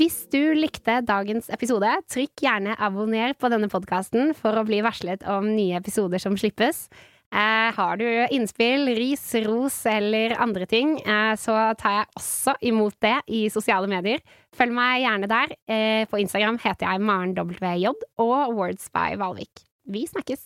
Hvis 0.00 0.22
du 0.32 0.40
likte 0.56 0.96
dagens 1.06 1.50
episode, 1.52 1.88
trykk 2.10 2.42
gjerne 2.42 2.74
abonner 2.82 3.34
på 3.38 3.50
denne 3.52 3.68
podkasten 3.70 4.32
for 4.34 4.56
å 4.58 4.64
bli 4.66 4.80
varslet 4.82 5.22
om 5.30 5.50
nye 5.52 5.76
episoder 5.78 6.22
som 6.22 6.34
slippes. 6.40 6.86
Eh, 7.32 7.72
har 7.74 7.96
du 7.96 8.06
innspill, 8.36 8.90
ris, 8.92 9.22
ros 9.46 9.78
eller 9.88 10.34
andre 10.36 10.66
ting, 10.68 10.98
eh, 11.00 11.32
så 11.40 11.56
tar 11.80 11.94
jeg 11.96 12.10
også 12.20 12.56
imot 12.60 12.96
det 13.00 13.16
i 13.32 13.46
sosiale 13.48 13.88
medier. 13.88 14.20
Følg 14.52 14.76
meg 14.76 15.00
gjerne 15.06 15.30
der. 15.32 15.54
Eh, 15.64 16.04
på 16.10 16.20
Instagram 16.20 16.60
heter 16.60 16.90
jeg 16.90 17.00
Maren 17.00 17.32
WJ 17.32 17.88
og 18.20 18.52
Words 18.52 18.90
by 18.92 19.16
Valvik. 19.16 19.64
Vi 19.88 20.04
snakkes! 20.06 20.44